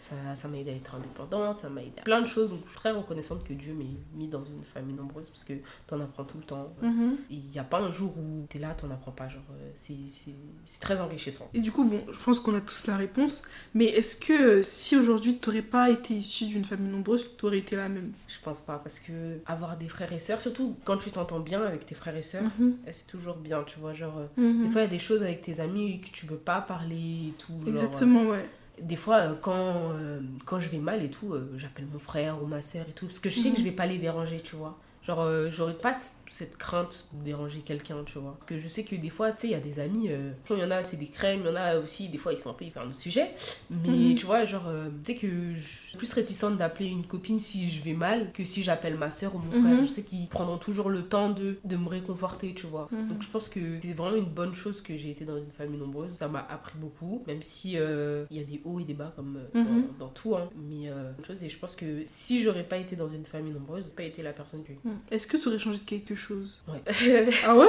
Ça, 0.00 0.14
ça 0.34 0.48
m'a 0.48 0.58
aidé 0.58 0.70
à 0.70 0.74
être 0.74 0.94
indépendante, 0.94 1.58
ça 1.58 1.70
m'a 1.70 1.80
aidé 1.80 1.92
à 1.98 2.02
plein 2.02 2.20
de 2.20 2.26
choses. 2.26 2.50
Donc, 2.50 2.60
je 2.66 2.70
suis 2.70 2.78
très 2.78 2.90
reconnaissante 2.90 3.42
que 3.44 3.54
Dieu 3.54 3.72
m'ait 3.72 3.86
mis 4.14 4.28
dans 4.28 4.44
une 4.44 4.62
famille 4.62 4.94
nombreuse 4.94 5.28
parce 5.30 5.44
que 5.44 5.54
t'en 5.86 5.98
apprends 6.00 6.24
tout 6.24 6.36
le 6.36 6.44
temps. 6.44 6.74
Mhm. 6.82 7.16
Il 7.30 7.38
n'y 7.50 7.58
a 7.58 7.64
pas 7.64 7.80
un 7.80 7.90
jour 7.90 8.12
où 8.18 8.46
t'es 8.50 8.58
là, 8.58 8.74
t'en 8.74 8.90
apprends 8.90 9.12
pas. 9.12 9.28
Genre, 9.28 9.42
euh, 9.52 9.70
c'est- 9.74 9.94
c'est 10.10 10.34
c'est 10.66 10.80
très 10.80 10.98
enrichissant. 11.00 11.48
Et 11.54 11.60
du 11.60 11.72
coup, 11.72 11.84
bon, 11.84 12.00
je 12.10 12.18
pense 12.18 12.40
qu'on 12.40 12.54
a 12.54 12.60
tous 12.60 12.86
la 12.86 12.96
réponse. 12.96 13.42
Mais 13.74 13.86
est-ce 13.86 14.16
que 14.16 14.32
euh, 14.32 14.62
si 14.62 14.96
aujourd'hui 14.96 15.36
t'aurais 15.38 15.62
pas 15.62 15.88
été 15.90 16.14
issu 16.14 16.46
d'une 16.46 16.64
famille 16.64 16.90
nombreuse, 16.90 17.36
t'aurais 17.38 17.58
été 17.58 17.76
la 17.76 17.88
même? 17.88 18.12
Je 18.28 18.36
pense 18.42 18.60
pas 18.60 18.76
parce 18.78 18.98
que 18.98 19.38
avoir 19.46 19.76
des 19.78 19.88
frères 19.88 20.12
et 20.12 20.18
sœurs, 20.18 20.40
surtout 20.42 20.76
quand 20.84 20.96
tu 20.98 21.10
t'entends 21.10 21.40
bien 21.40 21.62
avec 21.62 21.86
tes 21.86 21.94
frères 21.94 22.16
et 22.16 22.22
sœurs, 22.22 22.42
Mhm. 22.58 22.76
c'est 22.92 23.06
toujours 23.06 23.36
bien, 23.36 23.62
tu 23.64 23.78
vois. 23.78 23.92
Genre, 23.94 24.20
Mhm. 24.36 24.64
des 24.66 24.68
fois, 24.70 24.80
il 24.82 24.84
y 24.84 24.86
a 24.88 24.90
des 24.90 24.98
choses 24.98 25.22
avec 25.22 25.40
tes 25.42 25.60
amis 25.60 26.00
que 26.00 26.08
tu 26.10 26.23
peux 26.26 26.36
pas 26.36 26.60
parler 26.60 27.28
et 27.28 27.34
tout. 27.38 27.54
genre, 27.64 27.68
Exactement, 27.68 28.22
ouais. 28.24 28.38
euh, 28.38 28.82
des 28.82 28.96
fois, 28.96 29.16
euh, 29.18 29.34
quand, 29.40 29.92
euh, 29.94 30.20
quand 30.44 30.58
je 30.58 30.68
vais 30.70 30.78
mal 30.78 31.02
et 31.04 31.10
tout, 31.10 31.34
j'appelle 31.56 31.86
mon 31.92 31.98
frère 31.98 32.42
ou 32.42 32.46
ma 32.46 32.60
sœur 32.60 32.86
et 32.88 32.92
tout. 32.92 33.06
Parce 33.06 33.20
que 33.20 33.30
je 33.30 33.38
sais 33.38 33.48
Mhm. 33.48 33.54
que 33.54 33.60
je 33.60 33.64
vais 33.64 33.72
pas 33.72 33.86
les 33.86 33.98
déranger, 33.98 34.40
tu 34.40 34.56
vois. 34.56 34.78
Genre, 35.06 35.48
j'aurais 35.50 35.74
pas 35.74 35.92
cette 36.34 36.56
crainte 36.56 37.06
de 37.12 37.24
déranger 37.24 37.60
quelqu'un, 37.60 38.02
tu 38.04 38.18
vois. 38.18 38.34
Parce 38.38 38.48
que 38.50 38.58
je 38.58 38.66
sais 38.68 38.82
que 38.82 38.96
des 38.96 39.08
fois, 39.10 39.30
tu 39.32 39.42
sais, 39.42 39.46
il 39.48 39.50
y 39.52 39.54
a 39.54 39.60
des 39.60 39.78
amis, 39.78 40.08
euh, 40.10 40.32
il 40.50 40.58
y 40.58 40.64
en 40.64 40.70
a, 40.72 40.82
c'est 40.82 40.96
des 40.96 41.06
crèmes, 41.06 41.40
il 41.44 41.46
y 41.46 41.48
en 41.50 41.54
a 41.54 41.76
aussi, 41.78 42.08
des 42.08 42.18
fois, 42.18 42.32
ils 42.32 42.38
sont 42.38 42.50
un 42.50 42.54
peu 42.54 42.64
hyper 42.64 42.84
le 42.84 42.92
sujet. 42.92 43.30
Mais 43.70 43.88
Mhm. 43.88 44.14
tu 44.16 44.26
vois, 44.26 44.44
genre, 44.44 44.66
euh, 44.66 44.88
tu 45.04 45.12
sais 45.12 45.18
que 45.18 45.54
je 45.54 45.60
suis 45.88 45.96
plus 45.96 46.12
réticente 46.12 46.56
d'appeler 46.58 46.88
une 46.88 47.06
copine 47.06 47.38
si 47.38 47.70
je 47.70 47.82
vais 47.82 47.92
mal 47.92 48.32
que 48.32 48.44
si 48.44 48.64
j'appelle 48.64 48.96
ma 48.96 49.10
soeur 49.12 49.34
ou 49.36 49.38
mon 49.38 49.50
frère. 49.50 49.62
Mhm. 49.62 49.82
Je 49.82 49.86
sais 49.86 50.02
qu'ils 50.02 50.28
prendront 50.28 50.58
toujours 50.58 50.90
le 50.90 51.02
temps 51.02 51.30
de, 51.30 51.56
de 51.64 51.76
me 51.76 51.88
réconforter, 51.88 52.52
tu 52.54 52.66
vois. 52.66 52.88
Mhm. 52.90 53.08
Donc 53.10 53.22
je 53.22 53.28
pense 53.28 53.48
que 53.48 53.78
c'est 53.80 53.92
vraiment 53.92 54.16
une 54.16 54.24
bonne 54.24 54.54
chose 54.54 54.80
que 54.82 54.96
j'ai 54.96 55.10
été 55.10 55.24
dans 55.24 55.36
une 55.38 55.50
famille 55.50 55.78
nombreuse. 55.78 56.10
Ça 56.16 56.26
m'a 56.26 56.44
appris 56.50 56.78
beaucoup, 56.78 57.22
même 57.28 57.42
si 57.42 57.74
euh, 57.76 58.24
il 58.30 58.36
y 58.38 58.40
a 58.40 58.44
des 58.44 58.60
hauts 58.64 58.80
et 58.80 58.84
des 58.84 58.94
bas 58.94 59.12
comme 59.14 59.38
dans, 59.54 60.06
dans 60.06 60.08
tout. 60.08 60.34
Hein. 60.36 60.50
Mais 60.56 60.88
euh, 60.88 61.12
une 61.16 61.24
chose, 61.24 61.42
et 61.44 61.48
je 61.48 61.58
pense 61.58 61.76
que 61.76 62.02
si 62.06 62.42
j'aurais 62.42 62.64
pas 62.64 62.78
été 62.78 62.96
dans 62.96 63.08
une 63.08 63.24
famille 63.24 63.52
nombreuse, 63.52 63.84
j'aurais 63.84 63.94
pas 63.94 64.02
été 64.02 64.22
la 64.22 64.32
personne 64.32 64.64
que. 64.64 64.72
Est-ce 65.12 65.26
que 65.28 65.36
t'aurais 65.36 65.58
changé 65.60 65.78
de 65.78 65.84
quelque 65.84 66.14
chose 66.16 66.23
Ouais. 66.32 67.28
Ah 67.46 67.56
ouais? 67.56 67.66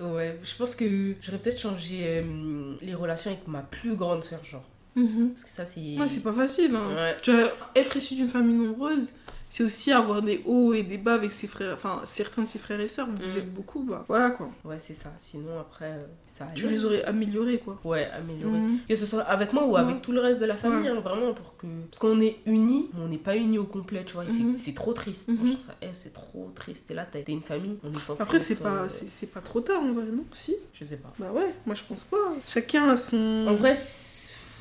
Ouais, 0.00 0.38
je 0.42 0.54
pense 0.56 0.74
que 0.74 1.14
j'aurais 1.20 1.38
peut-être 1.38 1.60
changé 1.60 2.00
euh, 2.04 2.74
les 2.82 2.94
relations 2.94 3.30
avec 3.30 3.46
ma 3.48 3.62
plus 3.62 3.96
grande 3.96 4.24
sœur, 4.24 4.44
genre. 4.44 4.64
Mhm. 4.94 5.30
Parce 5.30 5.44
que 5.44 5.50
ça, 5.50 5.64
c'est. 5.64 5.98
Ouais, 5.98 6.08
c'est 6.08 6.22
pas 6.22 6.32
facile. 6.32 6.74
Hein. 6.74 6.94
Ouais. 6.94 7.16
Tu 7.22 7.32
vois, 7.32 7.50
être 7.74 7.96
issu 7.96 8.14
d'une 8.14 8.28
famille 8.28 8.56
nombreuse, 8.56 9.12
c'est 9.48 9.62
aussi 9.64 9.92
avoir 9.92 10.22
des 10.22 10.42
hauts 10.44 10.74
et 10.74 10.82
des 10.82 10.98
bas 10.98 11.14
avec 11.14 11.32
ses 11.32 11.46
frères, 11.46 11.72
enfin 11.74 12.02
certains 12.04 12.42
de 12.42 12.46
ses 12.48 12.58
frères 12.58 12.80
et 12.80 12.88
sœurs. 12.88 13.06
Vous 13.06 13.22
Mhm. 13.22 13.38
êtes 13.38 13.54
beaucoup, 13.54 13.82
bah 13.84 14.04
voilà 14.08 14.30
quoi. 14.30 14.50
Ouais, 14.64 14.78
c'est 14.78 14.94
ça. 14.94 15.12
Sinon, 15.18 15.58
après, 15.60 15.86
euh, 15.92 16.04
ça 16.26 16.46
Tu 16.54 16.66
allait. 16.66 16.74
les 16.76 16.84
aurais 16.84 17.02
améliorés 17.04 17.58
quoi. 17.58 17.78
Ouais, 17.84 18.06
améliorer. 18.12 18.58
Mhm. 18.58 18.78
Que 18.88 18.96
ce 18.96 19.06
soit 19.06 19.22
avec 19.22 19.52
moi 19.52 19.64
ou 19.66 19.76
avec 19.76 20.02
tout 20.02 20.12
le 20.12 20.20
reste 20.20 20.40
de 20.40 20.46
la 20.46 20.56
famille, 20.56 20.88
hein, 20.88 21.00
vraiment, 21.00 21.32
pour 21.32 21.56
que. 21.56 21.66
Parce 21.90 21.98
qu'on 22.00 22.20
est 22.20 22.36
unis, 22.46 22.90
mais 22.94 23.00
on 23.04 23.08
n'est 23.08 23.18
pas 23.18 23.36
unis 23.36 23.58
au 23.58 23.64
complet, 23.64 24.04
tu 24.04 24.14
vois. 24.14 24.24
et 24.24 24.56
c'est- 24.56 24.74
trop 24.74 24.92
triste. 24.92 25.28
Moi, 25.28 25.38
je 25.46 25.52
trouve 25.52 25.66
ça, 25.66 25.74
eh, 25.80 25.86
c'est 25.92 26.12
trop 26.12 26.50
triste. 26.54 26.84
T'es 26.88 26.94
là, 26.94 27.06
t'as 27.10 27.20
t'es 27.20 27.32
une 27.32 27.40
famille, 27.42 27.78
on 27.82 27.90
est 27.96 28.00
censé. 28.00 28.20
Après, 28.22 28.38
c'est 28.40 28.56
pas, 28.56 28.82
euh, 28.82 28.88
c'est 28.88 29.30
pas 29.32 29.40
trop 29.40 29.60
tard 29.60 29.80
en 29.82 29.92
vrai, 29.92 30.04
non? 30.12 30.24
Si 30.34 30.54
Je 30.74 30.84
sais 30.84 30.98
pas. 30.98 31.12
Bah 31.18 31.32
ouais, 31.32 31.54
moi 31.64 31.74
je 31.74 31.82
pense 31.84 32.02
pas. 32.02 32.16
Chacun 32.46 32.90
a 32.90 32.96
son. 32.96 33.46
En 33.48 33.54
vrai, 33.54 33.74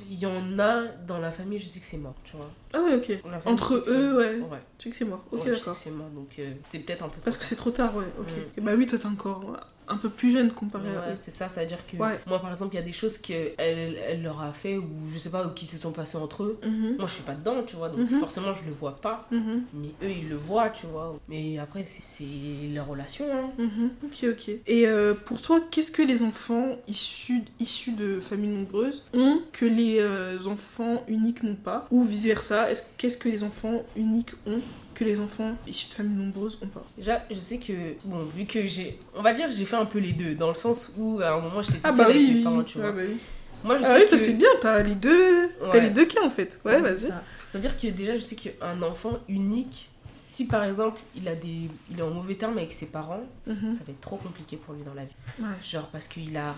il 0.09 0.19
y 0.19 0.25
en 0.25 0.59
a 0.59 0.83
dans 1.07 1.17
la 1.19 1.31
famille, 1.31 1.57
je 1.59 1.67
sais 1.67 1.79
que 1.79 1.85
c'est 1.85 1.97
mort, 1.97 2.15
tu 2.23 2.35
vois. 2.37 2.49
Ah 2.75 2.81
ouais, 2.81 2.95
ok. 2.95 3.19
Entre 3.45 3.79
que 3.79 3.89
eux, 3.89 4.17
ouais. 4.17 4.39
Ouais. 4.39 4.59
Tu 4.77 4.85
sais 4.85 4.89
que 4.89 4.95
c'est 4.97 5.05
mort. 5.05 5.23
Ok, 5.31 5.45
Ouais, 5.45 5.51
d'accord. 5.51 5.73
que 5.73 5.79
c'est 5.79 5.91
mort, 5.91 6.09
donc 6.09 6.27
euh, 6.39 6.51
c'est 6.69 6.79
peut-être 6.79 7.03
un 7.03 7.09
peu 7.09 7.19
Parce 7.23 7.37
que 7.37 7.45
c'est 7.45 7.55
trop 7.55 7.71
tard, 7.71 7.95
ouais, 7.95 8.05
ok. 8.19 8.27
Mm. 8.27 8.59
Et 8.59 8.61
bah 8.61 8.71
oui, 8.77 8.85
toi 8.85 8.99
t'es 8.99 9.05
encore 9.05 9.57
un 9.87 9.97
peu 9.97 10.09
plus 10.09 10.31
jeune 10.31 10.51
comparé 10.51 10.89
à 10.89 11.09
Ouais, 11.09 11.15
c'est 11.15 11.29
ça, 11.31 11.47
c'est-à-dire 11.47 11.77
que 11.87 11.95
Ouais. 11.97 12.13
moi 12.25 12.39
par 12.39 12.51
exemple, 12.51 12.73
il 12.75 12.79
y 12.79 12.81
a 12.81 12.85
des 12.85 12.91
choses 12.91 13.17
qu'elle 13.19 13.53
elle 13.57 14.21
leur 14.23 14.41
a 14.41 14.51
fait 14.51 14.77
ou 14.77 14.85
je 15.13 15.19
sais 15.19 15.29
pas, 15.29 15.45
ou 15.45 15.51
qui 15.51 15.65
se 15.67 15.77
sont 15.77 15.91
passées 15.91 16.17
entre 16.17 16.43
eux. 16.43 16.59
Mhm. 16.65 16.95
Moi 16.97 17.05
je 17.07 17.13
suis 17.13 17.23
pas 17.23 17.35
dedans, 17.35 17.63
tu 17.65 17.75
vois, 17.77 17.89
donc 17.89 18.09
Mhm. 18.11 18.19
forcément 18.19 18.51
je 18.53 18.65
le 18.67 18.73
vois 18.73 18.95
pas. 18.97 19.27
Mhm. 19.31 19.63
Mais 19.75 19.89
eux 20.03 20.09
ils 20.11 20.27
le 20.27 20.35
voient, 20.35 20.69
tu 20.71 20.87
vois. 20.87 21.17
Mais 21.29 21.57
après, 21.59 21.85
c'est- 21.85 22.25
leur 22.73 22.87
relation, 22.87 23.25
hein. 23.31 23.63
Ok, 24.03 24.25
ok. 24.29 24.49
Et 24.67 24.87
euh, 24.87 25.13
pour 25.13 25.41
toi, 25.41 25.61
qu'est-ce 25.71 25.91
que 25.91 26.01
les 26.01 26.23
enfants 26.23 26.75
issus, 26.87 27.43
issus 27.59 27.91
de 27.93 28.19
familles 28.19 28.49
nombreuses 28.49 29.03
ont 29.13 29.39
que 29.53 29.65
les 29.65 29.99
euh, 30.01 30.37
enfants 30.47 31.03
uniques 31.07 31.43
n'ont 31.43 31.55
pas 31.55 31.87
Ou 31.91 32.03
vice-versa, 32.03 32.64
est-ce- 32.71 32.83
qu'est-ce 32.97 33.17
que 33.17 33.29
les 33.29 33.43
enfants 33.43 33.83
uniques 33.95 34.31
ont 34.45 34.61
que 34.93 35.03
les 35.03 35.19
enfants 35.19 35.55
issus 35.67 35.89
de 35.89 35.93
familles 35.93 36.15
nombreuses 36.25 36.57
ont 36.61 36.67
pas? 36.67 36.85
Déjà, 36.97 37.23
je 37.29 37.35
sais 37.39 37.57
que, 37.57 37.73
bon, 38.05 38.23
vu 38.35 38.45
que 38.45 38.65
j'ai. 38.65 38.97
On 39.13 39.21
va 39.21 39.33
dire 39.33 39.47
que 39.47 39.53
j'ai 39.53 39.65
fait 39.65 39.75
un 39.75 39.85
peu 39.85 39.99
les 39.99 40.13
deux, 40.13 40.35
dans 40.35 40.49
le 40.49 40.55
sens 40.55 40.93
où 40.97 41.19
à 41.21 41.31
un 41.33 41.41
moment 41.41 41.61
j'étais 41.61 41.73
toute 41.77 41.85
Ah 41.85 41.91
bah 41.91 42.03
avec 42.05 42.15
oui, 42.15 42.29
mes 42.31 42.37
oui. 42.37 42.43
parents, 42.43 42.63
tu 42.63 42.77
vois. 42.77 42.89
Ah 42.89 42.91
bah 42.93 43.01
oui. 43.05 43.17
Moi 43.63 43.77
je 43.79 43.83
Ah 43.83 43.87
sais 43.95 44.03
oui, 44.03 44.09
que. 44.09 44.17
c'est 44.17 44.33
bien, 44.33 44.47
t'as 44.61 44.81
les 44.83 44.95
deux, 44.95 45.49
t'as 45.59 45.69
Ouais. 45.71 45.81
les 45.81 45.89
deux 45.89 46.05
cas 46.05 46.23
en 46.23 46.29
fait. 46.29 46.59
Ouais, 46.63 46.75
Ouais, 46.75 46.81
vas-y. 46.81 47.11
C'est-à-dire 47.51 47.79
que 47.79 47.87
déjà, 47.87 48.15
je 48.15 48.21
sais 48.21 48.35
qu'un 48.35 48.81
enfant 48.83 49.19
unique, 49.27 49.89
si 50.23 50.45
par 50.47 50.63
exemple 50.63 51.01
il, 51.15 51.27
a 51.27 51.35
des, 51.35 51.69
il 51.89 51.99
est 51.99 52.01
en 52.03 52.11
mauvais 52.11 52.35
terme 52.35 52.57
avec 52.57 52.71
ses 52.71 52.85
parents, 52.85 53.23
Mhm. 53.47 53.73
ça 53.75 53.83
va 53.85 53.91
être 53.91 54.01
trop 54.01 54.17
compliqué 54.17 54.55
pour 54.57 54.73
lui 54.75 54.83
dans 54.83 54.93
la 54.93 55.03
vie. 55.03 55.15
Ouais. 55.39 55.47
Genre 55.63 55.87
parce 55.91 56.07
qu'il 56.07 56.35
a. 56.37 56.55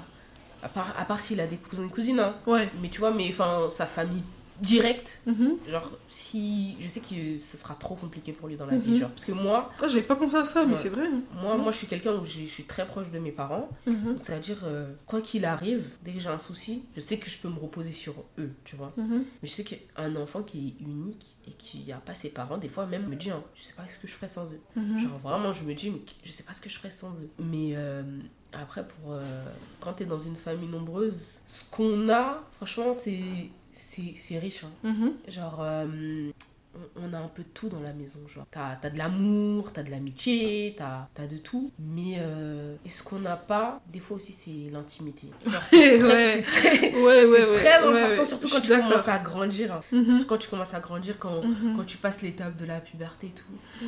À 0.63 0.70
part, 0.70 0.93
à 0.98 1.06
part 1.06 1.20
s'il 1.20 1.39
a 1.39 1.46
des 1.48 1.58
cousins 1.58 1.86
et 1.86 1.89
cousines, 1.89 2.20
hein. 2.20 2.36
Ouais. 2.48 2.67
Mais 2.82 2.89
tu 2.89 3.00
vois, 3.00 3.12
mais 3.12 3.28
enfin, 3.30 3.67
sa 3.70 3.86
famille 3.86 4.24
directe, 4.62 5.22
Mhm. 5.26 5.58
genre, 5.70 5.91
si. 6.10 6.76
Je 6.82 6.88
sais 6.88 7.00
que 7.02 7.39
ce 7.39 7.58
sera 7.58 7.76
trop 7.76 7.96
compliqué 7.96 8.32
pour 8.34 8.48
lui 8.48 8.56
dans 8.56 8.65
la 8.65 8.74
Mhm. 8.74 8.82
vie, 8.82 8.98
genre. 9.00 9.10
Parce 9.10 9.26
que 9.26 9.32
moi, 9.32 9.72
Ah, 9.82 9.88
j'avais 9.88 10.02
pas 10.04 10.15
pensé 10.15 10.36
à 10.36 10.43
ça, 10.46 10.65
mais 10.65 10.72
Ouais. 10.74 10.78
c'est 10.78 10.89
vrai. 10.89 11.06
hein. 11.08 11.22
moi, 11.41 11.58
moi 11.58 11.72
je 11.72 11.78
suis 11.78 11.88
quelqu'un 11.88 12.13
où 12.13 12.26
je 12.26 12.46
suis 12.46 12.63
très 12.63 12.86
proche 12.88 13.10
de 13.12 13.20
mes 13.20 13.32
parents. 13.32 13.70
Mhm. 13.86 14.17
C'est-à-dire, 14.22 14.60
euh, 14.63 14.93
quoi 15.06 15.22
qu'il 15.22 15.46
arrive, 15.46 15.89
dès 16.04 16.13
que 16.13 16.20
j'ai 16.20 16.30
un 16.30 16.39
souci, 16.39 16.84
je 16.96 17.02
sais 17.02 17.17
que 17.17 17.30
je 17.30 17.38
peux 17.38 17.50
me 17.50 17.60
reposer 17.60 17.91
sur 17.91 18.13
eux, 18.39 18.52
tu 18.63 18.76
vois. 18.76 18.91
Mhm. 18.98 19.24
Mais 19.41 19.48
je 19.50 19.54
sais 19.54 19.63
qu'un 19.63 20.15
enfant 20.15 20.41
qui 20.43 20.76
est 20.80 20.84
unique 20.84 21.38
et 21.48 21.52
qui 21.52 21.86
n'a 21.88 21.98
pas 21.98 22.15
ses 22.15 22.30
parents, 22.30 22.58
des 22.58 22.67
fois 22.70 22.86
même 22.86 23.08
me 23.08 23.15
dit, 23.15 23.30
hein, 23.32 23.43
je 23.56 23.63
sais 23.63 23.74
pas 23.74 23.88
ce 23.88 23.98
que 24.00 24.08
je 24.08 24.13
ferais 24.13 24.28
sans 24.28 24.46
eux. 24.52 24.60
Mhm. 24.76 25.00
Genre 25.00 25.20
vraiment, 25.20 25.54
je 25.54 25.63
me 25.63 25.74
dis, 25.74 25.89
mais 25.91 26.02
je 26.24 26.32
sais 26.32 26.43
pas 26.43 26.54
ce 26.54 26.62
que 26.62 26.70
je 26.70 26.78
ferais 26.78 26.91
sans 26.91 27.13
eux. 27.22 27.30
Mais 27.39 27.74
euh, 27.76 28.02
après, 28.54 28.88
pour 28.88 29.13
euh, 29.13 29.43
quand 29.80 29.93
tu 29.93 30.04
es 30.04 30.06
dans 30.06 30.20
une 30.20 30.36
famille 30.36 30.70
nombreuse, 30.70 31.39
ce 31.48 31.63
qu'on 31.70 32.10
a, 32.10 32.43
franchement, 32.58 32.93
c'est 32.93 33.50
c'est 33.78 34.40
riche. 34.40 34.63
hein. 34.63 34.72
Mhm. 34.90 35.13
Genre, 35.30 35.60
euh, 35.62 36.30
on- 36.76 37.02
on 37.10 37.13
a 37.13 37.18
un 37.20 37.28
peu 37.28 37.42
de 37.44 37.48
tout 37.54 37.70
dans 37.70 37.80
la 37.80 37.94
maison. 37.94 38.20
Genre, 38.28 38.46
t'as 38.52 38.78
as 38.84 38.90
de 38.90 38.98
l'amour, 38.98 39.72
t'as 39.74 39.84
de 39.84 39.90
l'amitié, 39.92 40.76
t'as 40.78 41.08
as 41.18 41.28
de 41.28 41.38
tout. 41.38 41.72
Mais 41.80 42.18
euh, 42.20 42.76
et 42.86 42.90
ce 42.90 43.02
qu'on 43.04 43.20
n'a 43.20 43.36
pas, 43.36 43.82
des 43.92 44.00
fois 44.00 44.18
aussi, 44.18 44.32
c'est 44.34 44.72
l'intimité. 44.72 45.28
C'est 45.70 45.98
très, 46.00 46.04
Ouais. 46.04 46.42
très- 46.44 47.02
Ouais, 47.02 47.54
très 47.54 47.74
important, 47.78 48.26
surtout 48.26 48.50
quand 48.50 48.62
tu 48.62 48.70
commences 48.70 49.08
à 49.08 49.20
grandir. 49.20 49.74
hein. 49.74 49.82
Mhm. 49.92 50.06
Surtout 50.06 50.26
quand 50.28 50.38
tu 50.38 50.50
commences 50.50 50.74
à 50.74 50.80
grandir, 50.80 51.16
quand, 51.20 51.44
Mhm. 51.44 51.76
quand 51.78 51.84
tu 51.86 51.98
passes 51.98 52.22
l'étape 52.22 52.58
de 52.58 52.66
la 52.66 52.80
puberté 52.80 53.28
et 53.28 53.32
tout. 53.32 53.86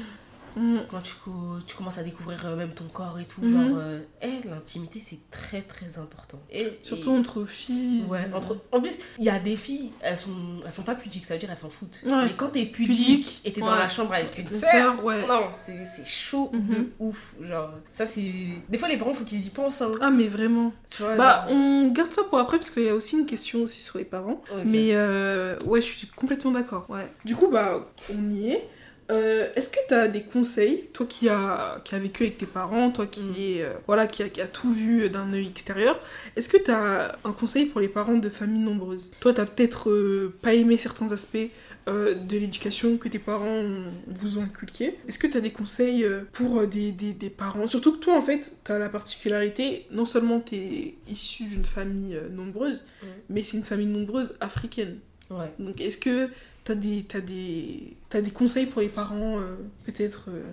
Mhm. 0.56 0.82
Quand 0.90 1.02
tu, 1.02 1.14
co- 1.24 1.58
tu 1.68 1.76
commences 1.76 1.98
à 1.98 2.04
découvrir 2.04 2.46
euh, 2.46 2.56
même 2.56 2.72
ton 2.72 2.86
corps 2.86 3.20
et 3.20 3.26
tout. 3.26 3.42
Mhm. 3.42 3.52
Genre, 3.70 3.78
euh, 3.80 4.00
eh, 4.22 4.48
l'intimité, 4.48 5.00
c'est 5.02 5.20
très 5.32 5.62
très 5.62 5.98
important. 6.00 6.40
Et, 6.52 6.80
Surtout 6.84 7.14
et- 7.16 7.18
entre 7.20 7.46
filles. 7.46 8.04
Ouais, 8.10 8.28
entre... 8.34 8.58
En 8.72 8.82
plus, 8.82 9.00
il 9.18 9.26
y 9.26 9.30
a 9.30 9.40
des 9.40 9.56
filles, 9.58 9.92
elles 10.02 10.18
sont, 10.18 10.36
elles 10.66 10.72
sont 10.72 10.84
pas 10.84 10.96
pudiques, 10.96 11.26
ça 11.26 11.34
veut 11.36 11.40
dire 11.40 11.50
elles 11.52 11.58
s'en 11.58 11.70
foutent. 11.70 12.00
Ouais. 12.06 12.26
Mais 12.26 12.34
quand 12.38 12.50
t'es 12.50 12.66
pudique, 12.66 12.90
Pudique, 12.98 13.42
et 13.46 13.52
t'es 13.54 13.62
ouais. 13.62 13.68
dans 13.70 13.76
la 13.76 13.90
chambre 13.90 14.14
avec 14.14 14.38
une 14.38 14.48
sœur, 14.50 15.04
ouais. 15.04 15.26
non, 15.28 15.46
c'est 15.56 15.86
c'est 15.86 16.06
chaud 16.08 16.52
de 16.54 16.90
ouf. 17.00 17.36
Genre, 17.42 17.72
ça 17.92 18.06
c'est. 18.06 18.32
Des 18.70 18.78
fois, 18.78 18.88
les 18.88 18.98
parents, 18.98 19.14
faut 19.14 19.24
qu'ils 19.26 19.46
y 19.46 19.50
pensent. 19.50 19.82
Hein. 19.82 19.92
Ah, 20.02 20.10
mais 20.10 20.28
vraiment. 20.28 20.72
Tu 20.90 21.04
vois, 21.04 21.16
Bah, 21.16 21.46
genre- 21.48 21.56
on 21.58 21.88
garde 21.92 22.12
ça 22.12 22.24
pour 22.24 22.40
après 22.40 22.58
parce 22.58 22.70
qu'il 22.70 22.84
y 22.84 22.90
a 22.90 22.96
aussi 22.96 23.18
une 23.18 23.26
question 23.26 23.62
aussi 23.62 23.82
sur 23.84 23.98
les 23.98 24.06
parents. 24.06 24.42
Mais 24.66 24.90
euh, 24.94 25.58
ouais, 25.66 25.82
je 25.82 25.86
suis 25.88 26.08
complètement 26.08 26.52
d'accord. 26.52 26.86
Ouais. 26.90 27.08
Du 27.26 27.36
coup, 27.36 27.48
bah, 27.48 27.88
on 28.14 28.32
y 28.36 28.50
est. 28.52 28.68
Euh, 29.12 29.50
Est-ce 29.56 29.70
que 29.70 29.80
tu 29.88 29.94
as 29.96 30.08
des 30.08 30.22
conseils, 30.22 30.86
toi 30.94 31.06
qui 31.08 31.30
as 31.30 31.82
qui 31.84 31.96
a 31.96 32.00
vécu 32.00 32.24
avec 32.24 32.38
tes 32.38 32.46
parents, 32.46 32.92
toi 32.92 33.08
qui 33.08 33.22
Mm. 33.22 33.36
est 33.40 33.62
euh, 33.64 33.74
voilà 33.88 34.06
qui 34.06 34.22
a, 34.22 34.30
qui 34.30 34.40
a 34.42 34.48
tout 34.48 34.72
vu 34.72 35.10
d'un 35.10 35.34
œil 35.34 35.48
extérieur, 35.48 36.00
est-ce 36.36 36.48
que 36.48 36.58
tu 36.58 36.70
as 36.70 37.18
un 37.24 37.32
conseil 37.34 37.66
pour 37.66 37.82
les 37.82 37.88
parents 37.88 38.18
de 38.18 38.30
familles 38.30 38.60
nombreuses? 38.64 39.12
Toi, 39.20 39.34
tu 39.34 39.42
peut-être 39.46 39.90
euh, 39.90 40.34
pas 40.42 40.54
aimé 40.54 40.78
certains 40.78 41.12
aspects 41.12 41.50
de 41.88 42.38
l'éducation 42.38 42.98
que 42.98 43.08
tes 43.10 43.18
parents 43.18 43.64
vous 44.06 44.38
ont 44.38 44.44
inculqué. 44.44 45.00
Est-ce 45.08 45.18
que 45.18 45.26
tu 45.26 45.38
as 45.38 45.42
des 45.42 45.50
conseils 45.50 46.06
pour 46.34 46.68
des, 46.68 46.92
des, 46.92 47.14
des 47.14 47.30
parents? 47.32 47.68
Surtout 47.68 47.94
que 47.94 47.98
toi, 47.98 48.16
en 48.16 48.22
fait, 48.22 48.52
tu 48.64 48.72
as 48.72 48.78
la 48.78 48.90
particularité, 48.90 49.88
non 49.90 50.06
seulement 50.06 50.40
tu 50.40 50.56
es 50.56 50.94
issu 51.08 51.46
d'une 51.46 51.66
famille 51.66 52.16
nombreuse, 52.32 52.84
Mm. 53.02 53.06
mais 53.30 53.42
c'est 53.42 53.58
une 53.58 53.64
famille 53.64 53.88
nombreuse 53.88 54.36
africaine. 54.40 55.00
Ouais. 55.32 55.52
Donc 55.58 55.82
est-ce 55.82 55.98
que 55.98 56.30
t'as 56.64 56.76
des, 56.76 57.06
des, 57.26 57.96
des 58.22 58.32
conseils 58.32 58.66
pour 58.68 58.82
les 58.82 58.90
parents, 58.90 59.40
euh, 59.40 59.56
peut-être 59.86 60.26
euh, 60.30 60.44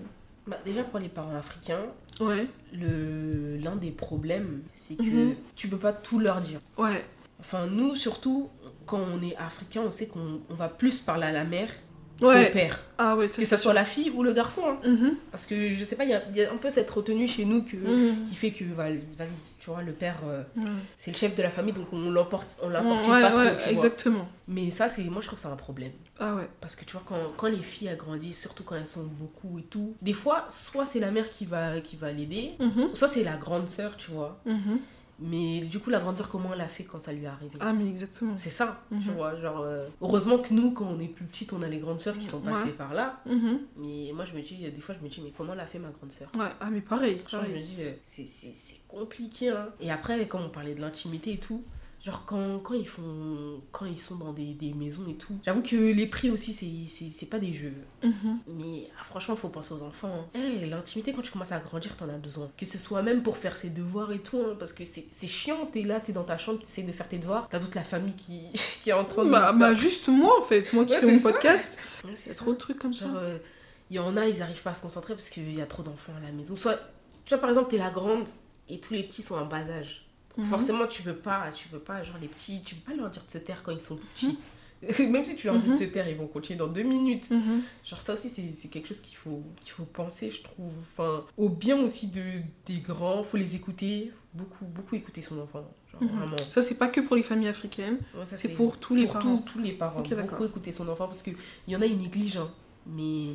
Bah, 0.47 0.59
déjà, 0.65 0.83
pour 0.85 0.99
les 1.01 1.09
parents 1.09 1.35
africains, 1.35 1.87
Ouais. 2.21 2.47
l'un 2.73 3.77
des 3.77 3.91
problèmes, 3.91 4.63
c'est 4.75 4.97
que 4.97 5.03
Mhm. 5.03 5.35
tu 5.57 5.69
peux 5.69 5.77
pas 5.77 5.93
tout 5.93 6.19
leur 6.19 6.41
dire. 6.41 6.61
Ouais. 6.79 7.05
Enfin, 7.41 7.67
nous, 7.67 7.95
surtout, 7.95 8.49
quand 8.87 9.01
on 9.15 9.23
est 9.23 9.37
africain, 9.37 9.83
on 9.87 9.91
sait 9.91 10.07
qu'on 10.07 10.41
on 10.49 10.55
va 10.55 10.69
plus 10.69 11.01
parler 11.01 11.25
à 11.27 11.33
la 11.33 11.45
mère 11.45 11.71
Ouais. 12.23 12.49
au 12.49 12.53
père. 12.53 12.81
Ah 12.97 13.15
ouais, 13.17 13.29
ça 13.29 13.43
Que 13.43 13.47
ce 13.47 13.57
soit 13.59 13.75
la 13.75 13.85
fille 13.85 14.09
ou 14.11 14.23
le 14.23 14.33
garçon. 14.33 14.63
hein. 14.67 14.79
Mhm. 14.89 15.17
Parce 15.31 15.47
que 15.47 15.75
je 15.75 15.85
sais 15.85 15.97
pas, 15.97 16.05
il 16.05 16.11
y 16.35 16.39
y 16.39 16.43
a 16.45 16.51
un 16.53 16.57
peu 16.57 16.71
cette 16.71 16.89
retenue 16.91 17.29
chez 17.29 17.45
nous 17.45 17.63
que, 17.63 17.77
Mhm. 17.77 18.27
qui 18.29 18.35
fait 18.37 18.53
que, 18.53 18.65
va- 18.65 18.89
vas-y, 19.19 19.29
tu 19.67 19.73
vois, 19.73 19.83
le 19.83 19.91
père, 19.93 20.19
euh, 20.29 20.45
Ouais. 20.57 20.63
c'est 20.97 21.11
le 21.11 21.17
chef 21.17 21.35
de 21.35 21.43
la 21.43 21.51
famille, 21.51 21.73
donc 21.73 21.89
on 21.93 22.09
l'emporte 22.09 22.47
on 22.63 22.69
l'importune 22.69 23.11
Ouais, 23.11 23.21
pas 23.21 23.31
trop, 23.31 23.41
ouais, 23.41 23.57
tu 23.57 23.63
vois. 23.65 23.73
exactement. 23.73 24.29
Mais 24.47 24.71
ça, 24.71 24.89
c'est 24.89 25.03
moi, 25.03 25.21
je 25.21 25.27
trouve 25.27 25.39
que 25.41 25.43
c'est 25.43 25.49
un 25.53 25.57
problème. 25.57 25.91
Ah 26.21 26.37
ouais. 26.37 26.49
Parce 26.61 26.77
que 26.77 26.85
tu 26.85 26.93
vois, 26.93 27.03
quand, 27.05 27.17
quand 27.37 27.49
les 27.49 27.57
filles 27.57 27.89
elles 27.89 27.97
grandissent, 27.97 28.41
surtout 28.41 28.63
quand 28.63 28.77
elles 28.77 28.87
sont 28.87 29.03
beaucoup 29.03 29.59
et 29.59 29.65
tout, 29.65 29.97
des 30.01 30.13
fois, 30.13 30.45
soit 30.49 30.87
c'est 30.87 31.01
la 31.01 31.11
mère 31.11 31.29
qui 31.31 31.47
va, 31.47 31.81
qui 31.81 31.97
va 31.97 32.13
l'aider, 32.13 32.53
Mhm. 32.61 32.91
soit 32.95 33.09
c'est 33.09 33.25
la 33.25 33.37
grande 33.37 33.69
sœur, 33.69 33.97
tu 33.97 34.13
vois. 34.13 34.41
Mhm. 34.47 34.79
Mais 35.19 35.61
du 35.61 35.79
coup, 35.79 35.89
la 35.91 35.99
grande 35.99 36.17
sœur, 36.19 36.29
comment 36.29 36.53
elle 36.53 36.61
a 36.61 36.69
fait 36.69 36.85
quand 36.85 37.01
ça 37.01 37.13
lui 37.13 37.25
est 37.25 37.27
arrivé 37.27 37.57
Ah 37.61 37.73
mais 37.73 37.89
exactement. 37.89 38.35
C'est 38.37 38.51
ça, 38.51 38.83
tu 38.91 38.97
Mhm. 39.09 39.15
vois. 39.17 39.35
Genre, 39.41 39.61
euh, 39.61 39.87
heureusement 40.03 40.37
que 40.39 40.53
nous, 40.53 40.73
quand 40.73 40.85
on 40.85 41.01
est 41.01 41.09
plus 41.09 41.25
petites, 41.25 41.53
on 41.55 41.63
a 41.63 41.69
les 41.69 41.79
grandes 41.79 42.01
sœurs 42.01 42.19
qui 42.19 42.27
sont 42.27 42.41
passées 42.41 42.65
Ouais. 42.67 42.71
par 42.73 42.93
là. 42.93 43.21
Mhm. 43.25 43.61
Mais 43.79 44.13
moi, 44.15 44.25
je 44.27 44.35
me 44.37 44.43
dis, 44.43 44.57
des 44.57 44.81
fois, 44.81 44.95
je 44.99 45.03
me 45.03 45.09
dis, 45.09 45.21
mais 45.25 45.33
comment 45.37 45.55
l'a 45.55 45.65
fait 45.67 45.79
ma 45.79 45.89
grande 45.89 46.13
sœur 46.13 46.29
Ouais, 46.39 46.51
ah 46.61 46.69
mais 46.71 46.83
pareil. 46.83 47.23
Je 47.27 47.37
me 47.39 47.63
dis, 47.63 47.77
euh, 47.81 47.93
c'est- 48.03 48.27
compliqué. 48.89 49.51
Hein. 49.51 49.69
Et 49.81 49.91
après, 49.91 50.27
comme 50.29 50.43
on 50.43 50.49
parlait 50.49 50.75
de 50.75 50.81
l'intimité 50.81 51.33
et 51.33 51.39
tout, 51.39 51.63
genre 52.07 52.25
quand, 52.25 52.61
quand 52.61 52.75
ils 52.75 52.87
font 52.87 53.61
quand 53.73 53.85
ils 53.85 53.99
sont 53.99 54.15
dans 54.15 54.33
des, 54.33 54.55
des 54.55 54.73
maisons 54.73 55.03
et 55.11 55.15
tout, 55.15 55.35
j'avoue 55.45 55.61
que 55.63 55.75
les 55.77 56.07
prix 56.07 56.31
aussi, 56.31 56.53
c'est- 56.55 57.27
pas 57.27 57.39
des 57.41 57.53
jeux. 57.53 57.73
Mhm. 58.05 58.39
Mais 58.47 58.89
ah, 59.01 59.05
franchement, 59.05 59.35
faut 59.37 59.49
penser 59.49 59.75
aux 59.75 59.83
enfants. 59.83 60.27
hein. 60.35 60.39
Eh, 60.63 60.67
L'intimité, 60.67 61.13
quand 61.13 61.23
tu 61.23 61.33
commences 61.33 61.51
à 61.53 61.59
grandir, 61.59 61.97
t'en 61.97 62.09
as 62.09 62.19
besoin. 62.19 62.49
Que 62.57 62.65
ce 62.65 62.79
soit 62.79 63.03
même 63.03 63.23
pour 63.25 63.37
faire 63.37 63.57
ses 63.57 63.71
devoirs 63.71 64.13
et 64.13 64.21
tout, 64.21 64.39
hein, 64.41 64.55
parce 64.59 64.73
que 64.73 64.85
c'est 64.85 65.27
chiant, 65.27 65.67
t'es 65.73 65.83
là, 65.83 65.99
t'es 66.01 66.13
dans 66.13 66.23
ta 66.25 66.39
chambre, 66.39 66.61
t'essayes 66.61 66.85
de 66.85 66.93
faire 66.93 67.09
tes 67.09 67.19
devoirs, 67.19 67.49
t'as 67.51 67.59
toute 67.59 67.75
la 67.75 67.83
famille 67.83 68.15
qui, 68.15 68.43
qui 68.85 68.91
est 68.91 68.93
en 68.93 69.05
train 69.05 69.25
de. 69.25 69.31
Bah, 69.31 69.53
bah 69.53 69.75
juste 69.75 70.09
moi 70.09 70.39
en 70.39 70.43
fait, 70.43 70.73
moi 70.73 70.85
qui 70.85 70.93
Ouais, 70.93 71.01
fais 71.01 71.11
mon 71.11 71.19
ça. 71.19 71.33
podcast, 71.33 71.79
Ouais, 72.05 72.11
il 72.13 72.17
c'est 72.17 72.29
y 72.29 72.31
a 72.31 72.35
ça. 72.35 72.43
trop 72.45 72.53
de 72.53 72.59
trucs 72.59 72.79
comme 72.79 72.95
ça. 72.95 73.07
Genre, 73.07 73.17
euh, 73.17 73.39
il 73.91 73.97
y 73.97 73.99
en 73.99 74.17
a, 74.17 74.27
ils 74.29 74.41
arrivent 74.43 74.63
pas 74.63 74.71
à 74.71 74.75
se 74.75 74.83
concentrer 74.83 75.15
parce 75.15 75.29
qu'il 75.29 75.53
y 75.53 75.61
a 75.61 75.67
trop 75.67 75.83
d'enfants 75.83 76.13
à 76.17 76.21
la 76.25 76.31
maison. 76.33 76.55
Soit, 76.57 76.79
tu 77.25 77.31
vois, 77.31 77.39
par 77.39 77.49
exemple, 77.51 77.71
t'es 77.71 77.79
la 77.79 77.91
grande 77.91 78.29
et 78.69 78.79
tous 78.81 78.95
les 78.95 79.03
petits 79.03 79.23
sont 79.23 79.35
en 79.37 79.47
bas 79.47 79.59
âge. 79.69 80.06
Mhm. 80.37 80.45
Forcément, 80.47 80.87
tu 80.87 81.03
peux 81.03 81.15
pas, 81.15 81.51
tu 81.55 81.69
peux 81.69 81.79
pas, 81.79 82.03
genre 82.03 82.17
les 82.21 82.29
petits, 82.29 82.63
tu 82.63 82.75
peux 82.77 82.91
pas 82.93 82.97
leur 82.97 83.11
dire 83.11 83.23
de 83.25 83.31
se 83.31 83.39
taire 83.39 83.63
quand 83.63 83.73
ils 83.73 83.81
sont 83.81 83.97
petits. 83.97 84.39
Même 85.11 85.25
si 85.25 85.35
tu 85.37 85.47
leur 85.47 85.59
dis 85.59 85.67
de 85.69 85.73
Mhm. 85.73 85.79
se 85.79 85.85
taire, 85.85 86.07
ils 86.09 86.17
vont 86.17 86.27
continuer 86.27 86.59
dans 86.59 86.67
deux 86.69 86.83
minutes. 86.83 87.31
Mhm. 87.31 87.63
Genre 87.85 88.01
ça 88.01 88.13
aussi, 88.15 88.29
c'est 88.29 88.69
quelque 88.69 88.89
chose 88.89 89.01
qu'il 89.01 89.17
faut, 89.17 89.43
qu'il 89.61 89.73
faut 89.73 89.85
penser, 89.87 90.31
je 90.31 90.43
trouve. 90.43 90.71
Enfin, 90.83 91.25
au 91.39 91.49
bien 91.49 91.79
aussi 91.83 92.09
de, 92.09 92.23
des 92.67 92.81
grands, 92.81 93.23
faut 93.23 93.39
les 93.39 93.57
écouter, 93.57 94.13
beaucoup, 94.35 94.67
beaucoup 94.67 94.95
écouter 94.95 95.23
son 95.23 95.41
enfant. 95.41 95.65
Genre 95.93 96.03
Mhm. 96.03 96.09
vraiment. 96.19 96.37
Ça 96.51 96.61
c'est 96.61 96.75
pas 96.77 96.89
que 96.89 97.01
pour 97.01 97.17
les 97.17 97.23
familles 97.23 97.49
africaines, 97.49 97.99
Ouais, 98.15 98.25
c'est 98.27 98.55
pour 98.55 98.79
tous 98.79 98.95
les 98.95 99.05
pour 99.05 99.15
parents. 99.15 99.37
tous- 99.39 99.53
tous 99.55 99.59
les 99.61 99.73
parents. 99.73 100.03
Beaucoup 100.03 100.45
écouter 100.45 100.73
son 100.73 100.87
enfant 100.89 101.07
parce 101.07 101.23
qu'il 101.23 101.37
y 101.69 101.75
en 101.75 101.81
a, 101.81 101.87
ils 101.87 101.97
négligent. 101.99 102.37
hein. 102.37 102.51
mais 102.89 103.35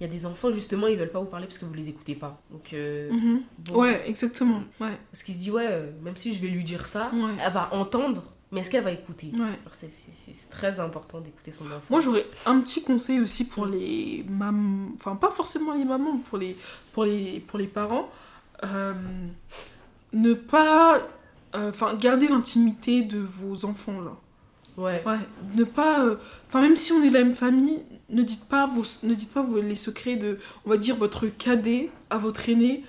il 0.00 0.06
y 0.06 0.08
a 0.08 0.12
des 0.12 0.24
enfants, 0.24 0.50
justement, 0.52 0.86
ils 0.86 0.96
veulent 0.98 1.10
pas 1.10 1.20
vous 1.20 1.26
parler 1.26 1.46
parce 1.46 1.58
que 1.58 1.66
vous 1.66 1.74
les 1.74 1.88
écoutez 1.90 2.14
pas. 2.14 2.40
Donc, 2.50 2.72
euh, 2.72 3.10
Mhm. 3.12 3.42
bon. 3.58 3.80
Ouais, 3.82 4.02
exactement. 4.08 4.62
Ouais. 4.80 4.96
Parce 5.12 5.22
qu'il 5.22 5.34
se 5.34 5.40
dit, 5.40 5.50
ouais, 5.50 5.66
euh, 5.68 5.90
même 6.02 6.16
si 6.16 6.34
je 6.34 6.40
vais 6.40 6.48
lui 6.48 6.64
dire 6.64 6.86
ça, 6.86 7.10
Ouais. 7.12 7.32
elle 7.38 7.52
va 7.52 7.68
entendre, 7.74 8.22
mais 8.50 8.60
est-ce 8.60 8.70
qu'elle 8.70 8.82
va 8.84 8.92
écouter 8.92 9.26
Ouais. 9.34 9.38
Genre, 9.40 9.72
c'est- 9.74 9.90
C'est 9.90 10.34
c'est 10.34 10.48
très 10.50 10.80
important 10.80 11.20
d'écouter 11.20 11.52
son 11.52 11.64
enfant. 11.66 11.84
Moi, 11.90 12.00
j'aurais 12.00 12.24
un 12.46 12.60
petit 12.60 12.82
conseil 12.82 13.20
aussi 13.20 13.46
pour 13.46 13.66
les 13.66 14.24
mamans, 14.28 14.88
enfin 14.94 15.16
pas 15.16 15.30
forcément 15.30 15.74
les 15.74 15.84
mamans, 15.84 16.18
pour 16.18 16.38
les, 16.38 16.56
pour 16.92 17.04
les, 17.04 17.40
pour 17.40 17.58
les 17.58 17.66
parents. 17.66 18.08
Euh, 18.64 18.94
ne 20.12 20.34
pas, 20.34 20.98
euh, 21.54 21.70
enfin 21.70 21.94
garder 21.94 22.28
l'intimité 22.28 23.02
de 23.02 23.18
vos 23.18 23.64
enfants 23.64 24.00
là. 24.00 24.16
Ouais. 24.80 25.02
Ouais, 25.06 25.18
ne 25.56 25.64
pas, 25.64 26.04
euh, 26.04 26.16
enfin 26.48 26.60
même 26.62 26.76
si 26.76 26.92
on 26.92 27.02
est 27.02 27.08
de 27.10 27.14
la 27.14 27.24
même 27.24 27.34
famille, 27.34 27.80
ne 28.08 28.22
dites 28.22 28.44
pas 28.48 28.66
vos, 28.66 28.82
ne 29.02 29.14
dites 29.14 29.32
pas 29.32 29.42
vos- 29.42 29.60
les 29.60 29.76
secrets 29.76 30.16
de, 30.16 30.38
on 30.64 30.70
va 30.70 30.76
dire 30.76 30.96
votre 30.96 31.26
cadet 31.26 31.90
à 32.08 32.18
votre 32.18 32.48
aîné 32.48 32.84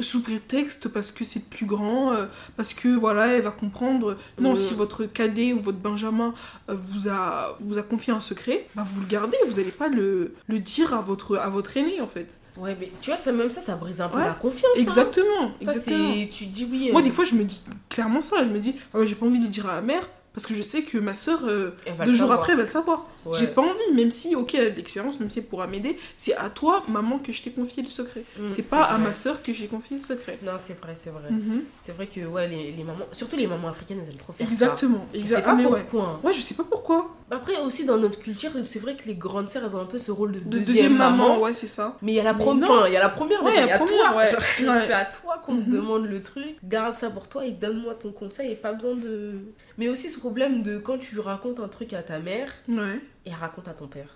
sous 0.00 0.22
prétexte 0.22 0.88
parce 0.88 1.10
que 1.12 1.22
c'est 1.24 1.48
plus 1.48 1.66
grand, 1.66 2.12
euh, 2.12 2.26
parce 2.56 2.74
que 2.74 2.88
voilà, 2.88 3.26
elle 3.28 3.42
va 3.42 3.50
comprendre. 3.50 4.16
Non, 4.40 4.50
Mhm. 4.50 4.56
si 4.56 4.74
votre 4.74 5.04
cadet 5.04 5.52
ou 5.52 5.60
votre 5.60 5.78
benjamin 5.78 6.34
euh, 6.68 6.74
vous 6.74 7.08
a 7.08 7.56
vous 7.60 7.78
a 7.78 7.82
confié 7.82 8.12
un 8.12 8.18
secret, 8.20 8.66
bah 8.74 8.82
vous 8.84 9.00
le 9.00 9.06
gardez, 9.06 9.36
vous 9.46 9.58
allez 9.60 9.70
pas 9.70 9.88
le, 9.88 10.34
le 10.48 10.58
dire 10.58 10.92
à 10.94 11.00
votre 11.00 11.36
à 11.36 11.48
votre 11.48 11.76
aîné 11.76 12.00
en 12.00 12.08
fait. 12.08 12.38
Ouais, 12.58 12.76
mais 12.78 12.90
tu 13.00 13.08
vois, 13.10 13.16
ça, 13.16 13.32
même 13.32 13.48
ça, 13.50 13.60
ça 13.62 13.76
brise 13.76 14.00
un 14.02 14.08
peu 14.08 14.18
Ouais. 14.18 14.24
la 14.24 14.34
confiance. 14.34 14.72
hein. 14.76 14.80
Exactement, 14.80 15.52
Ça, 15.60 15.72
exactement. 15.72 16.12
Tu 16.32 16.46
dis 16.46 16.68
oui. 16.70 16.88
euh, 16.88 16.92
Moi 16.92 17.02
des 17.02 17.10
fois 17.10 17.24
je 17.24 17.34
me 17.34 17.44
dis 17.44 17.60
clairement 17.88 18.22
ça, 18.22 18.44
je 18.44 18.50
me 18.50 18.58
dis 18.60 18.74
ah 18.92 18.98
ouais, 18.98 19.06
j'ai 19.06 19.14
pas 19.14 19.26
envie 19.26 19.38
de 19.38 19.44
le 19.44 19.50
dire 19.50 19.68
à 19.70 19.74
la 19.76 19.80
mère 19.82 20.08
parce 20.34 20.46
que 20.46 20.54
je 20.54 20.62
sais 20.62 20.82
que 20.82 20.98
ma 20.98 21.14
soeur 21.14 21.40
va 21.40 22.04
deux 22.04 22.10
le 22.10 22.16
jours 22.16 22.18
savoir. 22.28 22.38
après 22.40 22.52
elle 22.52 22.58
va 22.58 22.64
le 22.64 22.68
savoir. 22.68 23.06
Ouais. 23.24 23.38
J'ai 23.38 23.46
pas 23.46 23.62
envie, 23.62 23.94
même 23.94 24.10
si, 24.10 24.34
ok, 24.34 24.54
elle 24.56 24.66
a 24.66 24.70
de 24.70 24.76
l'expérience, 24.76 25.20
même 25.20 25.30
si 25.30 25.38
elle 25.38 25.44
pourra 25.44 25.68
m'aider, 25.68 25.96
c'est 26.16 26.34
à 26.34 26.50
toi, 26.50 26.82
maman, 26.88 27.20
que 27.20 27.30
je 27.32 27.40
t'ai 27.40 27.50
confié 27.52 27.84
le 27.84 27.88
secret. 27.88 28.24
Mm, 28.36 28.48
c'est 28.48 28.68
pas 28.68 28.82
à 28.82 28.98
ma 28.98 29.12
soeur 29.12 29.42
que 29.44 29.52
j'ai 29.52 29.68
confié 29.68 29.96
le 29.96 30.02
secret. 30.02 30.38
Non, 30.44 30.54
c'est 30.58 30.76
vrai, 30.80 30.94
c'est 30.96 31.10
vrai. 31.10 31.30
Mhm. 31.30 31.62
C'est 31.80 31.92
vrai 31.92 32.08
que 32.08 32.20
ouais, 32.26 32.48
les, 32.48 32.72
les 32.72 32.82
mamans, 32.82 33.04
surtout 33.12 33.36
les 33.36 33.46
mamans 33.46 33.68
africaines, 33.68 33.98
elles 34.02 34.10
aiment 34.10 34.16
trop 34.18 34.32
faire 34.32 34.46
ça. 34.48 34.52
Exactement. 34.52 35.06
Je 35.14 35.20
sais 35.24 35.40
pas 35.40 35.56
ah, 35.56 35.68
ouais. 35.68 35.80
pourquoi. 35.88 36.20
Ouais, 36.24 36.32
je 36.32 36.40
sais 36.40 36.54
pas 36.54 36.64
pourquoi. 36.68 37.10
Après 37.30 37.56
aussi 37.60 37.84
dans 37.86 37.96
notre 37.96 38.18
culture, 38.20 38.50
c'est 38.64 38.78
vrai 38.80 38.96
que 38.96 39.04
les 39.06 39.14
grandes 39.14 39.48
sœurs, 39.48 39.62
elles 39.64 39.76
ont 39.76 39.80
un 39.80 39.86
peu 39.86 39.98
ce 39.98 40.10
rôle 40.10 40.32
de, 40.32 40.38
De 40.40 40.44
deuxième, 40.44 40.64
deuxième, 40.66 40.96
maman, 40.96 41.28
maman. 41.28 41.40
ouais, 41.42 41.52
c'est 41.54 41.68
ça. 41.68 41.96
Mais 42.02 42.12
il 42.12 42.14
y 42.16 42.20
a 42.20 42.24
la 42.24 42.34
première, 42.34 42.88
il 42.88 42.92
y 42.92 42.96
a 42.96 43.00
la 43.00 43.08
première, 43.08 43.38
il 43.46 43.54
y 43.54 43.58
a 43.58 43.62
a 43.62 43.66
la 43.66 43.78
première, 43.78 44.12
toi. 44.12 44.42
C'est 44.86 44.92
à 44.92 45.04
toi 45.04 45.40
qu'on 45.46 45.56
te 45.58 45.66
Mhm. 45.66 45.70
demande 45.70 46.06
le 46.06 46.22
truc. 46.22 46.56
Garde 46.64 46.96
ça 46.96 47.08
pour 47.08 47.28
toi 47.28 47.46
et 47.46 47.52
donne-moi 47.52 47.94
ton 47.94 48.10
conseil 48.10 48.50
et 48.50 48.56
pas 48.56 48.72
besoin 48.72 48.96
de. 48.96 49.34
Mais 49.78 49.88
aussi 49.88 50.10
ce 50.10 50.18
problème 50.18 50.62
de 50.62 50.78
quand 50.78 50.98
tu 50.98 51.18
racontes 51.20 51.60
un 51.60 51.68
truc 51.68 51.92
à 51.92 52.02
ta 52.02 52.18
mère 52.18 52.50
Ouais. 52.68 53.00
et 53.26 53.30
elle 53.30 53.34
raconte 53.40 53.68
à 53.68 53.72
ton 53.72 53.86
père. 53.86 54.08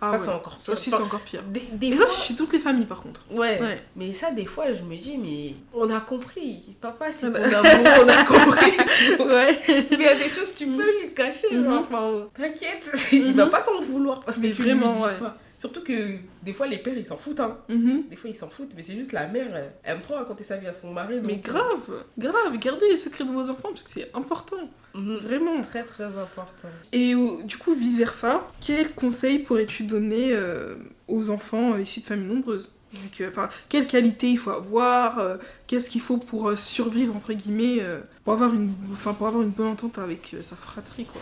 Ah 0.00 0.10
ça 0.10 0.12
ouais. 0.12 0.18
c'est 0.18 0.28
encore 0.30 0.60
Ça 0.60 0.72
aussi, 0.72 0.90
pire. 0.90 0.98
c'est 0.98 1.04
encore 1.04 1.20
pire. 1.22 1.42
Des, 1.44 1.60
des 1.72 1.86
Et 1.88 1.96
ça, 1.96 2.04
c'est 2.06 2.20
chez 2.20 2.36
toutes 2.36 2.52
les 2.52 2.58
familles, 2.58 2.84
par 2.84 3.00
contre. 3.00 3.22
Ouais. 3.30 3.58
Ouais. 3.60 3.82
Mais 3.96 4.12
ça, 4.12 4.30
des 4.30 4.44
fois, 4.44 4.66
je 4.74 4.82
me 4.82 4.94
dis, 4.96 5.16
mais 5.16 5.54
on 5.72 5.88
a 5.90 6.00
compris. 6.00 6.76
Papa, 6.80 7.10
c'est 7.10 7.26
Ah 7.26 7.30
ton 7.30 7.62
bah. 7.62 7.70
amour, 7.70 8.04
on 8.04 8.08
a 8.08 8.24
compris. 8.24 8.72
Ouais. 9.18 9.58
Mais 9.66 9.86
il 9.90 10.02
y 10.02 10.06
a 10.06 10.14
des 10.16 10.28
choses, 10.28 10.54
tu 10.54 10.66
peux 10.66 10.82
lui 11.00 11.14
cacher. 11.14 11.48
Mhm. 11.50 11.64
genre, 11.64 11.80
Enfin, 11.90 12.28
t'inquiète, 12.36 12.92
il 13.12 13.32
va 13.34 13.46
Mhm. 13.46 13.50
pas 13.50 13.62
t'en 13.62 13.80
vouloir 13.80 14.20
parce 14.20 14.36
que 14.36 14.42
Mais 14.42 14.52
tu 14.52 14.62
vraiment, 14.62 14.92
lui 14.92 14.98
dis 15.00 15.04
ouais. 15.06 15.16
pas. 15.18 15.36
Surtout 15.64 15.82
que 15.82 16.18
des 16.42 16.52
fois, 16.52 16.66
les 16.66 16.76
pères, 16.76 16.98
ils 16.98 17.06
s'en 17.06 17.16
foutent. 17.16 17.40
Hein. 17.40 17.56
Mhm. 17.70 18.02
Des 18.10 18.16
fois, 18.16 18.28
ils 18.28 18.36
s'en 18.36 18.50
foutent, 18.50 18.72
mais 18.76 18.82
c'est 18.82 18.92
juste 18.92 19.12
la 19.12 19.26
mère, 19.26 19.56
elle 19.56 19.72
aime 19.82 20.02
trop 20.02 20.12
raconter 20.12 20.44
sa 20.44 20.58
vie 20.58 20.66
à 20.66 20.74
son 20.74 20.92
mari. 20.92 21.20
Mais 21.22 21.36
donc, 21.36 21.44
grave, 21.44 22.04
grave, 22.18 22.58
gardez 22.58 22.86
les 22.90 22.98
secrets 22.98 23.24
de 23.24 23.30
vos 23.30 23.48
enfants 23.48 23.70
parce 23.70 23.82
que 23.82 23.90
c'est 23.90 24.10
important. 24.12 24.58
Mhm. 24.92 25.16
Vraiment. 25.20 25.58
Très, 25.62 25.82
très 25.82 26.04
important. 26.04 26.68
Et 26.92 27.14
euh, 27.14 27.44
du 27.44 27.56
coup, 27.56 27.72
vice-versa, 27.72 28.46
quel 28.60 28.92
conseil 28.92 29.38
pourrais-tu 29.38 29.84
donner 29.84 30.34
euh, 30.34 30.74
aux 31.08 31.30
enfants 31.30 31.72
euh, 31.72 31.80
issus 31.80 32.00
de 32.00 32.04
familles 32.04 32.26
nombreuses? 32.28 32.76
Vu 32.94 33.08
que, 33.08 33.28
enfin, 33.28 33.48
quelle 33.68 33.86
qualité 33.86 34.28
il 34.30 34.38
faut 34.38 34.50
avoir 34.50 35.18
euh, 35.18 35.36
Qu'est-ce 35.66 35.90
qu'il 35.90 36.00
faut 36.00 36.16
pour 36.18 36.48
euh, 36.48 36.56
survivre 36.56 37.14
entre 37.16 37.32
guillemets 37.32 37.78
euh, 37.80 38.00
pour 38.24 38.32
avoir 38.34 38.52
une, 38.54 38.72
enfin, 38.92 39.14
pour 39.14 39.26
avoir 39.26 39.42
une 39.42 39.50
bonne 39.50 39.66
entente 39.68 39.98
avec 39.98 40.36
sa 40.40 40.56
fratrie 40.56 41.04
quoi. 41.06 41.20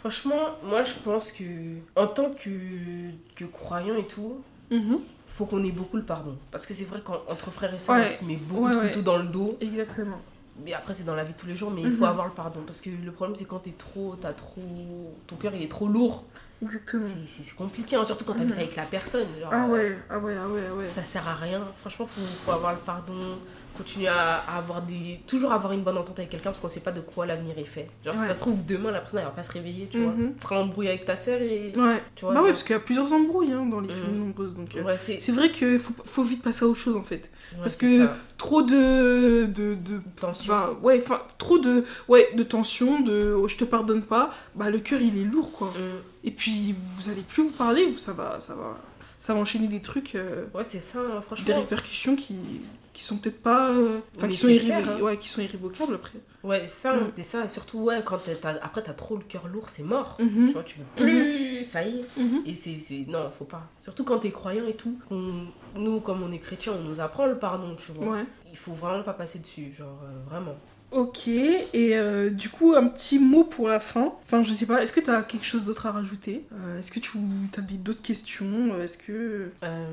Franchement, 0.00 0.56
moi, 0.64 0.82
je 0.82 0.92
pense 1.04 1.30
que 1.32 1.44
en 1.96 2.06
tant 2.06 2.30
que, 2.30 2.50
que 3.36 3.44
croyant 3.44 3.96
et 3.96 4.06
tout, 4.06 4.40
faut 5.28 5.46
qu'on 5.46 5.64
ait 5.64 5.70
beaucoup 5.72 5.96
le 5.96 6.02
pardon. 6.04 6.36
Parce 6.50 6.66
que 6.66 6.74
c'est 6.74 6.84
vrai 6.84 7.00
qu'entre 7.02 7.50
frères 7.50 7.72
et 7.74 7.78
sœurs, 7.78 7.96
Ouais. 7.96 8.06
on 8.06 8.20
se 8.20 8.24
met 8.24 8.36
beaucoup 8.36 8.66
Ouais, 8.66 8.72
de 8.72 8.78
ouais. 8.78 8.88
couteaux 8.88 9.02
dans 9.02 9.16
le 9.18 9.24
dos. 9.28 9.56
Exactement. 9.60 10.20
Mais 10.64 10.74
après, 10.74 10.92
c'est 10.94 11.04
dans 11.04 11.14
la 11.14 11.24
vie 11.24 11.32
de 11.32 11.38
tous 11.38 11.46
les 11.46 11.56
jours, 11.56 11.70
mais 11.70 11.80
il 11.82 11.88
Mhm. 11.88 11.92
faut 11.96 12.04
avoir 12.04 12.26
le 12.26 12.32
pardon. 12.32 12.60
Parce 12.66 12.80
que 12.80 12.90
le 12.90 13.10
problème, 13.12 13.34
c'est 13.36 13.46
quand 13.46 13.58
t'es 13.60 13.72
trop, 13.76 14.16
t'as 14.20 14.32
trop. 14.32 15.14
Ton 15.26 15.36
cœur, 15.36 15.54
il 15.54 15.62
est 15.62 15.70
trop 15.70 15.88
lourd. 15.88 16.24
Exactement. 16.62 17.06
C'est- 17.26 17.54
compliqué, 17.56 17.96
hein, 17.96 18.04
surtout 18.04 18.24
quand 18.24 18.34
t'habites 18.34 18.54
Mhm. 18.54 18.60
avec 18.60 18.76
la 18.76 18.84
personne. 18.84 19.26
genre, 19.40 19.50
Ah 19.52 19.64
euh, 19.66 19.68
ouais, 19.72 19.98
ah 20.10 20.18
ouais, 20.18 20.36
ah 20.40 20.48
ouais, 20.48 20.62
ah 20.70 20.74
ouais. 20.74 20.88
Ça 20.94 21.02
sert 21.02 21.26
à 21.26 21.34
rien. 21.34 21.66
Franchement, 21.78 22.06
faut, 22.06 22.20
faut 22.44 22.52
avoir 22.52 22.72
le 22.74 22.78
pardon. 22.80 23.38
Continuer 23.76 24.08
à, 24.08 24.36
à 24.38 24.58
avoir 24.58 24.82
des. 24.82 25.20
Toujours 25.26 25.52
avoir 25.52 25.72
une 25.72 25.82
bonne 25.82 25.96
entente 25.96 26.18
avec 26.18 26.30
quelqu'un 26.30 26.50
parce 26.50 26.60
qu'on 26.60 26.68
sait 26.68 26.80
pas 26.80 26.92
de 26.92 27.00
quoi 27.00 27.24
l'avenir 27.26 27.56
est 27.58 27.64
fait. 27.64 27.88
Genre, 28.04 28.14
si 28.18 28.26
ça 28.26 28.34
se 28.34 28.40
trouve, 28.40 28.64
demain, 28.66 28.90
la 28.90 29.00
personne, 29.00 29.20
elle 29.20 29.24
va 29.24 29.30
pas 29.32 29.42
se 29.42 29.52
réveiller, 29.52 29.88
tu 29.90 30.02
vois. 30.02 30.12
Mhm. 30.12 30.34
Tu 30.36 30.42
seras 30.42 30.56
embrouillé 30.58 30.90
avec 30.90 31.04
ta 31.06 31.16
soeur 31.16 31.40
et. 31.40 31.72
Ouais. 31.76 32.02
Tu 32.14 32.24
vois, 32.24 32.34
Bah 32.34 32.42
ouais, 32.42 32.50
parce 32.50 32.62
qu'il 32.62 32.72
y 32.72 32.76
a 32.76 32.80
plusieurs 32.80 33.12
embrouilles 33.12 33.52
hein, 33.52 33.64
dans 33.66 33.80
les 33.80 33.88
Mhm. 33.88 34.00
familles 34.00 34.20
nombreuses 34.20 34.54
donc. 34.54 34.76
euh, 34.76 34.82
Ouais, 34.82 34.98
c'est. 34.98 35.20
C'est 35.20 35.32
vrai 35.32 35.50
qu'il 35.50 35.78
faut, 35.78 35.94
faut 36.04 36.22
vite 36.22 36.42
passer 36.42 36.64
à 36.64 36.68
autre 36.68 36.78
chose 36.80 36.96
en 36.96 37.02
fait. 37.02 37.30
ouais, 37.52 37.58
parce 37.60 37.76
que- 37.76 38.06
ça. 38.06 38.14
Trop 38.36 38.62
de. 38.62 39.46
de, 39.46 39.74
de 39.74 40.00
Tension. 40.16 40.52
Enfin, 40.52 40.70
ouais, 40.82 41.00
enfin, 41.02 41.20
trop 41.38 41.58
de, 41.58 41.84
ouais, 42.08 42.28
de 42.34 42.42
tension, 42.42 43.00
de 43.00 43.32
oh, 43.36 43.46
je 43.48 43.56
te 43.56 43.64
pardonne 43.64 44.02
pas, 44.02 44.30
bah 44.56 44.68
le 44.68 44.80
cœur 44.80 45.00
il 45.00 45.16
est 45.16 45.24
lourd 45.24 45.52
quoi. 45.52 45.68
Mm. 45.68 46.24
Et 46.24 46.30
puis 46.32 46.74
vous 46.96 47.08
allez 47.08 47.22
plus 47.22 47.44
vous 47.44 47.52
parler, 47.52 47.94
ça 47.98 48.12
va, 48.12 48.40
ça 48.40 48.54
va, 48.54 48.76
ça 49.20 49.32
va 49.34 49.40
enchaîner 49.40 49.68
des 49.68 49.80
trucs, 49.80 50.16
euh, 50.16 50.46
Ouais, 50.54 50.64
c'est 50.64 50.80
ça, 50.80 50.98
hein, 50.98 51.16
des 51.18 51.22
franchement. 51.22 51.58
répercussions 51.60 52.16
qui, 52.16 52.34
qui 52.92 53.04
sont 53.04 53.16
peut-être 53.16 53.40
pas, 53.42 53.70
euh, 53.70 54.00
enfin 54.16 54.28
qui 54.28 54.36
sont, 54.36 54.48
hein. 54.48 55.00
ouais, 55.00 55.16
qui 55.16 55.28
sont 55.28 55.40
irrévocables 55.40 55.94
après. 55.94 56.18
Ouais, 56.44 56.60
c'est 56.64 56.82
ça. 56.82 56.94
Mm. 56.94 57.22
ça. 57.22 57.48
Surtout, 57.48 57.78
ouais, 57.84 58.02
quand 58.04 58.18
t'as- 58.18 58.34
t'as- 58.34 58.58
après, 58.62 58.82
t'as 58.82 58.92
trop 58.92 59.16
le 59.16 59.22
cœur 59.22 59.48
lourd, 59.48 59.68
c'est 59.68 59.82
mort. 59.82 60.16
Mhm. 60.20 60.48
Tu 60.48 60.52
vois, 60.52 60.62
tu 60.62 60.78
veux 60.78 60.84
plus, 60.96 61.64
ça 61.64 61.82
y 61.86 62.00
est. 62.00 62.20
Mhm. 62.20 62.42
Et 62.46 62.54
c'est. 62.54 62.76
Non, 63.08 63.30
faut 63.36 63.44
pas. 63.46 63.66
Surtout 63.80 64.04
quand 64.04 64.18
t'es 64.18 64.30
croyant 64.30 64.66
et 64.66 64.74
tout. 64.74 64.96
Nous, 65.74 66.00
comme 66.00 66.22
on 66.22 66.30
est 66.32 66.38
chrétien, 66.38 66.74
on 66.78 66.82
nous 66.82 67.00
apprend 67.00 67.26
le 67.26 67.38
pardon, 67.38 67.74
tu 67.76 67.92
vois. 67.92 68.06
Ouais. 68.16 68.24
Il 68.50 68.56
faut 68.58 68.72
vraiment 68.72 69.02
pas 69.02 69.14
passer 69.14 69.38
dessus, 69.38 69.72
genre, 69.72 70.00
euh, 70.04 70.28
vraiment. 70.28 70.56
Ok, 70.90 71.26
et 71.28 71.64
euh, 71.96 72.28
du 72.28 72.50
coup, 72.50 72.74
un 72.74 72.86
petit 72.88 73.18
mot 73.18 73.44
pour 73.44 73.66
la 73.68 73.80
fin. 73.80 74.12
Enfin, 74.24 74.44
je 74.44 74.52
sais 74.52 74.66
pas, 74.66 74.82
est-ce 74.82 74.92
que 74.92 75.00
tu 75.00 75.08
as 75.08 75.22
quelque 75.22 75.46
chose 75.46 75.64
d'autre 75.64 75.86
à 75.86 75.92
rajouter? 75.92 76.44
Euh, 76.52 76.78
Est-ce 76.78 76.92
que 76.92 77.00
tu 77.00 77.16
avais 77.56 77.78
d'autres 77.78 78.02
questions? 78.02 78.78
Est-ce 78.78 78.98
que. 78.98 79.50
Euh... 79.64 79.86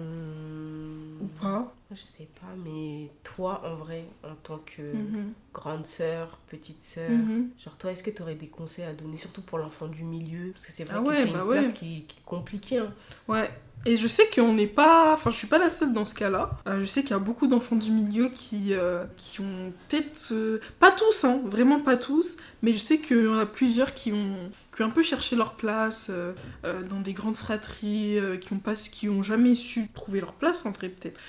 Ou 1.22 1.28
pas? 1.42 1.74
Je 1.92 2.06
sais 2.06 2.28
pas, 2.40 2.54
mais 2.64 3.10
toi, 3.24 3.64
en 3.66 3.76
vrai, 3.76 4.06
en 4.24 4.36
tant 4.36 4.58
que 4.60 4.82
Mhm. 4.94 5.34
grande 5.52 5.88
sœur, 5.88 6.38
petite 6.48 6.84
sœur, 6.84 7.10
Mhm. 7.10 7.50
genre 7.64 7.78
toi, 7.80 7.92
est-ce 7.92 8.04
que 8.04 8.12
tu 8.12 8.22
aurais 8.22 8.36
des 8.36 8.48
conseils 8.48 8.86
à 8.86 8.94
donner, 8.94 9.18
surtout 9.18 9.42
pour 9.42 9.58
l'enfant 9.58 9.88
du 9.88 10.04
milieu? 10.04 10.52
Parce 10.52 10.68
que 10.68 10.72
c'est 10.72 10.84
vrai 10.84 10.98
Ah 10.98 11.02
que 11.02 11.16
c'est 11.16 11.32
bah 11.32 11.40
une 11.42 11.48
ouais. 11.48 11.62
place 11.62 11.74
qui, 11.74 12.04
qui 12.08 12.18
est 12.20 12.24
compliquée. 12.26 12.78
hein. 12.78 12.94
Ouais. 13.28 13.50
Et 13.86 13.96
je 13.96 14.08
sais 14.08 14.30
qu'on 14.30 14.54
n'est 14.54 14.68
pas. 14.68 15.14
Enfin, 15.14 15.32
je 15.32 15.38
suis 15.38 15.48
pas 15.48 15.58
la 15.58 15.70
seule 15.72 15.94
dans 15.94 16.06
ce 16.06 16.14
cas-là. 16.14 16.58
Euh, 16.68 16.82
je 16.82 16.86
sais 16.86 17.02
qu'il 17.02 17.12
y 17.12 17.14
a 17.14 17.20
beaucoup 17.20 17.48
d'enfants 17.48 17.78
du 17.78 17.92
milieu 17.92 18.30
qui, 18.30 18.74
euh, 18.74 19.06
qui 19.18 19.40
ont 19.40 19.72
peut-être. 19.88 20.32
euh, 20.34 20.60
Pas 20.80 20.92
tous, 20.92 21.24
hein, 21.24 21.42
vraiment 21.46 21.80
pas 21.80 21.96
tous. 21.98 22.36
Mais 22.62 22.74
je 22.74 22.78
sais 22.78 23.00
qu'il 23.00 23.24
y 23.24 23.28
en 23.28 23.40
a 23.40 23.46
plusieurs 23.46 23.94
qui 23.96 24.12
ont, 24.14 24.52
un 24.82 24.90
peu 24.90 25.02
cherché 25.04 25.36
leur 25.36 25.56
place 25.56 26.08
euh, 26.10 26.34
euh, 26.66 26.84
dans 26.84 27.02
des 27.02 27.12
grandes 27.14 27.36
fratries, 27.36 28.18
euh, 28.18 28.38
qui 28.38 28.54
ont 28.54 28.60
pas, 28.60 28.76
qui 28.76 29.10
ont 29.10 29.24
jamais 29.24 29.56
su 29.56 29.90
trouver 29.94 30.22
leur 30.22 30.34
place 30.34 30.66
en 30.66 30.72
vrai, 30.72 30.88
peut-être. 30.90 31.20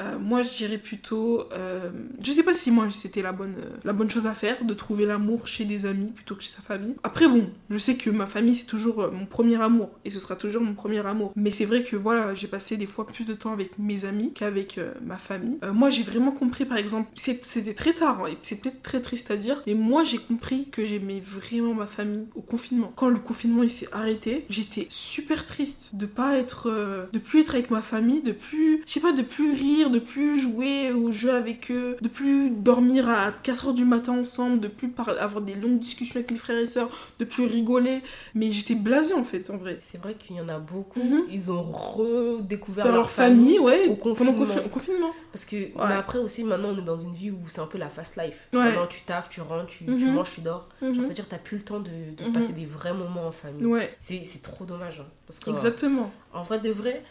Euh, 0.00 0.18
moi, 0.18 0.42
je 0.42 0.50
dirais 0.50 0.78
plutôt. 0.78 1.44
euh, 1.52 1.90
je 2.22 2.32
sais 2.32 2.42
pas 2.42 2.54
si 2.54 2.70
moi 2.70 2.88
c'était 2.90 3.22
la 3.22 3.32
bonne, 3.32 3.54
euh, 3.58 3.76
la 3.84 3.92
bonne 3.92 4.10
chose 4.10 4.26
à 4.26 4.34
faire, 4.34 4.64
de 4.64 4.74
trouver 4.74 5.06
l'amour 5.06 5.46
chez 5.46 5.64
des 5.64 5.86
amis 5.86 6.10
plutôt 6.12 6.34
que 6.34 6.42
chez 6.42 6.50
sa 6.50 6.62
famille. 6.62 6.94
Après, 7.02 7.28
bon, 7.28 7.50
je 7.70 7.78
sais 7.78 7.96
que 7.96 8.10
ma 8.10 8.26
famille 8.26 8.54
c'est 8.54 8.66
toujours 8.66 9.10
mon 9.12 9.26
premier 9.26 9.60
amour 9.60 9.90
et 10.04 10.10
ce 10.10 10.20
sera 10.20 10.36
toujours 10.36 10.62
mon 10.62 10.74
premier 10.74 11.04
amour. 11.06 11.32
Mais 11.36 11.50
c'est 11.50 11.64
vrai 11.64 11.82
que 11.82 11.96
voilà, 11.96 12.34
j'ai 12.34 12.46
passé 12.46 12.76
des 12.76 12.86
fois 12.86 13.06
plus 13.06 13.26
de 13.26 13.34
temps 13.34 13.52
avec 13.52 13.78
mes 13.78 14.04
amis 14.04 14.32
qu'avec 14.32 14.80
ma 15.04 15.16
famille. 15.16 15.58
Moi, 15.72 15.90
j'ai 15.90 16.02
vraiment 16.02 16.32
compris, 16.32 16.64
par 16.64 16.78
exemple, 16.78 17.08
c'était 17.14 17.74
très 17.74 17.92
tard 17.92 18.20
hein, 18.24 18.28
et 18.30 18.38
c'est 18.42 18.60
peut-être 18.60 18.82
très 18.82 19.00
triste 19.00 19.30
à 19.30 19.36
dire, 19.36 19.62
mais 19.66 19.74
moi 19.74 20.04
j'ai 20.04 20.18
compris 20.18 20.68
que 20.70 20.86
j'aimais 20.86 21.22
vraiment 21.24 21.74
ma 21.74 21.86
famille 21.86 22.26
au 22.34 22.42
confinement. 22.42 22.92
Quand 22.96 23.08
le 23.08 23.18
confinement 23.18 23.62
il 23.62 23.70
s'est 23.70 23.88
arrêté, 23.92 24.46
j'étais 24.48 24.86
super 24.88 25.46
triste 25.46 25.90
de 25.94 26.06
pas 26.06 26.36
être, 26.38 26.70
de 27.12 27.18
plus 27.18 27.40
être 27.40 27.54
avec 27.54 27.70
ma 27.70 27.82
famille, 27.82 28.22
de 28.22 28.32
plus, 28.32 28.82
je 28.86 28.92
sais 28.92 29.00
pas, 29.00 29.12
de 29.12 29.22
plus 29.22 29.52
rire, 29.52 29.81
de 29.90 29.98
plus 29.98 30.38
jouer 30.38 30.92
aux 30.92 31.10
jeux 31.12 31.34
avec 31.34 31.70
eux, 31.70 31.96
de 32.00 32.08
plus 32.08 32.50
dormir 32.50 33.08
à 33.08 33.30
4h 33.30 33.74
du 33.74 33.84
matin 33.84 34.12
ensemble, 34.18 34.60
de 34.60 34.68
plus 34.68 34.88
parler, 34.88 35.18
avoir 35.18 35.42
des 35.42 35.54
longues 35.54 35.78
discussions 35.78 36.16
avec 36.16 36.30
mes 36.30 36.36
frères 36.36 36.58
et 36.58 36.66
sœurs, 36.66 36.90
de 37.18 37.24
plus 37.24 37.44
rigoler. 37.46 38.00
Mais 38.34 38.50
j'étais 38.50 38.74
blasée 38.74 39.14
en 39.14 39.24
fait, 39.24 39.48
en 39.50 39.56
vrai. 39.56 39.78
C'est 39.80 40.00
vrai 40.00 40.14
qu'il 40.14 40.36
y 40.36 40.40
en 40.40 40.48
a 40.48 40.58
beaucoup, 40.58 41.02
Mhm. 41.02 41.22
ils 41.30 41.50
ont 41.50 41.62
redécouvert 41.62 42.86
leur, 42.86 42.94
leur 42.96 43.10
famille, 43.10 43.58
ouais, 43.58 43.88
au 43.88 43.94
pendant 43.94 44.32
confinement. 44.32 44.32
le 44.32 44.44
confi- 44.46 44.66
au 44.66 44.68
confinement. 44.68 45.10
Parce 45.32 45.44
que 45.44 45.56
mais 45.56 45.94
après 45.94 46.18
aussi, 46.18 46.44
maintenant, 46.44 46.70
on 46.74 46.78
est 46.78 46.82
dans 46.84 46.98
une 46.98 47.14
vie 47.14 47.30
où 47.30 47.38
c'est 47.46 47.60
un 47.60 47.66
peu 47.66 47.78
la 47.78 47.88
fast 47.88 48.16
life. 48.16 48.48
Ouais. 48.52 48.58
Maintenant, 48.64 48.86
tu 48.86 49.00
taffes, 49.02 49.28
tu 49.30 49.40
rentres, 49.40 49.66
tu, 49.70 49.84
tu 49.86 49.90
Mhm. 49.90 50.12
manges, 50.14 50.34
tu 50.34 50.40
dors. 50.42 50.68
Genre, 50.80 50.90
Mhm. 50.90 51.02
C'est-à-dire 51.04 51.24
que 51.26 51.30
t'as 51.30 51.38
plus 51.38 51.58
le 51.58 51.64
temps 51.64 51.80
de, 51.80 51.90
de 52.24 52.30
passer 52.32 52.52
des 52.52 52.66
vrais 52.66 52.92
moments 52.92 53.26
en 53.28 53.32
famille. 53.32 53.64
Ouais, 53.64 53.96
C'est 54.00 54.22
c'est 54.24 54.42
trop 54.42 54.64
dommage. 54.64 55.00
hein, 55.00 55.06
parce 55.26 55.38
que, 55.40 55.50
exactement. 55.50 56.10
En 56.34 56.42
vrai 56.42 56.58
de 56.58 56.70
vrai, 56.70 57.02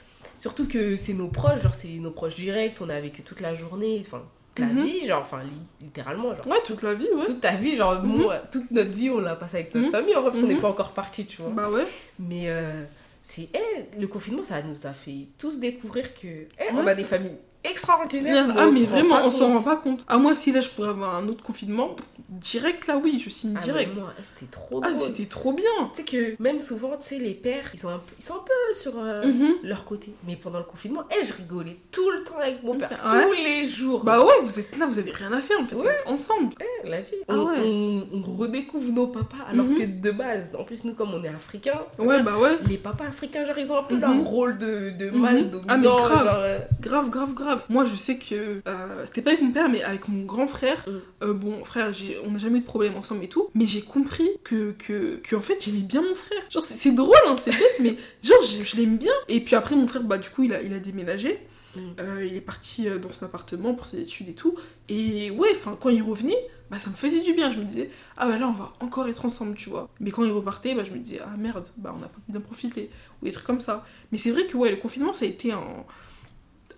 surtout 0.41 0.67
que 0.67 0.97
c'est 0.97 1.13
nos 1.13 1.27
proches, 1.27 1.61
genre 1.61 1.73
c'est 1.75 1.87
nos 1.99 2.11
proches 2.11 2.35
directs, 2.35 2.75
on 2.81 2.89
est 2.89 2.93
avec 2.95 3.19
eux 3.19 3.23
toute 3.23 3.39
la 3.41 3.53
journée, 3.53 3.97
enfin 4.05 4.23
toute 4.55 4.65
la 4.65 4.73
Mhm. 4.73 4.83
vie, 4.85 5.05
genre, 5.07 5.21
enfin 5.21 5.39
li- 5.43 5.85
littéralement, 5.85 6.35
genre. 6.35 6.45
Ouais, 6.47 6.57
toute 6.65 6.81
la 6.81 6.93
vie, 6.95 7.07
ouais. 7.15 7.25
Toute 7.25 7.39
ta 7.39 7.55
vie, 7.55 7.75
genre, 7.77 8.01
Mhm. 8.01 8.21
moi, 8.23 8.37
toute 8.51 8.69
notre 8.71 8.91
vie, 8.91 9.09
on 9.09 9.19
l'a 9.19 9.35
passé 9.35 9.57
avec 9.57 9.73
notre 9.75 9.85
Mhm. 9.87 9.91
famille, 9.93 10.15
en 10.15 10.21
vrai, 10.21 10.31
parce 10.31 10.41
qu'on 10.41 10.47
n'est 10.49 10.59
pas 10.59 10.67
encore 10.69 10.91
parti, 10.91 11.25
tu 11.25 11.41
vois. 11.41 11.51
Bah 11.51 11.69
ouais. 11.69 11.85
Mais 12.19 12.49
euh, 12.49 12.83
c'est, 13.23 13.47
eh, 13.53 13.99
le 13.99 14.07
confinement, 14.07 14.43
ça 14.43 14.61
nous 14.63 14.85
a 14.87 14.91
fait 14.93 15.27
tous 15.37 15.59
découvrir 15.59 16.13
que, 16.15 16.27
eh, 16.27 16.73
on 16.73 16.85
a 16.85 16.95
des 16.95 17.03
familles 17.05 17.37
extraordinaires. 17.63 18.53
ah, 18.57 18.67
mais 18.73 18.85
vraiment, 18.85 19.19
on 19.23 19.29
s'en 19.29 19.53
rend 19.53 19.61
pas 19.63 19.77
compte. 19.77 20.03
Ah, 20.07 20.17
moi, 20.17 20.33
si 20.33 20.51
là 20.51 20.59
je 20.61 20.69
pourrais 20.69 20.89
avoir 20.89 21.15
un 21.15 21.27
autre 21.27 21.43
confinement, 21.43 21.95
direct 22.32 22.88
là, 22.88 22.97
oui, 22.97 23.19
je 23.19 23.29
signe 23.29 23.53
Ah, 23.55 23.59
mais 23.59 23.65
direct. 23.71 23.95
moi, 23.95 24.13
c'était 24.23 24.49
trop 24.51 24.82
Ah, 24.84 24.93
c'était 24.93 25.25
trop 25.25 25.51
bien. 25.53 25.65
Tu 25.93 26.01
sais 26.01 26.03
que 26.07 26.41
même 26.41 26.61
souvent, 26.61 26.91
tu 26.97 27.07
sais, 27.09 27.19
les 27.19 27.34
pères, 27.34 27.69
ils 27.73 27.79
sont 27.79 27.89
un 27.89 27.97
peu, 27.97 28.13
ils 28.17 28.23
sont 28.23 28.36
un 28.36 28.43
peu 28.45 28.73
sur 28.73 28.93
euh, 28.97 29.23
Mhm. 29.25 29.55
leur 29.63 29.84
côté. 29.86 30.13
Mais 30.25 30.36
pendant 30.38 30.59
le 30.59 30.63
confinement, 30.65 31.03
eh, 31.11 31.25
je 31.25 31.34
rigolais 31.34 31.77
tout 31.91 32.09
le 32.09 32.23
temps 32.23 32.38
avec 32.39 32.63
mon 32.63 32.75
père, 32.75 32.89
Ouais. 33.11 33.23
tous 33.25 33.34
les 33.34 33.69
jours. 33.69 34.03
Bah 34.03 34.23
ouais, 34.23 34.34
vous 34.41 34.59
êtes 34.59 34.77
là, 34.77 34.86
vous 34.86 34.97
avez 34.97 35.11
rien 35.11 35.32
à 35.34 35.41
faire 35.41 35.59
en 35.59 35.65
fait, 35.65 35.75
vous 35.75 35.84
êtes 35.84 36.03
ensemble. 36.05 36.53
Eh, 36.61 36.89
la 36.89 37.01
vie. 37.01 37.11
Ah 37.27 37.34
on, 37.36 37.45
ouais. 37.49 37.59
on- 37.59 38.07
on 38.13 38.38
redécouvre 38.38 38.91
nos 38.93 39.07
papas, 39.07 39.43
alors 39.51 39.65
Mhm. 39.65 39.77
que 39.77 39.86
de 40.01 40.11
base, 40.11 40.55
en 40.57 40.63
plus, 40.63 40.86
nous, 40.86 40.93
comme 40.93 41.13
on 41.13 41.23
est 41.23 41.27
africains, 41.29 41.82
Ouais, 41.99 42.23
bah 42.23 42.38
ouais. 42.38 42.57
les 42.67 42.77
papas 42.77 43.05
africains, 43.07 43.43
genre, 43.45 43.57
ils 43.57 43.71
ont 43.71 43.77
un 43.79 43.84
peu 43.84 43.95
Mhm. 43.95 44.01
leur 44.01 44.23
rôle 44.25 44.57
de, 44.57 44.91
de 44.97 45.09
Mhm. 45.09 45.19
mâle 45.19 45.49
dominant. 45.49 45.67
Ah, 45.67 45.77
mais 45.77 45.88
grave. 45.88 46.25
genre, 46.25 46.36
euh, 46.39 46.59
Grave, 46.79 47.09
grave, 47.09 47.34
grave. 47.34 47.63
Moi, 47.69 47.86
je 47.86 47.95
sais 47.95 48.17
que 48.17 48.61
euh, 48.67 49.05
c'était 49.05 49.21
pas 49.21 49.32
avec 49.32 49.41
mon 49.41 49.51
père, 49.51 49.69
mais 49.69 49.84
avec 49.84 50.07
mon 50.07 50.23
grand 50.25 50.47
frère. 50.47 50.84
Mm. 51.21 51.32
Bon, 51.34 51.63
frère, 51.65 51.93
j'ai- 51.93 52.17
on 52.26 52.32
n'a 52.32 52.39
jamais 52.39 52.59
eu 52.59 52.61
de 52.61 52.65
problème 52.65 52.95
ensemble 52.95 53.24
et 53.24 53.30
tout. 53.30 53.49
Mais 53.53 53.65
j'ai 53.65 53.82
compris 53.82 54.30
que, 54.43 54.72
que, 54.72 55.17
que 55.17 55.36
en 55.36 55.41
fait, 55.41 55.63
j'aimais 55.63 55.80
bien 55.80 56.01
mon 56.01 56.15
frère. 56.15 56.41
Genre, 56.49 56.63
c'est 56.63 56.76
c'est 56.76 56.91
drôle, 56.91 57.15
hein, 57.28 57.36
c'est 57.38 57.51
bête, 57.51 57.80
mais 57.80 57.95
genre, 58.24 58.41
je, 58.43 58.63
je 58.63 58.76
l'aime 58.78 58.97
bien. 58.97 59.13
Et 59.28 59.41
puis 59.41 59.55
après, 59.55 59.76
mon 59.76 59.88
frère, 59.88 60.03
bah, 60.03 60.17
du 60.17 60.30
coup, 60.30 60.43
il 60.43 60.53
a, 60.53 60.61
il 60.61 60.74
a 60.74 60.80
déménagé. 60.80 61.39
Mm. 61.76 61.80
Euh, 61.99 62.26
il 62.26 62.36
est 62.36 62.41
parti 62.41 62.88
euh, 62.88 62.99
dans 62.99 63.11
son 63.11 63.26
appartement 63.26 63.74
pour 63.74 63.86
ses 63.86 63.99
études 63.99 64.30
et 64.30 64.34
tout. 64.34 64.55
Et 64.89 65.32
ouais, 65.32 65.49
enfin, 65.55 65.78
quand 65.80 65.89
il 65.89 66.01
revenait, 66.01 66.38
bah, 66.69 66.80
ça 66.80 66.89
me 66.89 66.95
faisait 66.95 67.22
du 67.22 67.34
bien. 67.34 67.49
Je 67.49 67.57
me 67.57 67.63
disais, 67.63 67.89
ah 68.17 68.28
bah 68.28 68.38
là, 68.38 68.47
on 68.47 68.53
va 68.53 68.74
encore 68.80 69.07
être 69.07 69.26
ensemble, 69.26 69.55
tu 69.55 69.69
vois. 69.69 69.89
Mais 69.99 70.11
quand 70.11 70.24
il 70.24 70.32
repartait, 70.32 70.76
bah, 70.76 70.84
je 70.84 70.91
me 70.91 70.97
disais, 70.99 71.19
ah 71.24 71.36
merde, 71.38 71.67
bah, 71.78 71.93
on 71.95 71.99
n'a 71.99 72.07
pas 72.07 72.19
pu 72.26 72.32
d'en 72.32 72.41
profiter. 72.41 72.89
Ou 73.22 73.26
des 73.26 73.32
trucs 73.32 73.45
comme 73.45 73.59
ça. 73.59 73.86
Mais 74.11 74.17
c'est 74.17 74.32
vrai 74.32 74.45
que, 74.45 74.57
ouais, 74.57 74.72
le 74.72 74.78
confinement, 74.78 75.13
ça 75.13 75.26
a 75.26 75.28
été 75.28 75.51
un. 75.51 75.86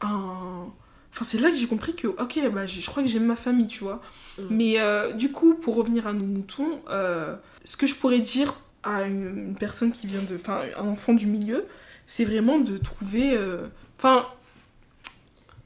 un... 0.02 0.68
Enfin, 1.14 1.26
c'est 1.26 1.38
là 1.40 1.50
que 1.52 1.56
j'ai 1.56 1.68
compris 1.68 1.96
que, 1.96 2.08
ok, 2.08 2.40
bah, 2.52 2.66
je 2.66 2.86
crois 2.90 3.04
que 3.04 3.08
j'aime 3.10 3.26
ma 3.26 3.36
famille, 3.36 3.68
tu 3.68 3.84
vois. 3.84 4.02
Mm. 4.40 4.42
Mais 4.50 4.80
euh, 4.80 5.14
du 5.14 5.32
coup, 5.32 5.54
pour 5.54 5.76
revenir 5.76 6.08
à 6.08 6.14
nos 6.14 6.26
moutons, 6.26 6.82
euh, 6.90 7.36
ce 7.64 7.78
que 7.78 7.86
je 7.86 7.94
pourrais 7.96 8.20
dire 8.20 8.56
à 8.82 9.04
une, 9.04 9.28
une 9.50 9.56
personne 9.56 9.92
qui 9.92 10.08
vient 10.08 10.22
de. 10.24 10.36
Enfin, 10.36 10.62
un 10.78 10.88
enfant 10.88 11.14
du 11.14 11.28
milieu, 11.28 11.66
c'est 12.08 12.26
vraiment 12.26 12.60
de 12.60 12.78
trouver. 12.78 13.34
euh, 13.38 13.68
Enfin. 13.98 14.26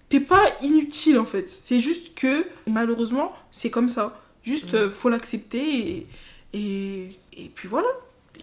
T'es 0.10 0.20
pas 0.22 0.44
inutile 0.62 1.20
en 1.20 1.26
fait. 1.26 1.50
C'est 1.50 1.80
juste 1.80 2.16
que, 2.16 2.46
malheureusement, 2.66 3.34
c'est 3.52 3.70
comme 3.70 3.90
ça. 3.90 4.22
Juste, 4.44 4.74
Mm. 4.74 4.90
faut 4.90 5.10
l'accepter 5.10 5.90
et, 5.90 6.08
et. 6.54 7.10
Et 7.40 7.52
puis 7.54 7.68
voilà. 7.68 7.88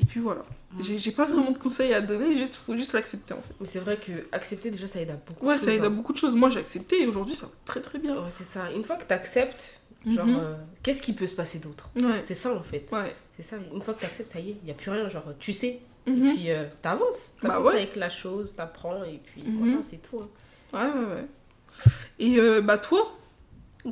Et 0.00 0.05
puis 0.05 0.20
voilà. 0.20 0.44
Mm. 0.75 0.83
J'ai 0.99 1.12
pas 1.12 1.25
vraiment 1.25 1.51
de 1.53 1.59
conseils 1.59 1.93
à 1.95 2.01
donner, 2.01 2.37
juste, 2.37 2.57
faut 2.57 2.77
juste 2.77 2.93
l'accepter 2.93 3.33
en 3.35 3.41
fait. 3.43 3.55
Mais 3.61 3.66
c'est 3.66 3.79
vrai 3.79 3.97
que 3.99 4.12
accepter 4.33 4.70
déjà 4.70 4.87
ça 4.87 5.01
aide 5.01 5.11
à 5.11 5.14
beaucoup 5.16 5.47
Ouais, 5.47 5.55
de 5.55 5.59
ça 5.61 5.66
choses, 5.66 5.75
aide 5.77 5.83
à 5.85 5.87
hein. 5.87 5.91
beaucoup 5.91 6.12
de 6.12 6.18
choses. 6.18 6.35
Moi, 6.35 6.51
j'ai 6.51 6.61
accepté 6.61 7.03
et 7.03 7.07
aujourd'hui, 7.07 7.35
ça 7.35 7.47
va 7.47 7.53
très 7.64 7.81
très 7.81 7.99
bien. 7.99 8.14
Ouais, 8.16 8.31
c'est 8.31 8.45
ça. 8.45 8.70
Une 8.72 8.83
fois 8.85 8.97
que 8.97 9.05
t'acceptes, 9.05 9.81
genre, 10.07 10.27
Mhm. 10.27 10.37
euh, 10.41 10.55
qu'est-ce 10.83 11.03
qui 11.03 11.12
peut 11.12 11.27
se 11.27 11.35
passer 11.35 11.59
d'autre? 11.59 11.91
Ouais. 12.01 12.22
C'est 12.25 12.35
ça 12.35 12.53
en 12.55 12.62
fait. 12.62 12.87
Ouais. 12.93 13.14
C'est 13.37 13.43
ça. 13.43 13.57
Une 13.72 13.81
fois 13.81 13.95
que 13.95 14.01
t'acceptes, 14.01 14.33
ça 14.33 14.41
y 14.41 14.51
est, 14.51 14.57
il 14.62 14.68
y 14.68 14.70
a 14.70 14.75
plus 14.75 14.91
rien. 14.91 15.09
Genre, 15.09 15.25
tu 15.39 15.53
sais. 15.53 15.81
Mhm. 16.07 16.27
Et 16.27 16.35
puis 16.35 16.51
euh, 16.51 16.64
t'avances. 16.83 17.35
Bah 17.43 17.49
T'avances 17.51 17.66
ouais. 17.68 17.79
avec 17.83 17.97
la 17.97 18.11
chose, 18.11 18.55
t'apprends 18.55 19.05
et 19.05 19.20
puis 19.25 19.43
Mhm. 19.43 19.59
voilà, 19.59 19.83
c'est 19.83 20.03
tout. 20.03 20.20
hein. 20.20 20.29
Ouais, 20.72 21.01
ouais, 21.01 21.14
ouais. 21.14 21.25
Et 22.18 22.39
euh, 22.39 22.61
bah, 22.61 22.79
toi, 22.79 23.16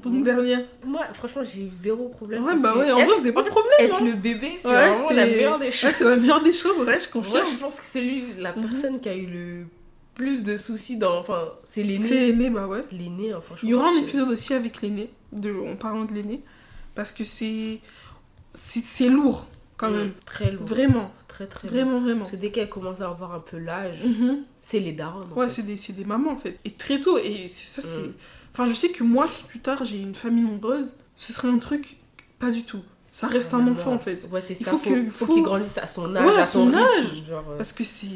ton 0.00 0.10
Mhm. 0.10 0.22
dernière. 0.22 0.60
Moi, 0.84 1.02
franchement, 1.14 1.42
j'ai 1.44 1.64
eu 1.64 1.70
zéro 1.72 2.08
problème. 2.08 2.44
Ouais, 2.44 2.54
bah 2.62 2.76
ouais, 2.76 2.90
en 2.92 2.96
vrai, 2.96 3.06
vous 3.16 3.20
avez 3.24 3.32
pas 3.32 3.42
de 3.42 3.48
problème. 3.48 3.72
Être 3.78 4.00
hein. 4.00 4.04
le 4.04 4.12
bébé, 4.14 4.54
c'est 4.58 4.68
Ouais, 4.68 4.74
vraiment 4.90 5.10
la 5.10 5.26
meilleure 5.26 5.58
des 5.58 5.64
Ouais, 5.66 5.70
choses. 5.70 5.90
c'est 5.92 6.04
la 6.04 6.16
meilleure 6.16 6.42
des 6.42 6.52
choses, 6.52 6.78
ouais, 6.78 6.98
je 6.98 7.04
Ouais, 7.04 7.10
confirme. 7.12 7.46
je 7.52 7.56
pense 7.58 7.78
que 7.80 7.86
c'est 7.86 8.00
lui, 8.00 8.34
la 8.38 8.54
Mhm. 8.54 8.68
personne 8.68 9.00
qui 9.00 9.08
a 9.08 9.16
eu 9.16 9.26
le 9.26 9.66
plus 10.14 10.42
de 10.42 10.56
soucis 10.56 10.96
dans. 10.96 11.18
Enfin, 11.18 11.48
c'est 11.64 11.82
l'aîné. 11.82 12.06
C'est 12.06 12.14
l'aîné, 12.20 12.50
bah 12.50 12.66
ouais. 12.66 12.84
L'aîné, 12.92 13.32
hein, 13.32 13.40
franchement. 13.44 13.68
Il 13.68 13.70
y 13.70 13.74
aura 13.74 13.88
un 13.90 13.96
épisode 13.98 14.28
aussi 14.30 14.54
avec 14.54 14.80
l'aîné, 14.82 15.10
de... 15.32 15.52
en 15.54 15.76
parlant 15.76 16.04
de 16.04 16.12
l'aîné, 16.14 16.40
parce 16.94 17.12
que 17.12 17.24
c'est. 17.24 17.78
C'est 18.54 19.08
lourd, 19.08 19.46
quand 19.78 19.90
Mm, 19.90 19.96
même. 19.96 20.12
Très 20.26 20.50
lourd. 20.52 20.64
Vraiment, 20.66 21.10
Très, 21.28 21.46
très 21.46 21.66
lourd. 21.68 21.76
vraiment, 21.76 22.00
vraiment. 22.00 22.18
Parce 22.20 22.32
que 22.32 22.36
dès 22.36 22.50
qu'elle 22.50 22.68
commence 22.68 23.00
à 23.00 23.08
avoir 23.08 23.34
un 23.34 23.40
peu 23.40 23.56
l'âge, 23.58 24.02
Mhm. 24.04 24.42
c'est 24.60 24.80
les 24.80 24.92
darons. 24.92 25.26
Ouais, 25.34 25.48
c'est 25.48 25.62
des, 25.62 25.76
des 25.76 26.04
mamans 26.04 26.32
en 26.32 26.36
fait. 26.36 26.58
Et 26.66 26.70
très 26.72 27.00
tôt, 27.00 27.16
et 27.18 27.46
ça, 27.46 27.80
c'est. 27.82 27.88
Mm. 27.88 28.12
Enfin, 28.52 28.66
je 28.66 28.74
sais 28.74 28.90
que 28.90 29.02
moi, 29.02 29.26
si 29.28 29.44
plus 29.44 29.60
tard 29.60 29.84
j'ai 29.84 29.98
une 29.98 30.14
famille 30.14 30.44
nombreuse, 30.44 30.94
ce 31.16 31.32
serait 31.32 31.48
un 31.48 31.58
truc. 31.58 31.96
Pas 32.38 32.50
du 32.50 32.64
tout. 32.64 32.80
Ça 33.10 33.26
reste 33.26 33.52
un 33.54 33.66
enfant 33.68 33.92
en 33.92 33.98
fait. 33.98 34.26
Ouais, 34.30 34.40
c'est 34.40 34.54
Il 34.58 34.64
ça. 34.64 34.72
faut 34.72 34.78
faut 34.78 34.90
que- 34.90 35.10
faut 35.10 35.26
qu'il 35.26 35.42
grandisse 35.42 35.76
à 35.78 35.86
son 35.86 36.14
âge, 36.16 36.26
Ouais, 36.30 36.40
à 36.40 36.46
son, 36.46 36.66
rythme. 36.66 37.24
Genre, 37.28 37.44
euh, 37.50 37.56
Parce 37.56 37.72
que 37.72 37.84
c'est. 37.84 38.06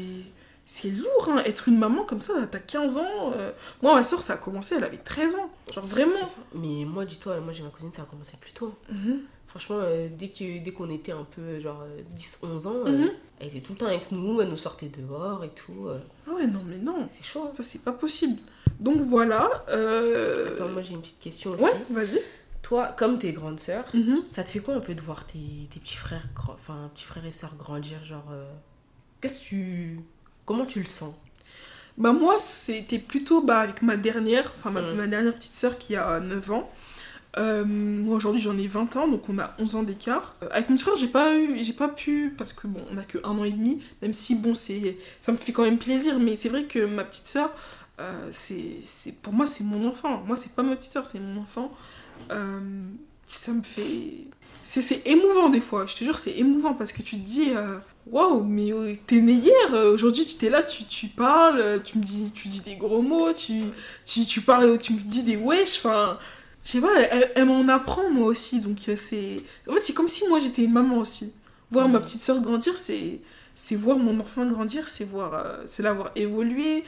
C'est 0.69 0.89
lourd, 0.89 1.29
hein. 1.29 1.41
Être 1.45 1.69
une 1.69 1.77
maman 1.77 2.03
comme 2.03 2.19
ça, 2.19 2.33
t'as 2.51 2.59
15 2.59 2.97
ans. 2.97 3.31
euh, 3.35 3.53
Moi, 3.81 3.95
ma 3.95 4.03
soeur, 4.03 4.21
ça 4.21 4.33
a 4.33 4.37
commencé, 4.37 4.75
elle 4.75 4.83
avait 4.83 4.97
13 4.97 5.35
ans. 5.35 5.49
Genre 5.73 5.85
vraiment. 5.85 6.11
Mais 6.53 6.83
moi, 6.83 7.05
dis-toi, 7.05 7.39
moi 7.39 7.53
j'ai 7.53 7.63
ma 7.63 7.69
cousine, 7.69 7.91
ça 7.95 8.01
a 8.01 8.05
commencé 8.05 8.33
plus 8.41 8.51
tôt. 8.51 8.73
Mhm. 8.91 9.19
Franchement, 9.47 9.77
euh, 9.79 10.09
dès 10.11 10.27
que 10.27 10.61
dès 10.61 10.71
qu'on 10.73 10.89
était 10.89 11.13
un 11.13 11.23
peu 11.23 11.61
genre 11.61 11.85
10-11 12.17 12.67
ans, 12.67 12.73
euh, 12.85 12.97
Mhm. 12.97 13.11
elle 13.39 13.47
était 13.47 13.61
tout 13.61 13.71
le 13.73 13.77
temps 13.77 13.85
avec 13.85 14.11
nous, 14.11 14.41
elle 14.41 14.49
nous 14.49 14.57
sortait 14.57 14.89
dehors 14.89 15.41
et 15.45 15.49
tout. 15.51 15.87
Ah 16.29 16.33
ouais, 16.33 16.47
non, 16.47 16.59
mais 16.65 16.77
non. 16.79 17.07
c'est 17.11 17.23
chaud. 17.23 17.43
hein. 17.47 17.51
Ça, 17.55 17.63
c'est 17.63 17.81
pas 17.83 17.93
possible. 17.93 18.37
Donc 18.79 19.01
voilà. 19.01 19.63
euh, 19.69 20.53
Attends, 20.55 20.69
moi 20.69 20.81
j'ai 20.81 20.93
une 20.93 21.01
petite 21.01 21.19
question 21.19 21.51
aussi. 21.51 21.63
Ouais, 21.63 21.71
vas-y. 21.89 22.19
Toi, 22.61 22.93
comme 22.97 23.17
t'es 23.17 23.31
grande 23.33 23.59
sœur, 23.59 23.85
Mhm. 23.93 24.23
ça 24.29 24.43
te 24.43 24.49
fait 24.49 24.59
quoi 24.59 24.75
un 24.75 24.79
peu 24.81 24.93
de 24.93 25.01
voir 25.01 25.25
tes, 25.25 25.39
tes 25.73 25.79
petits 25.79 25.95
frères, 25.95 26.27
enfin 26.47 26.89
petits 26.93 27.05
frères 27.05 27.25
et 27.25 27.31
sœurs 27.33 27.55
grandir, 27.55 28.03
genre 28.03 28.25
euh, 28.31 28.43
qu'est-ce 29.21 29.41
que 29.41 29.45
tu, 29.45 29.99
comment 30.45 30.65
tu 30.65 30.79
le 30.79 30.85
sens? 30.85 31.13
Bah 31.97 32.11
moi, 32.11 32.35
c'était 32.39 32.99
plutôt 32.99 33.41
bah, 33.41 33.59
avec 33.61 33.81
ma 33.81 33.97
dernière, 33.97 34.51
enfin 34.57 34.69
ma, 34.69 34.81
Mhm. 34.81 34.95
ma 34.95 35.07
dernière 35.07 35.33
petite 35.35 35.55
sœur 35.55 35.77
qui 35.77 35.95
a 35.95 36.19
9 36.19 36.51
ans. 36.51 36.69
Euh, 37.37 37.63
moi 37.65 38.15
aujourd'hui 38.15 38.41
j'en 38.41 38.57
ai 38.57 38.67
20 38.67 38.95
ans, 38.95 39.07
donc 39.07 39.29
on 39.29 39.37
a 39.37 39.53
11 39.59 39.75
ans 39.75 39.83
d'écart. 39.83 40.35
Euh, 40.41 40.47
avec 40.51 40.69
mon 40.69 40.77
frère, 40.77 40.95
j'ai 40.95 41.07
pas 41.07 41.35
eu, 41.35 41.63
j'ai 41.63 41.73
pas 41.73 41.87
pu, 41.87 42.33
parce 42.37 42.51
que 42.51 42.65
bon, 42.67 42.81
on 42.91 42.97
a 42.97 43.03
que 43.03 43.19
un 43.23 43.37
an 43.37 43.43
et 43.43 43.51
demi, 43.51 43.81
même 44.01 44.13
si 44.13 44.33
bon, 44.35 44.55
c'est, 44.55 44.97
ça 45.21 45.31
me 45.31 45.37
fait 45.37 45.51
quand 45.51 45.61
même 45.63 45.77
plaisir, 45.77 46.17
mais 46.19 46.35
c'est 46.35 46.49
vrai 46.49 46.63
que 46.65 46.79
ma 46.85 47.03
petite 47.03 47.27
soeur, 47.27 47.51
euh, 47.99 48.29
c'est, 48.31 48.75
c'est, 48.85 49.13
pour 49.13 49.33
moi 49.33 49.47
c'est 49.47 49.63
mon 49.63 49.87
enfant. 49.87 50.23
Moi 50.25 50.35
c'est 50.35 50.53
pas 50.53 50.63
ma 50.63 50.75
petite 50.75 50.91
soeur, 50.91 51.05
c'est 51.05 51.19
mon 51.19 51.41
enfant. 51.41 51.71
Euh, 52.31 52.59
ça 53.25 53.51
me 53.51 53.63
fait. 53.63 54.27
C'est, 54.63 54.81
c'est 54.81 55.01
émouvant 55.07 55.49
des 55.49 55.61
fois, 55.61 55.85
je 55.85 55.95
te 55.95 56.03
jure, 56.03 56.17
c'est 56.17 56.37
émouvant 56.37 56.73
parce 56.73 56.91
que 56.91 57.01
tu 57.01 57.17
te 57.17 57.25
dis, 57.25 57.51
euh, 57.55 57.77
waouh, 58.07 58.43
mais 58.43 58.73
euh, 58.73 58.93
t'es 59.07 59.21
né 59.21 59.31
hier, 59.33 59.73
aujourd'hui 59.93 60.25
tu 60.25 60.35
t'es 60.35 60.49
là, 60.49 60.61
tu, 60.61 60.83
tu 60.83 61.07
parles, 61.07 61.81
tu 61.85 61.97
me 61.97 62.03
dis, 62.03 62.31
tu 62.33 62.49
dis 62.49 62.59
des 62.59 62.75
gros 62.75 63.01
mots, 63.01 63.31
tu, 63.31 63.61
tu, 64.05 64.25
tu 64.25 64.41
parles, 64.41 64.77
tu 64.77 64.91
me 64.91 64.99
dis 64.99 65.23
des 65.23 65.37
wesh, 65.37 65.77
enfin, 65.77 66.19
je 66.65 66.71
sais 66.71 66.81
pas, 66.81 66.99
elle, 66.99 67.31
elle 67.35 67.45
m'en 67.45 67.65
apprend 67.69 68.09
moi 68.09 68.25
aussi, 68.25 68.59
donc 68.59 68.79
c'est. 68.97 69.37
En 69.69 69.73
fait, 69.73 69.79
c'est 69.79 69.93
comme 69.93 70.09
si 70.09 70.27
moi 70.27 70.41
j'étais 70.41 70.63
une 70.63 70.73
maman 70.73 70.97
aussi. 70.97 71.31
Voir 71.71 71.87
ma 71.87 71.99
petite 71.99 72.21
soeur 72.21 72.41
grandir, 72.41 72.75
c'est, 72.75 73.19
c'est 73.55 73.75
voir 73.75 73.97
mon 73.97 74.19
enfant 74.19 74.45
grandir, 74.45 74.87
c'est 74.87 75.03
voir, 75.05 75.33
euh, 75.33 75.63
c'est 75.65 75.81
l'avoir 75.83 76.11
évolué. 76.15 76.77
Euh, 76.79 76.81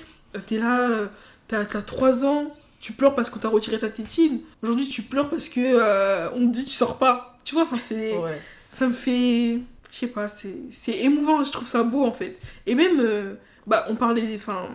t'es 0.46 0.58
là, 0.58 0.80
euh, 0.90 1.08
t'as, 1.48 1.66
t'as 1.66 1.82
3 1.82 2.26
ans, 2.26 2.56
tu 2.80 2.94
pleures 2.94 3.16
parce 3.16 3.30
qu'on 3.30 3.40
t'a 3.40 3.50
retiré 3.50 3.80
ta 3.80 3.90
tétine. 3.90 4.40
Aujourd'hui, 4.64 4.88
tu 4.88 5.02
pleures 5.02 5.30
parce 5.30 5.50
que 5.50 5.60
euh, 5.62 6.30
on 6.34 6.48
te 6.48 6.54
dit 6.54 6.66
tu 6.66 6.72
sors 6.74 6.98
pas. 6.98 7.38
Tu 7.44 7.56
vois, 7.56 7.64
enfin, 7.64 7.78
c'est 7.84 8.18
Ouais. 8.18 8.40
ça 8.70 8.88
me 8.88 8.94
fait 8.94 9.60
je 9.92 9.98
sais 9.98 10.08
pas 10.08 10.28
c'est 10.28 10.54
émouvant 11.00 11.44
je 11.44 11.52
trouve 11.52 11.68
ça 11.68 11.82
beau 11.82 12.06
en 12.06 12.12
fait 12.12 12.38
et 12.68 12.76
même 12.76 13.00
euh, 13.00 13.34
bah 13.66 13.86
on 13.90 13.96
parlait 13.96 14.36
enfin 14.36 14.68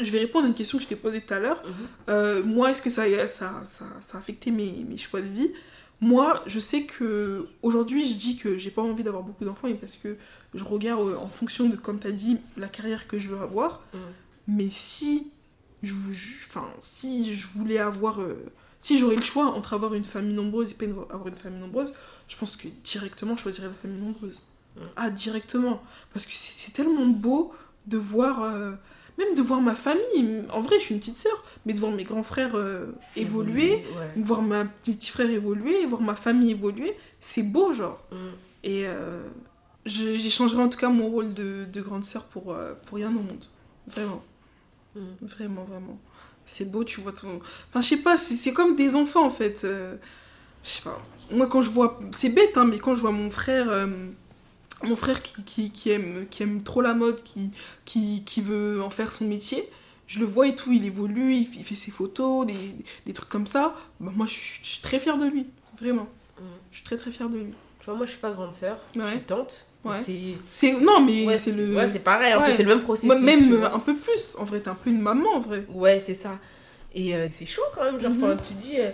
je 0.00 0.10
vais 0.10 0.20
répondre 0.20 0.46
à 0.46 0.48
une 0.48 0.54
question 0.54 0.78
que 0.78 0.84
je 0.84 0.88
t'ai 0.88 0.96
posée 0.96 1.20
tout 1.20 1.34
à 1.34 1.38
l'heure 1.38 1.60
Mhm. 1.66 1.72
Euh, 2.08 2.42
moi 2.42 2.70
est-ce 2.70 2.80
que 2.80 2.88
ça, 2.88 3.02
ça, 3.28 3.62
ça, 3.66 3.84
ça 4.00 4.16
a 4.16 4.20
affecté 4.20 4.50
mes, 4.50 4.86
mes 4.88 4.96
choix 4.96 5.20
de 5.20 5.26
vie? 5.26 5.50
Moi 6.00 6.42
je 6.46 6.58
sais 6.60 6.84
que 6.84 7.46
aujourd'hui 7.60 8.08
je 8.08 8.16
dis 8.16 8.38
que 8.38 8.56
j'ai 8.56 8.70
pas 8.70 8.80
envie 8.80 9.02
d'avoir 9.02 9.22
beaucoup 9.22 9.44
d'enfants 9.44 9.68
et 9.68 9.74
parce 9.74 9.96
que 9.96 10.16
je 10.54 10.64
regarde 10.64 11.06
euh, 11.08 11.16
en 11.16 11.28
fonction 11.28 11.68
de 11.68 11.76
comme 11.76 11.98
t'as 11.98 12.12
dit 12.12 12.38
la 12.56 12.68
carrière 12.68 13.06
que 13.06 13.18
je 13.18 13.28
veux 13.28 13.42
avoir 13.42 13.82
Mhm. 13.92 14.00
Mais 14.48 14.70
si 14.70 15.30
je, 15.84 15.94
enfin 16.48 16.66
si 16.80 17.32
je 17.36 17.46
voulais 17.54 17.78
avoir 17.78 18.20
euh, 18.20 18.34
si 18.80 18.98
j'aurais 18.98 19.14
le 19.16 19.22
choix 19.22 19.44
entre 19.46 19.74
avoir 19.74 19.94
une 19.94 20.04
famille 20.04 20.34
nombreuse 20.34 20.72
et 20.72 20.74
pas 20.74 20.86
avoir 21.14 21.28
une 21.28 21.36
famille 21.36 21.60
nombreuse, 21.60 21.92
je 22.26 22.34
pense 22.36 22.56
que 22.56 22.66
directement 22.82 23.36
je 23.36 23.42
choisirais 23.42 23.68
la 23.68 23.74
famille 23.74 24.00
nombreuse. 24.02 24.40
Ah, 24.96 25.10
directement. 25.10 25.82
Parce 26.12 26.24
que 26.24 26.32
c'est 26.34 26.72
tellement 26.72 27.06
beau 27.06 27.52
de 27.88 27.96
voir, 27.98 28.44
euh, 28.44 28.72
même 29.18 29.34
de 29.34 29.42
voir 29.42 29.60
ma 29.60 29.74
famille. 29.74 30.44
En 30.52 30.60
vrai, 30.60 30.78
je 30.78 30.84
suis 30.84 30.94
une 30.94 31.00
petite 31.00 31.18
sœur, 31.18 31.42
mais 31.66 31.72
de 31.72 31.80
voir 31.80 31.90
mes 31.90 32.04
grands 32.04 32.22
frères 32.22 32.54
euh, 32.54 32.86
évoluer, 33.16 33.82
Ouais. 33.98 34.22
voir 34.22 34.40
ma 34.40 34.62
mes 34.64 34.70
petits 34.94 35.10
frères 35.10 35.30
évoluer, 35.30 35.84
voir 35.86 36.00
ma 36.00 36.14
famille 36.14 36.52
évoluer, 36.52 36.94
c'est 37.20 37.42
beau, 37.42 37.72
genre. 37.72 37.98
Mm. 38.12 38.16
Et 38.62 38.86
euh, 38.86 39.22
j'échangerai 39.84 40.62
en 40.62 40.68
tout 40.68 40.78
cas 40.78 40.90
mon 40.90 41.08
rôle 41.08 41.34
de, 41.34 41.64
de 41.72 41.80
grande 41.80 42.04
sœur 42.04 42.24
pour, 42.26 42.56
pour 42.86 42.96
rien 42.98 43.08
au 43.08 43.20
monde. 43.22 43.44
Vraiment. 43.88 44.22
Mm. 44.98 45.26
Vraiment, 45.26 45.64
vraiment. 45.64 45.98
C'est 46.46 46.70
beau, 46.70 46.84
tu 46.84 47.00
vois 47.00 47.12
ton. 47.12 47.40
Enfin, 47.68 47.80
je 47.80 47.88
sais 47.88 48.02
pas, 48.02 48.16
c'est 48.16 48.52
comme 48.52 48.74
des 48.74 48.96
enfants 48.96 49.24
en 49.24 49.30
fait. 49.30 49.62
Euh, 49.64 49.96
je 50.64 50.70
sais 50.70 50.82
pas. 50.82 50.98
Moi, 51.30 51.46
quand 51.46 51.62
je 51.62 51.70
vois. 51.70 51.98
C'est 52.12 52.30
bête, 52.30 52.56
hein, 52.56 52.64
mais 52.64 52.78
quand 52.78 52.94
je 52.94 53.00
vois 53.02 53.12
mon 53.12 53.30
frère. 53.30 53.68
euh, 53.70 53.86
Mon 54.84 54.94
frère 54.96 55.22
qui, 55.22 55.42
qui, 55.42 55.70
qui 55.72 55.90
aime, 55.90 56.26
qui 56.30 56.44
aime 56.44 56.62
trop 56.62 56.80
la 56.80 56.94
mode, 56.94 57.22
qui, 57.24 57.50
qui, 57.84 58.22
qui 58.24 58.40
veut 58.40 58.80
en 58.80 58.90
faire 58.90 59.12
son 59.12 59.24
métier, 59.26 59.68
je 60.06 60.20
le 60.20 60.24
vois 60.24 60.46
et 60.46 60.54
tout, 60.54 60.70
il 60.72 60.84
évolue, 60.84 61.34
il, 61.34 61.46
fait- 61.48 61.58
il 61.58 61.64
fait 61.64 61.74
ses 61.74 61.90
photos, 61.90 62.46
des, 62.46 62.54
des 63.04 63.12
trucs 63.12 63.28
comme 63.28 63.46
ça. 63.48 63.74
Bah, 63.98 64.12
moi, 64.14 64.26
je 64.26 64.34
suis, 64.34 64.60
je 64.62 64.68
suis 64.70 64.80
très 64.82 65.00
fière 65.00 65.18
de 65.18 65.26
lui, 65.26 65.46
vraiment. 65.80 66.06
Mm. 66.38 66.44
Je 66.70 66.76
suis 66.76 66.84
très 66.86 66.96
très 66.96 67.10
fière 67.10 67.28
de 67.28 67.38
lui. 67.38 67.50
Tu 67.80 67.86
vois, 67.86 67.94
moi 67.96 68.06
je 68.06 68.12
suis 68.12 68.20
pas 68.20 68.30
grande 68.30 68.54
sœur, 68.54 68.78
je 68.94 69.00
Ouais. 69.00 69.10
suis 69.10 69.20
tante. 69.20 69.66
Ouais. 69.90 70.36
C'est 70.50 70.72
non, 70.72 71.00
mais 71.00 71.26
ouais, 71.26 71.36
c'est 71.36 71.52
le. 71.52 71.74
ouais, 71.74 71.88
c'est 71.88 71.98
pareil, 72.00 72.34
en 72.34 72.42
fait, 72.44 72.52
c'est 72.52 72.62
le 72.62 72.68
même 72.74 72.82
processus. 72.82 73.20
Même 73.20 73.52
euh, 73.52 73.72
un 73.72 73.78
peu 73.78 73.94
plus. 73.96 74.36
En 74.38 74.44
vrai, 74.44 74.60
t'es 74.60 74.68
un 74.68 74.74
peu 74.74 74.90
une 74.90 75.00
maman 75.00 75.34
en 75.36 75.40
vrai. 75.40 75.64
Ouais, 75.72 76.00
c'est 76.00 76.14
ça. 76.14 76.38
Et 76.94 77.14
euh, 77.14 77.28
c'est 77.30 77.46
chaud 77.46 77.62
quand 77.74 77.84
même, 77.84 78.00
genre, 78.00 78.12
enfin, 78.16 78.36
tu 78.36 78.54
dis, 78.54 78.78
euh, 78.80 78.90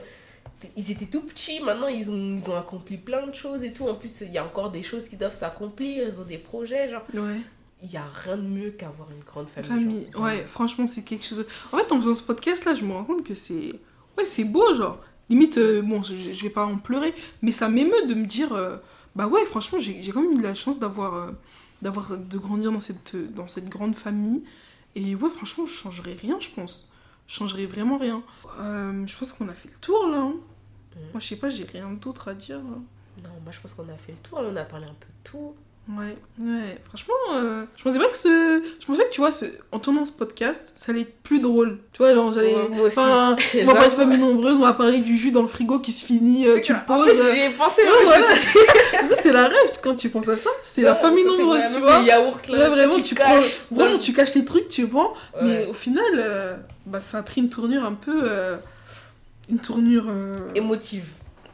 ils 0.77 0.91
étaient 0.91 1.07
tout 1.07 1.21
petits, 1.23 1.61
maintenant 1.63 1.87
ils 1.89 2.11
ont, 2.11 2.37
ils 2.39 2.51
ont 2.51 2.57
accompli 2.57 2.97
plein 2.97 3.27
de 3.27 3.35
choses 3.35 3.63
et 3.65 3.73
tout. 3.73 3.87
En 3.87 3.95
plus, 3.95 4.23
il 4.23 4.33
y 4.33 4.39
a 4.39 4.45
encore 4.45 4.71
des 4.71 4.83
choses 4.83 5.09
qui 5.09 5.17
doivent 5.17 5.35
s'accomplir, 5.35 6.09
ils 6.09 6.19
ont 6.19 6.25
des 6.25 6.39
projets, 6.39 6.89
genre, 6.91 7.03
Ouais. 7.15 7.41
il 7.83 7.91
y 7.93 7.97
a 7.97 8.05
rien 8.25 8.37
de 8.37 8.43
mieux 8.43 8.71
qu'avoir 8.71 9.09
une 9.11 9.23
grande 9.25 9.49
famille. 9.49 9.69
Famille, 9.71 10.07
genre, 10.13 10.23
ouais, 10.25 10.45
franchement, 10.47 10.87
c'est 10.87 11.03
quelque 11.03 11.25
chose. 11.25 11.47
En 11.73 11.79
fait, 11.79 11.93
en 11.93 11.97
faisant 11.97 12.15
ce 12.15 12.23
podcast 12.23 12.65
là, 12.65 12.75
je 12.75 12.85
me 12.85 12.93
rends 12.93 13.05
compte 13.05 13.25
que 13.25 13.35
c'est. 13.35 13.73
Ouais, 14.19 14.25
c'est 14.27 14.45
beau, 14.45 14.75
genre. 14.75 14.99
Limite, 15.31 15.57
euh, 15.59 15.81
bon, 15.83 16.03
je, 16.03 16.15
je 16.17 16.43
vais 16.43 16.51
pas 16.51 16.67
en 16.67 16.77
pleurer, 16.77 17.15
mais 17.43 17.53
ça 17.53 17.69
m'émeut 17.69 18.07
de 18.09 18.15
me 18.15 18.27
dire. 18.27 18.53
Bah 19.17 19.27
ouais, 19.29 19.45
franchement, 19.47 19.79
j'ai 19.79 20.07
quand 20.13 20.23
même 20.23 20.33
eu 20.33 20.39
de 20.39 20.43
la 20.43 20.55
chance 20.55 20.79
d'avoir. 20.79 21.15
euh, 21.15 21.33
d'avoir 21.83 22.17
de 22.17 22.39
grandir 22.39 22.73
dans 22.73 22.81
cette, 22.81 23.15
dans 23.35 23.47
cette 23.49 23.69
grande 23.69 23.95
famille. 23.95 24.43
Et 24.95 25.15
ouais, 25.17 25.29
franchement, 25.29 25.67
je 25.67 25.73
changerais 25.73 26.15
rien, 26.15 26.39
je 26.41 26.49
pense. 26.49 26.91
Je 27.27 27.35
changerais 27.35 27.67
vraiment 27.67 27.99
rien. 27.99 28.23
Euh, 28.61 29.07
je 29.07 29.17
pense 29.19 29.33
qu'on 29.35 29.49
a 29.49 29.53
fait 29.53 29.69
le 29.69 29.77
tour 29.81 30.07
là. 30.09 30.19
hein. 30.19 30.35
Mhm. 30.97 31.03
Moi, 31.13 31.21
je 31.21 31.27
sais 31.27 31.37
pas, 31.37 31.51
j'ai 31.51 31.65
rien 31.65 31.91
d'autre 31.93 32.29
à 32.29 32.35
dire. 32.35 32.59
hein. 32.59 32.83
Non, 33.23 33.31
moi 33.43 33.53
je 33.53 33.61
pense 33.61 33.75
qu'on 33.75 33.89
a 33.89 33.97
fait 33.97 34.13
le 34.13 34.19
tour, 34.19 34.41
on 34.43 34.57
a 34.57 34.65
parlé 34.65 34.87
un 34.87 34.95
peu 34.95 35.07
de 35.07 35.23
tout. 35.31 35.55
Ouais, 35.87 36.17
ouais. 36.41 36.79
Franchement, 36.89 37.13
euh, 37.35 37.65
je 37.77 37.83
pensais 37.83 37.99
pas 37.99 38.09
que 38.09 38.17
ce. 38.17 38.63
Je 38.81 38.87
pensais 38.87 39.05
que, 39.05 39.11
tu 39.11 39.21
vois, 39.21 39.31
ce... 39.31 39.45
en 39.71 39.79
tournant 39.79 40.07
ce 40.07 40.13
podcast, 40.13 40.73
ça 40.77 40.93
allait 40.93 41.03
être 41.03 41.23
plus 41.23 41.41
drôle. 41.41 41.79
Tu 41.93 41.99
vois, 41.99 42.15
genre, 42.15 42.33
j'allais. 42.33 42.55
Ouais, 42.55 42.69
moi 42.71 42.87
aussi. 42.87 42.99
Enfin, 42.99 43.37
on 43.61 43.65
va 43.67 43.73
parler 43.75 43.89
de 43.91 43.95
famille 43.95 44.19
nombreuse, 44.19 44.57
on 44.57 44.61
va 44.63 44.73
parler 44.73 45.01
du 45.01 45.19
jus 45.19 45.31
dans 45.31 45.43
le 45.43 45.49
frigo 45.49 45.81
qui 45.81 45.93
se 45.93 46.07
finit, 46.07 46.47
euh, 46.47 46.59
tu 46.63 46.73
le 46.73 46.79
poses. 46.87 47.09
fait, 47.15 47.21
euh, 47.23 47.35
J'y 47.35 47.41
ai 47.43 47.51
pensé, 47.51 47.83
Ouais, 47.83 47.89
moi, 48.05 48.15
je 48.19 49.01
voilà. 49.03 49.17
c'est 49.21 49.33
la 49.33 49.43
rêve 49.47 49.79
quand 49.83 49.95
tu 49.95 50.09
penses 50.09 50.29
à 50.31 50.39
ça. 50.39 50.49
C'est 50.63 50.81
la 50.81 50.93
Ouais, 50.93 50.99
famille 50.99 51.25
nombreuse, 51.25 51.65
tu 51.75 51.81
vois. 51.81 51.99
Les 51.99 52.07
yaourts 52.07 52.41
là, 52.49 52.59
Là, 52.61 52.69
vraiment, 52.71 52.99
tu, 52.99 53.15
prends. 53.15 53.35
caches. 53.41 53.61
Vraiment, 53.71 53.99
tu 53.99 54.15
caches 54.15 54.33
tes 54.33 54.45
trucs, 54.47 54.69
tu 54.69 54.87
prends. 54.87 55.13
Mais 55.43 55.65
Ouais. 55.65 55.67
au 55.69 55.75
final, 55.75 56.05
euh, 56.15 56.57
bah, 56.87 57.03
ça 57.03 57.19
a 57.19 57.23
pris 57.23 57.43
une 57.43 57.51
tournure 57.51 57.85
un 57.85 57.93
peu. 57.93 58.23
Une 59.51 59.59
tournure. 59.59 60.07
euh, 60.09 60.39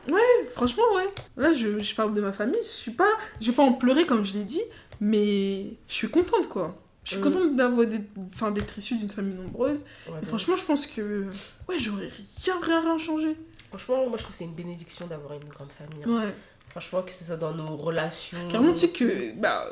Émotive. 0.08 0.52
Franchement, 0.52 0.82
ouais. 0.96 1.08
Là, 1.36 1.52
je, 1.52 1.78
je 1.80 1.94
parle 1.94 2.14
de 2.14 2.20
ma 2.20 2.32
famille. 2.32 2.60
Je 2.62 2.66
suis 2.68 2.90
pas, 2.92 3.08
je 3.40 3.50
vais 3.50 3.56
pas 3.56 3.62
en 3.62 3.72
pleurer 3.72 4.06
comme 4.06 4.24
je 4.24 4.34
l'ai 4.34 4.44
dit, 4.44 4.62
mais 5.00 5.74
je 5.88 5.94
suis 5.94 6.08
contente, 6.10 6.48
quoi. 6.48 6.76
Je 7.04 7.10
suis 7.12 7.18
Mm. 7.20 7.22
contente 7.24 7.56
d'avoir, 7.56 7.86
d'être, 7.86 8.04
enfin, 8.34 8.50
d'être 8.50 8.78
issue 8.78 8.96
d'une 8.96 9.08
famille 9.08 9.34
nombreuse. 9.34 9.84
Ouais, 10.08 10.14
Et 10.22 10.26
franchement, 10.26 10.56
je 10.56 10.64
pense 10.64 10.86
que, 10.86 11.26
ouais, 11.68 11.78
j'aurais 11.78 12.08
rien, 12.44 12.54
rien, 12.60 12.80
rien 12.80 12.98
changé. 12.98 13.36
franchement, 13.68 14.06
moi 14.08 14.16
je 14.18 14.22
trouve 14.24 14.32
que 14.32 14.38
c'est 14.38 14.44
une 14.44 14.54
bénédiction 14.54 15.06
d'avoir 15.06 15.32
une 15.34 15.48
grande 15.48 15.70
famille. 15.72 16.02
hein. 16.04 16.24
Ouais. 16.26 16.34
Franchement, 16.70 17.02
que 17.02 17.10
ce 17.12 17.24
soit 17.24 17.36
dans 17.36 17.52
nos 17.52 17.76
relations. 17.76 18.38
Carrément, 18.50 18.72
tu 18.72 18.80
sais 18.80 18.90
que, 18.90 19.32
bah, 19.40 19.64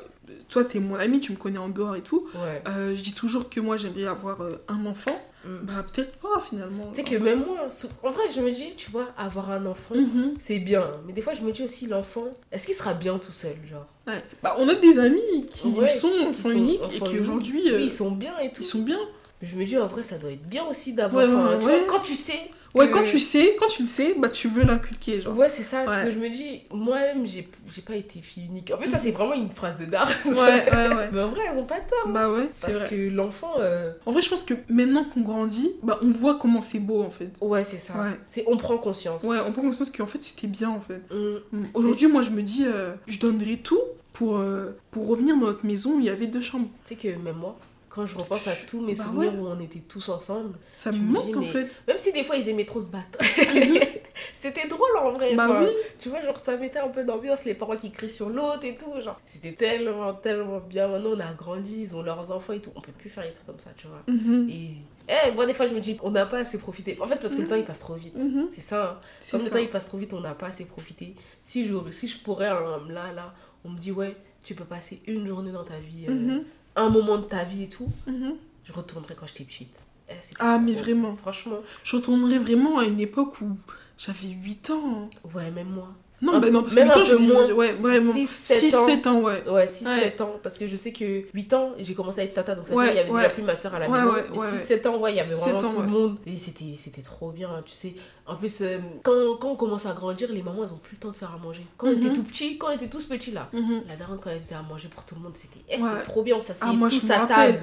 toi, 0.48 0.64
t'es 0.64 0.78
mon 0.78 0.96
ami, 0.96 1.20
tu 1.20 1.32
me 1.32 1.36
connais 1.36 1.58
en 1.58 1.68
dehors 1.68 1.96
et 1.96 2.02
tout. 2.02 2.26
Ouais. 2.34 2.62
Euh, 2.68 2.96
je 2.96 3.02
dis 3.02 3.12
toujours 3.14 3.48
que 3.50 3.60
moi, 3.60 3.76
j'aimerais 3.76 4.06
avoir 4.06 4.40
euh, 4.42 4.62
un 4.68 4.84
enfant. 4.86 5.18
Mm. 5.44 5.48
Bah, 5.62 5.84
peut-être 5.92 6.16
pas, 6.18 6.40
finalement. 6.48 6.90
Tu 6.92 6.96
sais 6.96 7.04
que 7.04 7.14
même 7.16 7.44
moi, 7.46 7.68
en 8.02 8.10
vrai, 8.10 8.24
je 8.34 8.40
me 8.40 8.50
dis, 8.50 8.74
tu 8.76 8.90
vois, 8.90 9.06
avoir 9.16 9.50
un 9.50 9.64
enfant, 9.66 9.94
Mhm. 9.94 10.34
c'est 10.38 10.58
bien. 10.58 10.90
Mais 11.06 11.12
des 11.12 11.22
fois, 11.22 11.32
je 11.32 11.42
me 11.42 11.52
dis 11.52 11.62
aussi, 11.62 11.86
l'enfant, 11.86 12.24
est-ce 12.50 12.66
qu'il 12.66 12.74
sera 12.74 12.92
bien 12.94 13.18
tout 13.18 13.32
seul, 13.32 13.54
genre? 13.70 13.86
Ouais. 14.06 14.22
Bah, 14.42 14.56
on 14.58 14.68
a 14.68 14.74
des 14.74 14.98
amis 14.98 15.46
qui 15.48 15.68
Ouais, 15.68 15.86
sont 15.86 16.08
qui 16.34 16.42
sont 16.42 16.50
uniques 16.50 16.80
enfants 16.82 17.06
et 17.06 17.10
qui 17.10 17.18
aujourd'hui, 17.20 17.62
Oui, 17.64 17.70
euh, 17.70 17.80
ils 17.80 17.90
sont 17.90 18.10
bien 18.10 18.36
et 18.40 18.50
tout. 18.50 18.62
ils 18.62 18.66
sont 18.66 18.82
bien. 18.82 18.98
Je 19.40 19.54
me 19.54 19.64
dis, 19.64 19.78
en 19.78 19.86
vrai, 19.86 20.02
ça 20.02 20.18
doit 20.18 20.32
être 20.32 20.48
bien 20.48 20.64
aussi 20.66 20.92
d'avoir. 20.94 21.24
Enfin, 21.56 21.78
quand 21.86 22.00
tu 22.00 22.14
sais. 22.16 22.50
Ouais, 22.74 22.90
quand 22.90 23.02
tu 23.04 23.18
sais, 23.18 23.56
quand 23.58 23.66
tu 23.68 23.82
le 23.82 23.88
sais, 23.88 24.14
bah, 24.18 24.28
tu 24.28 24.46
veux 24.48 24.62
l'inculquer, 24.62 25.20
genre. 25.20 25.36
Ouais, 25.36 25.48
c'est 25.48 25.62
ça. 25.62 25.84
Parce 25.84 26.04
que 26.04 26.10
je 26.12 26.18
me 26.18 26.28
dis, 26.28 26.62
moi-même, 26.72 27.26
j'ai 27.26 27.48
j'ai 27.70 27.82
pas 27.82 27.94
été 27.96 28.20
fille 28.20 28.44
unique. 28.46 28.70
En 28.74 28.76
plus, 28.78 28.86
ça, 28.88 28.98
c'est 28.98 29.10
vraiment 29.10 29.34
une 29.34 29.50
phrase 29.50 29.78
de 29.78 29.84
dard. 29.86 30.10
Ouais, 30.26 30.32
ouais, 30.34 30.94
ouais. 30.94 31.08
Mais 31.12 31.20
en 31.22 31.30
vrai, 31.30 31.40
elles 31.50 31.58
ont 31.58 31.64
pas 31.64 31.80
tort. 31.80 32.08
Bah 32.12 32.30
ouais, 32.30 32.48
c'est 32.54 32.66
Parce 32.66 32.78
vrai. 32.80 32.88
que 32.90 33.08
l'enfant. 33.10 33.52
euh, 33.58 33.92
En 34.06 34.12
vrai, 34.12 34.20
je 34.22 34.28
pense 34.28 34.42
que 34.44 34.54
maintenant 34.68 35.04
qu'on 35.04 35.20
grandit, 35.22 35.72
bah 35.82 35.98
on 36.02 36.10
voit 36.10 36.36
comment 36.36 36.60
c'est 36.60 36.78
beau 36.78 37.02
en 37.02 37.10
fait. 37.10 37.30
Ouais, 37.40 37.64
c'est 37.64 37.78
ça. 37.78 37.94
Ouais. 37.94 38.18
C'est 38.24 38.44
On 38.46 38.56
prend 38.56 38.76
conscience. 38.78 39.22
Ouais, 39.24 39.38
on 39.46 39.52
prend 39.52 39.62
conscience 39.62 39.90
qu'en 39.90 40.06
fait 40.06 40.22
c'était 40.22 40.46
bien 40.46 40.70
en 40.70 40.80
fait. 40.80 41.00
Mm. 41.14 41.36
Mm. 41.58 41.66
Aujourd'hui, 41.74 42.06
moi 42.08 42.22
je 42.22 42.30
me 42.30 42.42
dis, 42.42 42.64
euh, 42.66 42.92
je 43.06 43.18
donnerais 43.18 43.56
tout 43.62 43.80
pour, 44.12 44.36
euh, 44.38 44.76
pour 44.90 45.06
revenir 45.08 45.36
dans 45.36 45.46
notre 45.46 45.64
maison 45.66 45.94
où 45.96 46.00
il 46.00 46.06
y 46.06 46.10
avait 46.10 46.26
deux 46.26 46.40
chambres. 46.40 46.68
Tu 46.86 46.94
sais 46.94 47.00
que 47.00 47.08
même 47.18 47.36
moi, 47.36 47.56
quand 47.98 48.06
je 48.06 48.14
Parce 48.14 48.28
repense 48.28 48.46
à 48.48 48.54
tous 48.66 48.80
mes 48.80 48.94
bah 48.94 49.02
souvenirs 49.04 49.32
ouais. 49.34 49.38
où 49.40 49.46
on 49.48 49.58
était 49.60 49.80
tous 49.80 50.08
ensemble, 50.08 50.56
Ça 50.70 50.92
me 50.92 50.98
manque 50.98 51.36
en 51.36 51.40
mais- 51.40 51.46
fait. 51.46 51.82
même 51.88 51.98
si 51.98 52.12
des 52.12 52.22
fois 52.22 52.36
ils 52.36 52.48
aimaient 52.48 52.64
trop 52.64 52.80
se 52.80 52.86
battre, 52.88 53.18
c'était 54.34 54.68
drôle 54.68 54.96
en 55.00 55.12
vrai. 55.12 55.34
bah 55.34 55.62
oui. 55.62 55.68
Tu 55.98 56.08
vois, 56.08 56.20
genre 56.22 56.38
ça 56.38 56.56
mettait 56.56 56.78
un 56.78 56.88
peu 56.88 57.04
d'ambiance, 57.04 57.44
les 57.44 57.54
parents 57.54 57.76
qui 57.76 57.90
crient 57.90 58.08
sur 58.10 58.28
l'autre 58.30 58.64
et 58.64 58.76
tout. 58.76 59.00
Genre, 59.00 59.20
c'était 59.26 59.52
tellement, 59.52 60.14
tellement 60.14 60.60
bien. 60.60 60.86
Maintenant 60.88 61.10
on 61.16 61.20
a 61.20 61.32
grandi, 61.34 61.80
ils 61.82 61.96
ont 61.96 62.02
leurs 62.02 62.30
enfants 62.30 62.52
et 62.52 62.60
tout. 62.60 62.70
On 62.76 62.80
peut 62.80 62.92
plus 62.92 63.10
faire 63.10 63.24
des 63.24 63.32
trucs 63.32 63.46
comme 63.46 63.58
ça, 63.58 63.70
tu 63.76 63.86
vois. 63.86 64.02
Mhm. 64.06 64.48
Et 64.50 64.70
eh, 65.08 65.32
moi 65.32 65.46
des 65.46 65.54
fois 65.54 65.66
je 65.66 65.74
me 65.74 65.80
dis, 65.80 65.98
on 66.02 66.10
n'a 66.10 66.26
pas 66.26 66.38
assez 66.38 66.58
profité. 66.58 66.96
En 67.00 67.06
fait, 67.06 67.16
parce 67.16 67.34
que 67.34 67.42
le 67.42 67.48
temps 67.48 67.56
il 67.56 67.64
passe 67.64 67.80
trop 67.80 67.94
vite. 67.94 68.16
Mhm. 68.16 68.48
C'est 68.54 68.60
ça. 68.60 69.00
hein. 69.02 69.06
Comme 69.30 69.42
le 69.44 69.50
temps 69.50 69.58
il 69.58 69.70
passe 69.70 69.86
trop 69.88 69.98
vite, 69.98 70.12
on 70.12 70.20
n'a 70.20 70.34
pas 70.34 70.46
assez 70.46 70.64
profité. 70.66 71.14
Si 71.44 71.66
je, 71.66 71.74
si 71.90 72.08
je 72.08 72.18
pourrais, 72.18 72.48
hein, 72.48 72.78
là, 72.88 73.12
là, 73.12 73.34
on 73.64 73.70
me 73.70 73.78
dit, 73.78 73.90
ouais, 73.92 74.14
tu 74.44 74.54
peux 74.54 74.64
passer 74.64 75.00
une 75.06 75.26
journée 75.26 75.50
dans 75.52 75.64
ta 75.64 75.78
vie, 75.78 76.06
euh, 76.08 76.12
Mhm. 76.12 76.44
Un 76.82 76.90
moment 76.90 77.18
de 77.18 77.24
ta 77.24 77.44
vie 77.44 77.64
et 77.64 77.68
tout, 77.68 77.88
Mhm. 78.06 78.34
je 78.64 78.72
retournerai 78.72 79.14
quand 79.14 79.26
j'étais 79.26 79.44
petite. 79.44 79.80
Eh, 80.10 80.14
Ah, 80.38 80.58
mais 80.58 80.72
vraiment. 80.72 81.16
Franchement. 81.16 81.58
Je 81.84 81.96
retournerais 81.96 82.38
vraiment 82.38 82.78
à 82.78 82.84
une 82.84 83.00
époque 83.00 83.40
où 83.42 83.56
j'avais 83.98 84.28
8 84.28 84.70
ans. 84.70 85.10
Ouais, 85.34 85.50
même 85.50 85.68
moi. 85.70 85.88
Non, 86.20 86.34
Un- 86.34 86.40
bah 86.40 86.50
non, 86.50 86.62
parce 86.62 86.74
même 86.74 86.88
que 86.90 86.94
8 86.94 86.98
un 86.98 87.00
ans, 87.00 87.04
j'ai 87.04 87.18
moins. 87.18 87.50
Ouais, 87.52 87.70
vraiment. 87.72 88.12
Six, 88.12 88.26
sept 88.26 88.58
6, 88.58 88.74
ans. 88.74 88.86
7 88.86 89.06
ans, 89.06 89.20
ouais. 89.20 89.48
Ouais, 89.48 89.66
6-7 89.68 89.86
Ouais. 89.86 90.22
ans. 90.22 90.32
Parce 90.42 90.58
que 90.58 90.66
je 90.66 90.76
sais 90.76 90.92
que 90.92 91.22
8 91.32 91.52
ans, 91.54 91.72
j'ai 91.78 91.94
commencé 91.94 92.20
à 92.20 92.24
être 92.24 92.34
tata. 92.34 92.56
Donc 92.56 92.66
ça 92.66 92.74
Ouais, 92.74 92.90
il 92.92 92.96
y 92.96 92.98
avait 92.98 93.08
ouais. 93.10 93.22
déjà 93.22 93.30
plus 93.34 93.42
ma 93.44 93.54
soeur 93.54 93.74
à 93.74 93.78
la 93.78 93.88
Ouais, 93.88 94.00
maison. 94.00 94.12
ouais, 94.14 94.24
Mais 94.32 94.38
ouais, 94.38 94.46
6-7 94.48 94.86
ans, 94.88 94.96
ouais, 94.98 95.12
il 95.12 95.16
y 95.16 95.20
avait 95.20 95.28
7 95.30 95.38
vraiment 95.38 95.58
ans, 95.58 95.60
tout 95.70 95.76
ouais. 95.76 95.82
le 95.82 95.88
monde. 95.88 96.16
Et 96.26 96.36
c'était 96.36 97.02
trop 97.02 97.30
bien, 97.30 97.50
tu 97.64 97.72
sais. 97.72 97.94
En 98.26 98.34
plus, 98.36 98.60
euh, 98.60 98.78
quand, 99.04 99.12
quand 99.40 99.48
on 99.52 99.56
commence 99.56 99.86
à 99.86 99.92
grandir, 99.94 100.30
les 100.30 100.42
mamans, 100.42 100.64
elles 100.64 100.72
ont 100.72 100.76
plus 100.82 100.96
le 100.96 101.00
temps 101.00 101.08
de 101.10 101.16
faire 101.16 101.32
à 101.32 101.38
manger. 101.38 101.64
Quand 101.78 101.86
on 101.86 101.96
Mhm. 101.96 102.06
était 102.06 102.12
tout 102.14 102.24
petit, 102.24 102.58
quand 102.58 102.66
on 102.68 102.72
était 102.74 102.88
tous 102.88 103.04
petits 103.04 103.30
là. 103.30 103.48
Mhm. 103.54 103.82
La 103.88 103.96
daronne, 103.96 104.18
quand 104.20 104.28
elle 104.30 104.42
faisait 104.42 104.54
à 104.56 104.62
manger 104.62 104.88
pour 104.88 105.04
tout 105.04 105.14
le 105.14 105.22
monde, 105.22 105.32
c'était 105.34 105.60
eh, 105.70 105.80
Ouais. 105.80 106.02
trop 106.02 106.22
bien. 106.22 106.36
On 106.36 106.42
s'asseyait 106.42 106.72
Ah, 106.82 106.88
tous 106.90 107.10
à 107.10 107.26
table. 107.26 107.60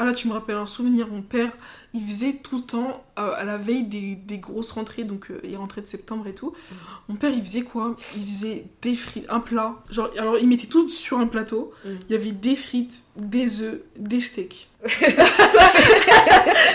Ah 0.00 0.04
là, 0.06 0.12
tu 0.14 0.26
me 0.26 0.32
rappelles 0.32 0.56
un 0.56 0.66
souvenir. 0.66 1.06
Mon 1.06 1.22
père, 1.22 1.50
il 1.94 2.04
faisait 2.06 2.40
tout 2.42 2.56
le 2.56 2.62
temps, 2.64 3.04
euh, 3.20 3.32
à 3.36 3.44
la 3.44 3.56
veille 3.58 3.84
des, 3.84 4.16
des 4.16 4.38
grosses 4.38 4.72
rentrées, 4.72 5.04
donc 5.04 5.30
euh, 5.30 5.40
les 5.44 5.56
rentrées 5.56 5.80
de 5.82 5.86
septembre 5.86 6.26
et 6.26 6.34
tout. 6.34 6.50
Mm. 6.70 6.74
Mon 7.10 7.14
père, 7.16 7.30
il 7.30 7.44
faisait 7.44 7.62
quoi? 7.62 7.89
Il 8.16 8.24
faisait 8.24 8.64
des 8.82 8.94
frites, 8.94 9.26
un 9.28 9.40
plat. 9.40 9.74
Genre, 9.90 10.10
alors, 10.18 10.38
il 10.38 10.48
mettait 10.48 10.66
tout 10.66 10.88
sur 10.88 11.18
un 11.18 11.26
plateau. 11.26 11.72
Mm. 11.84 11.88
Il 12.08 12.12
y 12.12 12.18
avait 12.18 12.32
des 12.32 12.56
frites, 12.56 13.02
des 13.16 13.62
œufs, 13.62 13.80
des 13.96 14.20
steaks. 14.20 14.68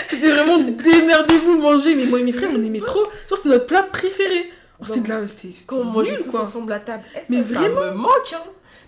C'était 0.08 0.30
vraiment 0.30 0.58
démerdez-vous, 0.58 1.60
mangez. 1.60 1.94
Mais 1.94 2.06
moi 2.06 2.20
et 2.20 2.22
mes 2.22 2.32
frères, 2.32 2.50
on 2.52 2.62
aimait 2.62 2.80
trop. 2.80 3.04
Genre, 3.28 3.36
c'était 3.36 3.48
notre 3.50 3.66
plat 3.66 3.82
préféré. 3.82 4.50
Oh, 4.80 4.84
c'était 4.84 5.00
de 5.00 5.08
la. 5.08 5.20
Quand 5.66 5.76
on 5.78 5.84
mangeait 5.84 6.20
tous 6.20 6.34
ensemble 6.34 6.72
à 6.72 6.80
table? 6.80 7.02
Eh, 7.14 7.20
Mais 7.28 7.36
ça 7.38 7.42
vraiment. 7.42 7.80
me 7.80 7.90
manque, 7.92 8.32
hein. 8.34 8.42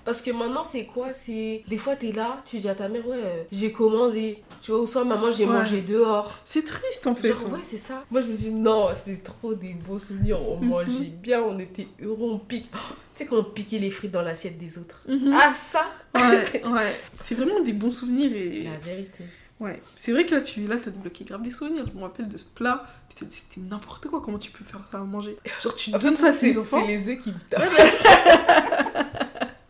Parce 0.04 0.22
que 0.22 0.30
maintenant, 0.30 0.64
c'est 0.64 0.86
quoi? 0.86 1.12
C'est 1.12 1.64
des 1.68 1.78
fois, 1.78 1.96
t'es 1.96 2.12
là, 2.12 2.42
tu 2.46 2.58
dis 2.58 2.68
à 2.68 2.74
ta 2.74 2.88
mère, 2.88 3.06
ouais, 3.06 3.20
euh, 3.22 3.42
j'ai 3.52 3.72
commandé. 3.72 4.42
Tu 4.62 4.70
vois, 4.72 4.80
ou 4.80 4.86
soit 4.86 5.04
maman, 5.04 5.30
j'ai 5.30 5.46
Ouais. 5.46 5.52
mangé 5.52 5.82
dehors. 5.82 6.36
C'est 6.44 6.64
triste, 6.64 7.06
en 7.06 7.14
fait. 7.14 7.28
Genre, 7.38 7.52
ouais, 7.52 7.61
c'est 7.62 7.78
ça. 7.78 8.04
Moi, 8.11 8.20
je 8.22 8.26
me 8.26 8.36
dis, 8.36 8.50
non, 8.50 8.88
c'était 8.94 9.22
trop 9.22 9.54
des 9.54 9.74
beaux 9.74 9.98
souvenirs. 9.98 10.40
On 10.40 10.56
Mhm. 10.59 10.68
mangeait 10.68 11.04
bien, 11.22 11.40
on 11.42 11.59
était 11.59 11.88
heureux, 12.02 12.30
on 12.32 12.38
pique. 12.38 12.70
Oh, 12.74 12.78
tu 13.14 13.22
sais, 13.24 13.26
quand 13.28 13.36
on 13.36 13.44
piquait 13.44 13.78
les 13.78 13.90
frites 13.90 14.11
dans 14.12 14.22
l'assiette 14.22 14.59
des 14.59 14.78
autres. 14.78 15.02
Mhm. 15.09 15.32
Ah, 15.40 15.52
ça 15.52 15.84
Ouais, 16.16 16.62
ouais. 16.72 17.00
C'est 17.22 17.34
vraiment 17.34 17.61
des 17.61 17.72
bons 17.72 17.90
souvenirs 17.90 18.32
et. 18.34 18.64
La 18.64 18.76
vérité. 18.78 19.24
Ouais, 19.61 19.82
c'est 19.96 20.12
vrai 20.12 20.24
que 20.24 20.36
là, 20.36 20.40
tu 20.40 20.64
là, 20.66 20.76
t'as 20.82 20.90
débloqué 20.92 21.24
grave 21.24 21.42
des 21.42 21.50
souvenirs. 21.50 21.84
Je 21.92 21.96
me 21.98 22.02
rappelle 22.02 22.28
de 22.28 22.38
ce 22.38 22.44
plat. 22.44 22.84
C'était 23.09 23.26
c'était 23.28 23.61
n'importe 23.61 24.06
quoi. 24.06 24.20
Comment 24.24 24.38
tu 24.38 24.52
peux 24.52 24.62
faire 24.62 24.80
ça 24.92 24.98
à 24.98 25.00
manger? 25.00 25.36
Genre, 25.62 25.74
tu 25.74 25.90
donnes 25.90 26.16
ça 26.16 26.28
à 26.28 26.32
c'est 26.32 26.52
tes 26.52 26.59
enfants? 26.59 26.80
c'est 26.80 26.86
les 26.86 27.09
œufs 27.09 27.18
qui 27.20 27.30
me 27.30 27.38
tapent. 27.50 27.62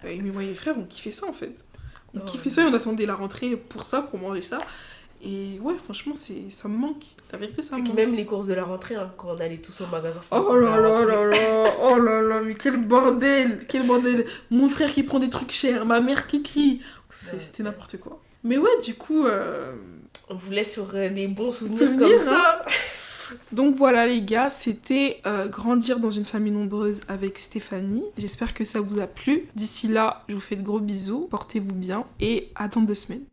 Ouais, 0.04 0.18
mais 0.22 0.30
moi 0.30 0.42
et 0.44 0.46
mes 0.48 0.54
frères, 0.54 0.74
on 0.78 0.84
kiffait 0.84 1.10
ça 1.10 1.26
en 1.26 1.32
fait. 1.32 1.64
On 2.18 2.22
Oh, 2.22 2.30
kiffait 2.30 2.50
ça 2.50 2.62
et 2.62 2.64
on 2.66 2.74
attendait 2.74 3.06
la 3.06 3.14
rentrée 3.14 3.56
pour 3.56 3.82
ça, 3.84 4.02
pour 4.02 4.18
manger 4.18 4.42
ça. 4.42 4.58
Et 5.24 5.58
ouais, 5.62 5.74
franchement, 5.82 6.14
c'est 6.14 6.48
ça 6.50 6.68
me 6.68 6.76
manque. 6.76 7.02
La 7.32 7.38
vérité, 7.38 7.62
ça 7.62 7.70
C'est 7.70 7.76
me 7.76 7.82
que 7.82 7.88
manque. 7.88 7.96
même 7.96 8.14
les 8.14 8.24
courses 8.24 8.46
de 8.46 8.54
la 8.54 8.62
rentrée, 8.64 8.94
hein, 8.94 9.10
quand 9.16 9.28
on 9.36 9.40
allait 9.40 9.56
tous 9.56 9.80
au 9.80 9.86
magasin. 9.86 10.20
Oh 10.30 10.54
là 10.54 10.78
là 10.80 11.04
là 11.04 11.24
là, 11.24 11.64
oh 11.82 11.98
là 11.98 12.22
là, 12.22 12.40
mais 12.40 12.54
quel 12.54 12.76
bordel, 12.76 13.64
quel 13.68 13.84
bordel. 13.86 14.26
Mon 14.50 14.68
frère 14.68 14.92
qui 14.92 15.02
prend 15.02 15.18
des 15.18 15.28
trucs 15.28 15.50
chers, 15.50 15.84
ma 15.86 16.00
mère 16.00 16.26
qui 16.28 16.42
crie. 16.42 16.82
C'est-. 17.10 17.40
C'était 17.40 17.62
n'importe 17.64 17.98
quoi. 17.98 18.20
Mais 18.44 18.58
ouais, 18.58 18.70
du 18.84 18.94
coup, 18.94 19.26
euh, 19.26 19.72
On 20.30 20.36
vous 20.36 20.50
laisse 20.52 20.72
sur 20.72 20.86
euh, 20.94 21.08
des 21.08 21.26
bons 21.26 21.50
souvenirs, 21.50 21.78
Souvenirs, 21.78 22.08
comme 22.16 22.18
ça. 22.20 22.64
Donc 23.52 23.74
voilà 23.74 24.06
les 24.06 24.22
gars, 24.22 24.50
c'était 24.50 25.20
euh, 25.26 25.48
Grandir 25.48 26.00
dans 26.00 26.10
une 26.10 26.24
famille 26.24 26.52
nombreuse 26.52 27.00
avec 27.08 27.38
Stéphanie. 27.38 28.04
J'espère 28.16 28.54
que 28.54 28.64
ça 28.64 28.80
vous 28.80 29.00
a 29.00 29.06
plu. 29.06 29.48
D'ici 29.54 29.88
là, 29.88 30.24
je 30.28 30.34
vous 30.34 30.40
fais 30.40 30.56
de 30.56 30.62
gros 30.62 30.80
bisous, 30.80 31.28
portez-vous 31.30 31.74
bien 31.74 32.04
et 32.20 32.50
à 32.54 32.68
dans 32.68 32.82
deux 32.82 32.94
semaines. 32.94 33.24